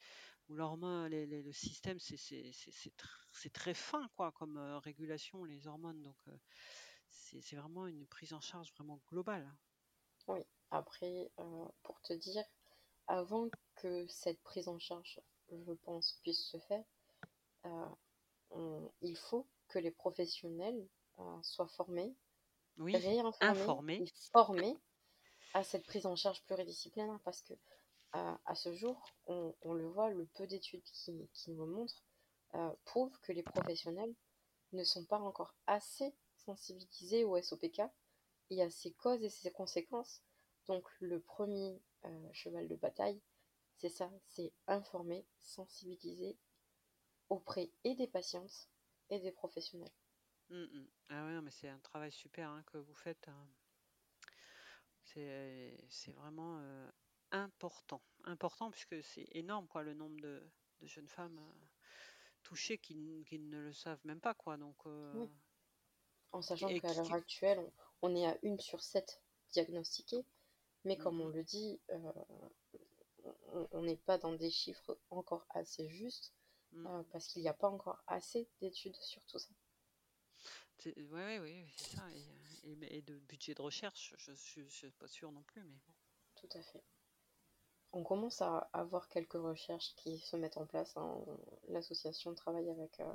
où 0.50 0.56
l'hormone, 0.56 1.10
le 1.10 1.52
système, 1.54 2.00
c'est 2.00 3.54
très 3.54 3.74
fin 3.74 4.10
quoi 4.16 4.32
comme 4.34 4.58
régulation 4.84 5.44
les 5.46 5.68
hormones, 5.68 6.02
donc 6.02 6.18
c'est 7.10 7.56
vraiment 7.56 7.88
une 7.88 8.06
prise 8.08 8.34
en 8.34 8.42
charge 8.42 8.72
vraiment 8.74 9.02
globale. 9.08 9.44
Hein. 9.44 9.58
Oui, 10.28 10.40
après, 10.74 11.32
euh, 11.40 11.66
pour 11.84 12.02
te 12.02 12.14
dire, 12.14 12.44
avant 13.08 13.50
que 13.76 14.08
cette 14.08 14.42
prise 14.42 14.68
en 14.68 14.80
charge, 14.80 15.22
je 15.52 15.74
pense, 15.74 16.20
puisse 16.24 16.46
se 16.48 16.58
faire, 16.58 16.84
euh, 17.66 18.90
il 19.02 19.16
faut 19.18 19.48
que 19.68 19.80
les 19.80 19.92
professionnels 19.92 20.88
euh, 21.20 21.42
soient 21.42 21.68
formés, 21.68 22.16
oui, 22.78 22.96
informés, 23.42 24.02
et 24.02 24.12
formés 24.32 24.78
à 25.54 25.64
cette 25.64 25.86
prise 25.86 26.06
en 26.06 26.16
charge 26.16 26.44
pluridisciplinaire 26.46 27.20
parce 27.24 27.42
que 27.42 27.54
à 28.14 28.54
ce 28.54 28.76
jour, 28.76 29.04
on, 29.26 29.74
le 29.74 29.88
voit, 29.88 30.12
le 30.12 30.28
peu 30.36 30.46
d'études 30.46 30.84
qui, 30.84 31.28
qui, 31.34 31.52
nous 31.52 31.66
montrent 31.66 32.04
prouvent 32.86 33.20
que 33.22 33.32
les 33.32 33.42
professionnels 33.42 34.14
ne 34.72 34.84
sont 34.84 35.04
pas 35.06 35.18
encore 35.18 35.56
assez 35.66 36.16
sensibilisés 36.36 37.24
au 37.24 37.42
SOPK 37.42 37.82
y 38.54 38.62
a 38.62 38.70
ses 38.70 38.92
causes 38.94 39.24
et 39.24 39.30
ses 39.30 39.52
conséquences. 39.52 40.22
Donc 40.68 40.86
le 41.00 41.20
premier 41.20 41.82
cheval 42.32 42.68
de 42.68 42.76
bataille, 42.76 43.22
c'est 43.78 43.90
ça, 43.90 44.12
c'est 44.28 44.54
informer, 44.68 45.26
sensibiliser 45.40 46.38
auprès 47.30 47.72
et 47.84 47.96
des 47.96 48.08
patientes 48.08 48.70
et 49.10 49.20
des 49.20 49.32
professionnels. 49.32 49.92
Mmh, 50.50 50.64
mmh. 50.64 50.88
Ah 51.10 51.26
ouais, 51.26 51.42
mais 51.42 51.52
c'est 51.52 51.70
un 51.70 51.80
travail 51.80 52.12
super 52.12 52.50
hein, 52.50 52.64
que 52.68 52.78
vous 52.78 52.94
faites. 52.94 53.28
Hein. 53.28 53.48
C'est 55.06 56.14
vraiment 56.16 56.62
important. 57.32 58.02
Important 58.24 58.72
puisque 58.72 59.04
c'est 59.04 59.28
énorme 59.32 59.68
quoi, 59.68 59.84
le 59.84 59.94
nombre 59.94 60.20
de, 60.22 60.42
jeunes 60.82 61.08
femmes 61.08 61.42
touchées 62.44 62.78
qui, 62.78 62.96
ne 62.96 63.60
le 63.60 63.74
savent 63.74 64.06
même 64.06 64.22
pas. 64.22 64.34
Quoi, 64.34 64.58
donc, 64.58 64.78
En 66.32 66.42
sachant 66.42 66.68
qu'à 66.80 66.94
l'heure 66.94 67.14
actuelle, 67.14 67.72
on, 68.02 68.16
est 68.16 68.26
à 68.26 68.38
une 68.44 68.60
sur 68.60 68.82
sept 68.82 69.22
diagnostiquées, 69.52 70.26
mais 70.84 70.98
comme 70.98 71.22
on 71.22 71.30
mmh 71.30 71.34
le 71.34 71.44
dit, 71.44 71.80
on 73.72 73.82
n'est 73.84 73.98
pas 73.98 74.18
dans 74.18 74.34
des 74.34 74.52
chiffres 74.52 74.98
encore 75.10 75.46
assez 75.52 75.88
justes 75.90 76.34
parce 77.12 77.28
qu'il 77.28 77.42
n'y 77.42 77.50
a 77.50 77.54
pas 77.54 77.70
encore 77.70 78.02
assez 78.08 78.48
d'études 78.60 78.96
sur 78.98 79.22
tout 79.26 79.40
ça. 79.40 79.54
Oui, 80.86 80.94
oui, 81.12 81.40
oui, 81.40 81.74
c'est 81.78 81.98
ça. 81.98 82.04
Et, 82.64 83.02
de 83.02 83.20
budget 83.20 83.54
de 83.54 83.62
recherche, 83.62 84.14
je 84.18 84.32
ne 84.62 84.70
suis 84.70 84.92
pas 84.92 85.08
sûre 85.08 85.32
non 85.32 85.44
plus. 85.44 85.64
mais 85.64 85.78
Tout 86.36 86.50
à 86.58 86.62
fait. 86.62 86.84
On 87.92 88.04
commence 88.04 88.42
à 88.42 88.70
avoir 88.74 89.08
quelques 89.10 89.34
recherches 89.34 89.94
qui 89.96 90.20
se 90.20 90.36
mettent 90.36 90.58
en 90.58 90.66
place. 90.66 90.98
Hein. 90.98 91.24
L'association 91.68 92.34
travaille 92.34 92.70
avec 92.70 93.00
euh, 93.00 93.14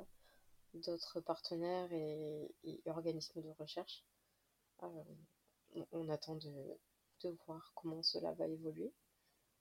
d'autres 0.73 1.19
partenaires 1.19 1.91
et, 1.91 2.49
organismes 2.85 3.41
de 3.41 3.49
recherche. 3.59 4.05
Euh, 4.83 5.03
on, 5.91 6.07
attend 6.09 6.35
de, 6.35 6.79
voir 7.27 7.71
comment 7.75 8.01
cela 8.01 8.33
va 8.33 8.47
évoluer. 8.47 8.93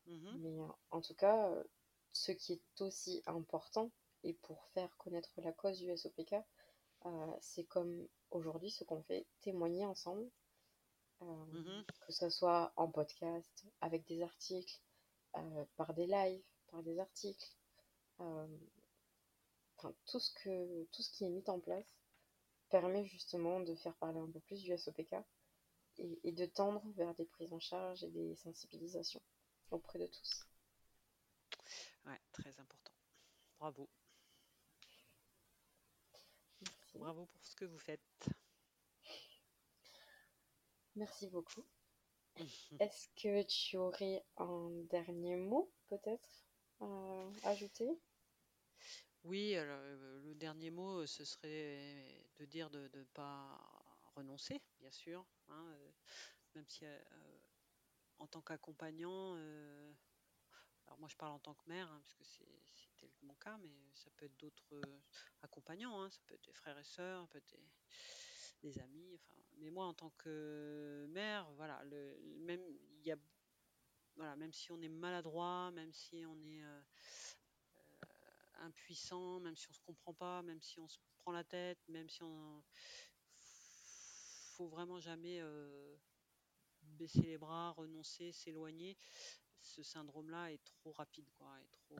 Mmh 0.06 0.38
mais 0.38 0.56
en 0.90 1.00
tout 1.02 1.14
cas, 1.14 1.52
ce 2.12 2.32
qui 2.32 2.54
est 2.54 2.80
aussi 2.80 3.22
important, 3.26 3.90
et 4.24 4.34
pour 4.34 4.64
faire 4.74 4.96
connaître 4.96 5.30
la 5.38 5.52
cause 5.52 5.78
du 5.78 5.94
SOPK, 5.96 6.34
euh, 7.06 7.36
c'est 7.40 7.64
comme 7.64 8.08
aujourd'hui 8.30 8.70
ce 8.70 8.84
qu'on 8.84 9.02
fait, 9.02 9.26
témoigner 9.40 9.86
ensemble, 9.86 10.28
euh, 11.22 11.24
mmh 11.24 11.84
que 12.06 12.12
ce 12.12 12.30
soit 12.30 12.72
en 12.76 12.90
podcast, 12.90 13.66
avec 13.80 14.06
des 14.06 14.22
articles, 14.22 14.80
euh, 15.36 15.64
par 15.76 15.94
des 15.94 16.06
lives, 16.06 16.42
par 16.68 16.82
des 16.82 16.98
articles. 16.98 17.56
Enfin, 18.18 19.94
tout 20.06 20.18
ce, 20.18 20.32
que, 20.42 20.84
tout 20.86 21.02
ce 21.02 21.12
qui 21.12 21.24
est 21.24 21.30
mis 21.30 21.48
en 21.48 21.60
place 21.60 21.86
permet 22.68 23.04
justement 23.04 23.60
de 23.60 23.76
faire 23.76 23.94
parler 23.96 24.18
un 24.18 24.28
peu 24.28 24.40
plus 24.40 24.62
du 24.62 24.76
SOPK 24.76 25.14
et, 25.98 26.18
et 26.24 26.32
de 26.32 26.46
tendre 26.46 26.82
vers 26.96 27.14
des 27.14 27.24
prises 27.24 27.52
en 27.52 27.60
charge 27.60 28.04
et 28.04 28.10
des 28.10 28.34
sensibilisations 28.36 29.22
auprès 29.70 29.98
de 29.98 30.06
tous. 30.06 30.46
Ouais, 32.06 32.20
très 32.32 32.58
important. 32.60 32.92
Bravo. 33.58 33.88
Bravo 36.94 37.26
pour 37.26 37.44
ce 37.44 37.54
que 37.54 37.64
vous 37.64 37.78
faites. 37.78 38.28
Merci 40.96 41.28
beaucoup. 41.28 41.64
Est-ce 42.80 43.08
que 43.16 43.42
tu 43.42 43.76
aurais 43.76 44.24
un 44.36 44.70
dernier 44.90 45.36
mot 45.36 45.70
peut-être 45.88 46.44
à 46.80 47.30
ajouter? 47.44 47.88
Oui, 49.24 49.54
alors, 49.56 49.80
euh, 49.82 50.20
le 50.22 50.34
dernier 50.34 50.70
mot, 50.70 51.06
ce 51.06 51.24
serait 51.24 52.26
de 52.38 52.44
dire 52.46 52.70
de 52.70 52.88
ne 52.94 53.04
pas 53.14 53.60
renoncer, 54.18 54.60
bien 54.80 54.90
sûr. 54.90 55.24
Hein, 55.48 55.64
euh, 55.70 55.90
même 56.54 56.68
si 56.68 56.84
euh, 56.84 56.98
en 58.18 58.26
tant 58.26 58.40
qu'accompagnant, 58.42 59.34
alors 60.86 60.98
moi 60.98 61.08
je 61.08 61.16
parle 61.16 61.32
en 61.32 61.38
tant 61.38 61.54
que 61.54 61.68
mère, 61.68 61.90
hein, 61.90 62.00
puisque 62.02 62.24
c'était 62.24 63.10
mon 63.22 63.34
cas, 63.34 63.58
mais 63.58 63.70
ça 63.94 64.10
peut 64.16 64.26
être 64.26 64.36
d'autres 64.38 64.74
euh, 64.74 65.00
accompagnants, 65.42 66.02
hein, 66.02 66.10
ça 66.10 66.20
peut 66.26 66.34
être 66.34 66.44
des 66.44 66.52
frères 66.52 66.78
et 66.78 66.84
sœurs, 66.84 67.22
ça 67.22 67.28
peut 67.28 67.38
être 67.38 67.56
des, 68.62 68.78
amis. 68.80 69.14
Enfin, 69.14 69.40
mais 69.58 69.70
moi 69.70 69.86
en 69.86 69.94
tant 69.94 70.10
que 70.18 71.06
mère, 71.10 71.50
voilà, 71.52 71.82
le, 71.84 72.18
même 72.40 72.60
voilà, 74.18 74.34
même 74.34 74.52
si 74.52 74.72
on 74.72 74.80
est 74.82 74.88
maladroit, 74.88 75.70
même 75.70 75.92
si 75.92 76.26
on 76.26 76.42
est 76.42 76.62
euh, 76.64 76.80
euh, 78.02 78.64
impuissant, 78.64 79.38
même 79.38 79.56
si 79.56 79.68
on 79.70 79.72
se 79.72 79.80
comprend 79.80 80.12
pas, 80.12 80.42
même 80.42 80.60
si 80.60 80.80
on 80.80 80.88
se 80.88 80.98
prend 81.18 81.30
la 81.30 81.44
tête, 81.44 81.78
même 81.88 82.08
si 82.08 82.22
on 82.24 82.64
faut 84.58 84.66
vraiment 84.66 84.98
jamais 84.98 85.40
baisser 86.82 87.22
les 87.22 87.38
bras, 87.38 87.70
renoncer, 87.70 88.32
s'éloigner 88.32 88.96
ce 89.60 89.82
syndrome-là 89.82 90.52
est 90.52 90.64
trop 90.64 90.92
rapide, 90.92 91.30
quoi, 91.30 91.60
est 91.60 91.70
trop. 91.70 91.96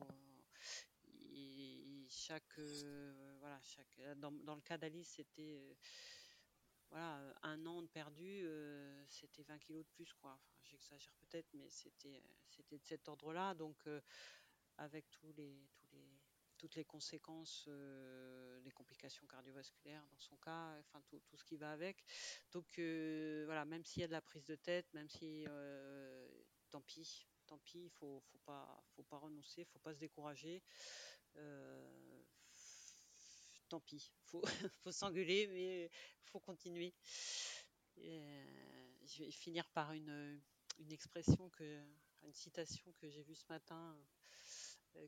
chaque, 2.09 2.57
euh, 2.57 3.37
voilà, 3.39 3.59
chaque, 3.61 4.01
dans, 4.17 4.55
le 4.55 4.61
cas 4.61 4.77
d'Alice, 4.77 5.09
c'était 5.15 5.55
euh, 5.55 5.73
voilà, 6.89 7.33
un 7.43 7.65
an 7.65 7.81
de 7.81 7.87
perdu, 7.87 8.41
euh, 8.43 9.05
c'était 9.07 9.43
20 9.43 9.59
kilos 9.59 9.85
de 9.85 9.89
plus, 9.91 10.13
quoi. 10.13 10.39
j'exagère 10.63 11.13
peut-être, 11.15 11.47
mais 11.53 11.69
c'était, 11.69 12.21
c'était 12.49 12.77
de 12.77 12.85
cet 12.85 13.07
ordre-là. 13.07 13.53
Donc, 13.53 13.87
avec 14.77 15.09
tous 15.11 15.31
les, 15.33 15.69
tous 15.73 15.87
les, 15.91 16.18
toutes 16.59 16.75
les 16.75 16.85
conséquences, 16.85 17.67
les 18.63 18.71
complications 18.71 19.25
cardiovasculaires 19.25 20.05
dans 20.11 20.19
son 20.19 20.35
cas, 20.37 20.77
enfin 20.81 21.01
tout, 21.07 21.21
ce 21.33 21.43
qui 21.43 21.57
va 21.57 21.71
avec. 21.71 22.03
Donc 22.51 22.67
voilà, 23.45 23.65
même 23.65 23.83
s'il 23.83 24.01
y 24.01 24.03
a 24.03 24.07
de 24.07 24.11
la 24.11 24.21
prise 24.21 24.45
de 24.45 24.55
tête, 24.55 24.93
même 24.93 25.09
si 25.09 25.45
tant 26.69 26.81
pis, 26.81 27.27
tant 27.47 27.57
pis, 27.57 27.85
il 27.85 27.89
faut, 27.89 28.21
faut 28.31 28.37
pas, 28.45 28.83
faut 28.95 29.03
pas 29.03 29.17
renoncer, 29.17 29.65
faut 29.65 29.79
pas 29.79 29.93
se 29.93 29.99
décourager. 29.99 30.61
Euh, 31.37 32.23
tant 33.67 33.79
pis, 33.79 34.11
faut, 34.25 34.43
faut 34.81 34.91
s'engueuler, 34.91 35.47
mais 35.47 35.89
faut 36.23 36.39
continuer. 36.39 36.93
Euh, 37.97 38.95
je 39.05 39.23
vais 39.23 39.31
finir 39.31 39.67
par 39.69 39.93
une, 39.93 40.41
une 40.77 40.91
expression 40.91 41.49
que, 41.49 41.83
une 42.23 42.33
citation 42.33 42.91
que 42.93 43.09
j'ai 43.09 43.23
vue 43.23 43.35
ce 43.35 43.47
matin 43.49 43.95
euh, 43.95 44.03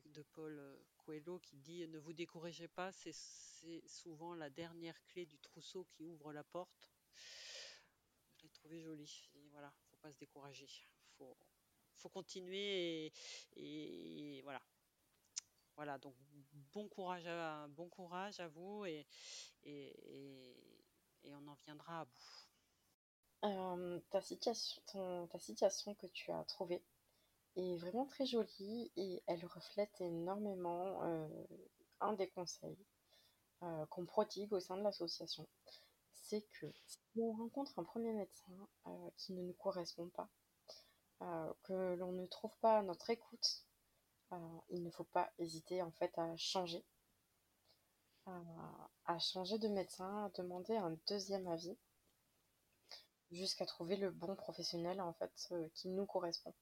de 0.06 0.22
Paul 0.22 0.60
Coelho 0.98 1.38
qui 1.38 1.56
dit 1.56 1.86
Ne 1.88 1.98
vous 1.98 2.12
découragez 2.12 2.68
pas, 2.68 2.92
c'est 2.92 3.12
souvent 3.86 4.34
la 4.34 4.50
dernière 4.50 5.00
clé 5.06 5.26
du 5.26 5.38
trousseau 5.38 5.84
qui 5.84 6.04
ouvre 6.04 6.32
la 6.32 6.44
porte. 6.44 6.90
Je 8.36 8.42
l'ai 8.44 8.50
trouvé 8.50 8.80
jolie. 8.80 9.30
voilà, 9.52 9.72
faut 9.90 9.96
pas 9.96 10.10
se 10.10 10.18
décourager. 10.18 10.68
Faut, 11.16 11.36
faut 11.94 12.08
continuer 12.08 13.12
et, 13.56 14.40
voilà. 14.42 14.62
Voilà, 15.76 15.98
donc 15.98 16.14
bon 16.72 16.86
courage 16.88 17.26
à, 17.26 17.66
bon 17.68 17.88
courage 17.88 18.40
à 18.40 18.48
vous 18.48 18.84
et, 18.84 19.06
et, 19.64 20.54
on 21.24 21.48
en 21.48 21.54
viendra 21.54 22.00
à 22.00 22.04
bout. 22.04 22.48
Euh, 23.44 24.00
ta, 24.10 24.20
situation, 24.20 24.82
ta 25.26 25.38
situation 25.38 25.94
que 25.94 26.06
tu 26.06 26.30
as 26.30 26.44
trouvée 26.44 26.82
est 27.56 27.76
vraiment 27.76 28.06
très 28.06 28.26
jolie 28.26 28.92
et 28.96 29.22
elle 29.26 29.44
reflète 29.46 30.00
énormément 30.00 31.02
euh, 31.04 31.28
un 32.00 32.12
des 32.14 32.28
conseils 32.28 32.78
euh, 33.62 33.86
qu'on 33.86 34.06
prodigue 34.06 34.52
au 34.52 34.60
sein 34.60 34.76
de 34.76 34.82
l'association. 34.82 35.46
C'est 36.12 36.42
que 36.60 36.66
si 36.86 36.98
on 37.20 37.32
rencontre 37.32 37.78
un 37.78 37.84
premier 37.84 38.12
médecin 38.12 38.68
qui 39.16 39.32
ne 39.34 39.42
nous 39.42 39.52
correspond 39.54 40.08
pas, 40.10 40.28
euh, 41.22 41.52
que 41.64 41.94
l'on 41.94 42.12
ne 42.12 42.26
trouve 42.26 42.56
pas 42.60 42.82
notre 42.82 43.10
écoute, 43.10 43.64
euh, 44.32 44.58
il 44.70 44.82
ne 44.82 44.90
faut 44.90 45.04
pas 45.04 45.30
hésiter 45.38 45.82
en 45.82 45.90
fait 45.92 46.16
à 46.18 46.36
changer, 46.36 46.84
à 48.26 49.18
changer 49.18 49.58
de 49.58 49.68
médecin, 49.68 50.24
à 50.24 50.30
demander 50.30 50.76
un 50.76 50.96
deuxième 51.08 51.46
avis, 51.48 51.76
jusqu'à 53.32 53.66
trouver 53.66 53.96
le 53.96 54.10
bon 54.10 54.34
professionnel 54.36 55.00
en 55.00 55.12
fait 55.14 55.48
euh, 55.52 55.68
qui 55.74 55.88
nous 55.88 56.06
correspond. 56.06 56.54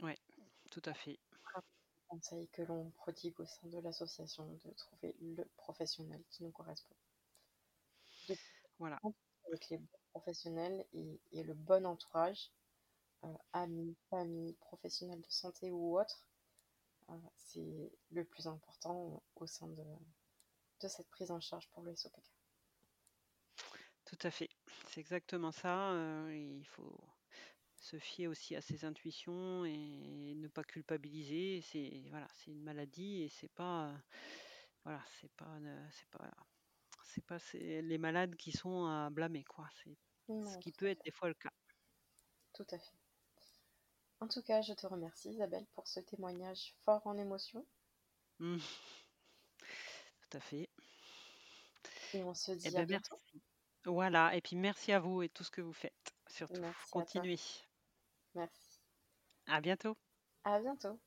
Oui, 0.00 0.12
tout 0.70 0.82
à 0.84 0.94
fait. 0.94 1.18
Un 1.54 1.62
conseil 2.08 2.48
que 2.48 2.62
l'on 2.62 2.90
prodigue 2.90 3.38
au 3.40 3.46
sein 3.46 3.66
de 3.68 3.78
l'association 3.80 4.46
de 4.64 4.70
trouver 4.72 5.14
le 5.20 5.44
professionnel 5.56 6.22
qui 6.30 6.44
nous 6.44 6.52
correspond. 6.52 6.94
voilà. 8.78 9.00
Avec 9.48 9.68
les 9.70 9.80
professionnel 10.16 10.86
et, 10.94 11.42
le 11.42 11.52
bon 11.52 11.84
entourage, 11.84 12.50
euh, 13.24 13.34
amis, 13.52 13.94
famille, 14.08 14.54
professionnels 14.54 15.20
de 15.20 15.30
santé 15.30 15.70
ou 15.70 15.98
autres, 15.98 16.26
euh, 17.10 17.14
c'est 17.36 17.92
le 18.10 18.24
plus 18.24 18.46
important 18.46 19.22
au 19.34 19.46
sein 19.46 19.68
de, 19.68 19.84
de 20.80 20.88
cette 20.88 21.08
prise 21.10 21.30
en 21.30 21.40
charge 21.40 21.68
pour 21.70 21.82
le 21.82 21.94
SOPK. 21.94 22.32
Tout 24.06 24.18
à 24.22 24.30
fait, 24.30 24.48
c'est 24.88 25.00
exactement 25.00 25.52
ça. 25.52 25.90
Euh, 25.92 26.34
il 26.34 26.66
faut 26.66 26.98
se 27.86 27.98
fier 27.98 28.26
aussi 28.26 28.56
à 28.56 28.60
ses 28.60 28.84
intuitions 28.84 29.64
et 29.64 30.34
ne 30.36 30.48
pas 30.48 30.64
culpabiliser. 30.64 31.60
C'est 31.62 32.04
voilà, 32.10 32.26
c'est 32.34 32.50
une 32.50 32.62
maladie 32.62 33.22
et 33.22 33.28
c'est 33.28 33.52
pas 33.52 33.94
voilà, 34.84 35.02
c'est 35.20 35.32
pas 35.32 35.58
c'est 35.90 36.08
pas 36.10 36.30
C'est 37.04 37.24
pas 37.24 37.38
les 37.54 37.98
malades 37.98 38.36
qui 38.36 38.52
sont 38.52 38.86
à 38.86 39.10
blâmer, 39.10 39.44
quoi. 39.44 39.68
C'est 39.82 39.96
ce 40.28 40.58
qui 40.58 40.72
peut 40.72 40.86
être 40.86 41.02
des 41.04 41.12
fois 41.12 41.28
le 41.28 41.34
cas. 41.34 41.52
Tout 42.52 42.66
à 42.70 42.78
fait. 42.78 42.96
En 44.20 44.28
tout 44.28 44.42
cas, 44.42 44.62
je 44.62 44.72
te 44.72 44.86
remercie 44.86 45.30
Isabelle 45.30 45.66
pour 45.74 45.86
ce 45.86 46.00
témoignage 46.00 46.74
fort 46.84 47.06
en 47.06 47.18
émotion. 47.18 47.66
Mmh. 48.38 48.58
Tout 50.20 50.36
à 50.36 50.40
fait. 50.40 50.68
Et 52.14 52.22
on 52.22 52.34
se 52.34 52.52
dit 52.52 52.68
eh 52.68 52.76
à 52.76 52.80
ben, 52.80 52.86
bientôt. 52.86 53.20
Voilà, 53.84 54.34
et 54.34 54.40
puis 54.40 54.56
merci 54.56 54.92
à 54.92 55.00
vous 55.00 55.22
et 55.22 55.28
tout 55.28 55.44
ce 55.44 55.50
que 55.50 55.60
vous 55.60 55.72
faites. 55.72 56.14
Surtout, 56.28 56.62
continuez. 56.90 57.38
Merci. 58.36 58.78
À 59.46 59.60
bientôt. 59.60 59.96
À 60.44 60.58
bientôt. 60.60 60.98